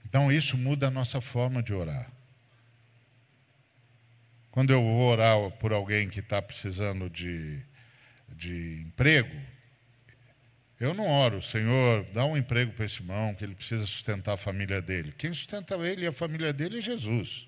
Então 0.05 0.33
isso 0.33 0.57
muda 0.57 0.89
a 0.89 0.91
nossa 0.91 1.21
forma 1.21 1.63
de 1.63 1.73
orar. 1.73 2.11
Quando 4.59 4.73
eu 4.73 4.83
vou 4.83 5.09
orar 5.13 5.53
por 5.53 5.73
alguém 5.73 6.09
que 6.09 6.19
está 6.19 6.43
precisando 6.43 7.09
de, 7.09 7.61
de 8.29 8.83
emprego, 8.89 9.31
eu 10.81 10.93
não 10.93 11.07
oro, 11.07 11.41
Senhor, 11.41 12.05
dá 12.13 12.25
um 12.25 12.37
emprego 12.37 12.73
para 12.73 12.85
esse 12.85 13.01
irmão, 13.01 13.37
que 13.37 13.45
ele 13.45 13.55
precisa 13.55 13.87
sustentar 13.87 14.33
a 14.33 14.37
família 14.37 14.83
dele. 14.83 15.15
Quem 15.17 15.33
sustenta 15.33 15.77
ele 15.77 16.03
e 16.03 16.07
a 16.09 16.13
família 16.13 16.53
dele 16.53 16.79
é 16.79 16.81
Jesus. 16.81 17.47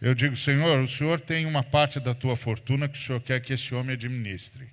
Eu 0.00 0.16
digo, 0.16 0.34
Senhor, 0.34 0.80
o 0.80 0.88
Senhor 0.88 1.20
tem 1.20 1.46
uma 1.46 1.62
parte 1.62 2.00
da 2.00 2.12
tua 2.12 2.36
fortuna 2.36 2.88
que 2.88 2.98
o 2.98 3.00
Senhor 3.00 3.20
quer 3.20 3.40
que 3.40 3.52
esse 3.52 3.72
homem 3.72 3.92
administre. 3.92 4.68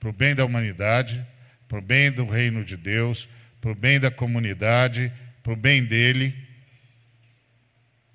Para 0.00 0.08
o 0.08 0.12
bem 0.12 0.34
da 0.34 0.44
humanidade, 0.44 1.24
para 1.68 1.78
o 1.78 1.80
bem 1.80 2.10
do 2.10 2.24
reino 2.24 2.64
de 2.64 2.76
Deus, 2.76 3.28
para 3.60 3.70
o 3.70 3.74
bem 3.76 4.00
da 4.00 4.10
comunidade, 4.10 5.12
para 5.44 5.52
o 5.52 5.56
bem 5.56 5.84
dele. 5.84 6.47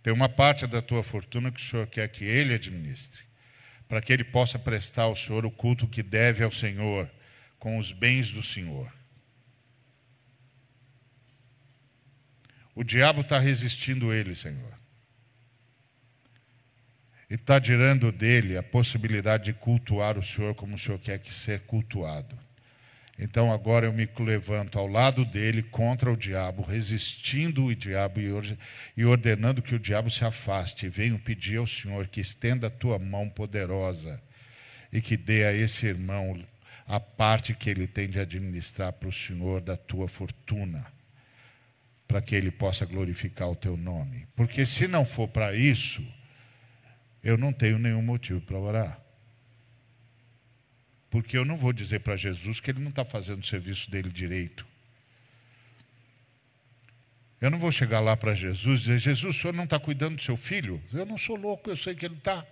Tem 0.03 0.13
uma 0.13 0.29
parte 0.29 0.67
da 0.67 0.81
tua 0.81 1.01
fortuna 1.01 1.51
que 1.51 1.59
o 1.59 1.63
Senhor 1.63 1.87
quer 1.87 2.07
que 2.09 2.23
ele 2.25 2.53
administre 2.53 3.23
para 3.93 4.01
que 4.01 4.11
ele 4.11 4.23
possa 4.23 4.57
prestar 4.57 5.03
ao 5.03 5.15
Senhor 5.15 5.45
o 5.45 5.51
culto 5.51 5.87
que 5.87 6.01
deve 6.01 6.43
ao 6.43 6.51
Senhor, 6.51 7.07
com 7.59 7.77
os 7.77 7.91
bens 7.91 8.31
do 8.31 8.41
Senhor. 8.41 8.91
O 12.73 12.83
diabo 12.83 13.21
está 13.21 13.37
resistindo 13.37 14.11
ele, 14.11 14.33
Senhor. 14.33 14.73
E 17.29 17.35
está 17.35 17.61
tirando 17.61 18.11
dele 18.11 18.57
a 18.57 18.63
possibilidade 18.63 19.45
de 19.45 19.53
cultuar 19.53 20.17
o 20.17 20.23
Senhor 20.23 20.55
como 20.55 20.73
o 20.73 20.79
Senhor 20.79 20.97
quer 20.97 21.19
que 21.19 21.31
ser 21.31 21.61
cultuado. 21.61 22.35
Então 23.17 23.51
agora 23.51 23.85
eu 23.85 23.93
me 23.93 24.09
levanto 24.19 24.79
ao 24.79 24.87
lado 24.87 25.23
dele 25.23 25.61
contra 25.61 26.11
o 26.11 26.17
diabo, 26.17 26.63
resistindo 26.63 27.65
o 27.65 27.75
diabo 27.75 28.19
e 28.97 29.05
ordenando 29.05 29.61
que 29.61 29.75
o 29.75 29.79
diabo 29.79 30.09
se 30.09 30.25
afaste. 30.25 30.89
Venho 30.89 31.19
pedir 31.19 31.57
ao 31.57 31.67
Senhor 31.67 32.07
que 32.07 32.19
estenda 32.19 32.67
a 32.67 32.71
tua 32.71 32.97
mão 32.97 33.29
poderosa 33.29 34.21
e 34.91 34.99
que 34.99 35.15
dê 35.15 35.45
a 35.45 35.53
esse 35.53 35.85
irmão 35.85 36.43
a 36.87 36.99
parte 36.99 37.53
que 37.53 37.69
ele 37.69 37.87
tem 37.87 38.09
de 38.09 38.19
administrar 38.19 38.91
para 38.91 39.09
o 39.09 39.13
Senhor 39.13 39.61
da 39.61 39.77
tua 39.77 40.07
fortuna, 40.07 40.85
para 42.07 42.21
que 42.21 42.35
ele 42.35 42.51
possa 42.51 42.85
glorificar 42.85 43.49
o 43.49 43.55
teu 43.55 43.77
nome. 43.77 44.27
Porque 44.35 44.65
se 44.65 44.87
não 44.87 45.05
for 45.05 45.27
para 45.27 45.55
isso, 45.55 46.05
eu 47.23 47.37
não 47.37 47.53
tenho 47.53 47.77
nenhum 47.77 48.01
motivo 48.01 48.41
para 48.41 48.57
orar. 48.57 49.02
Porque 51.13 51.37
eu 51.37 51.45
não 51.45 51.55
vou 51.55 51.71
dizer 51.71 51.99
para 51.99 52.17
Jesus 52.17 52.59
que 52.59 52.71
ele 52.71 52.79
não 52.79 52.89
está 52.89 53.05
fazendo 53.05 53.43
o 53.43 53.45
serviço 53.45 53.91
dele 53.91 54.09
direito. 54.09 54.65
Eu 57.39 57.51
não 57.51 57.59
vou 57.59 57.71
chegar 57.71 57.99
lá 57.99 58.17
para 58.17 58.33
Jesus 58.33 58.79
e 58.79 58.83
dizer: 58.85 58.97
Jesus, 58.97 59.35
o 59.35 59.39
senhor 59.39 59.53
não 59.53 59.65
está 59.65 59.79
cuidando 59.79 60.15
do 60.15 60.23
seu 60.23 60.35
filho? 60.35 60.81
Eu 60.91 61.05
não 61.05 61.15
sou 61.15 61.35
louco, 61.35 61.69
eu 61.69 61.77
sei 61.77 61.93
que 61.93 62.03
ele 62.03 62.15
está. 62.15 62.43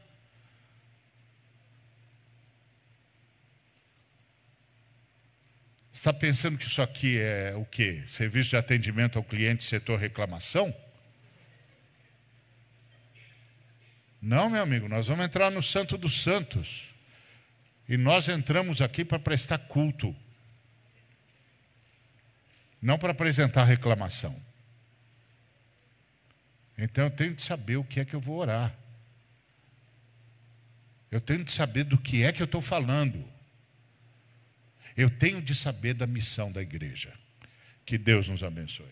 Está 5.92 6.14
pensando 6.14 6.56
que 6.56 6.66
isso 6.66 6.84
aqui 6.84 7.18
é 7.18 7.56
o 7.56 7.66
quê? 7.66 8.04
Serviço 8.06 8.52
de 8.52 8.58
atendimento 8.58 9.18
ao 9.18 9.24
cliente, 9.24 9.64
setor 9.64 9.98
reclamação? 9.98 10.72
Não, 14.22 14.52
meu 14.52 14.62
amigo, 14.62 14.88
nós 14.88 15.08
vamos 15.08 15.26
entrar 15.26 15.50
no 15.50 15.64
Santo 15.64 15.98
dos 15.98 16.22
Santos. 16.22 16.91
E 17.92 17.98
nós 17.98 18.30
entramos 18.30 18.80
aqui 18.80 19.04
para 19.04 19.20
prestar 19.20 19.58
culto, 19.58 20.16
não 22.82 22.98
para 22.98 23.12
apresentar 23.12 23.66
reclamação. 23.66 24.42
Então 26.78 27.04
eu 27.04 27.12
tenho 27.12 27.36
de 27.36 27.42
saber 27.42 27.76
o 27.76 27.84
que 27.84 28.00
é 28.00 28.06
que 28.06 28.14
eu 28.14 28.22
vou 28.22 28.38
orar. 28.38 28.74
Eu 31.12 31.20
tenho 31.20 31.44
de 31.44 31.52
saber 31.52 31.84
do 31.84 31.98
que 31.98 32.24
é 32.24 32.32
que 32.32 32.42
eu 32.42 32.46
estou 32.46 32.62
falando. 32.62 33.30
Eu 34.96 35.10
tenho 35.10 35.42
de 35.42 35.54
saber 35.54 35.94
da 35.94 36.08
missão 36.08 36.50
da 36.50 36.62
igreja. 36.62 37.14
Que 37.86 37.98
Deus 37.98 38.30
nos 38.30 38.42
abençoe. 38.42 38.88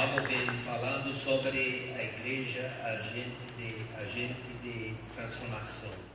Vem 0.00 0.46
falando 0.64 1.12
sobre 1.12 1.92
a 1.94 2.02
igreja 2.02 2.72
agente 2.82 3.36
de, 3.58 3.76
agente 4.02 4.40
de 4.62 4.94
transformação. 5.14 6.09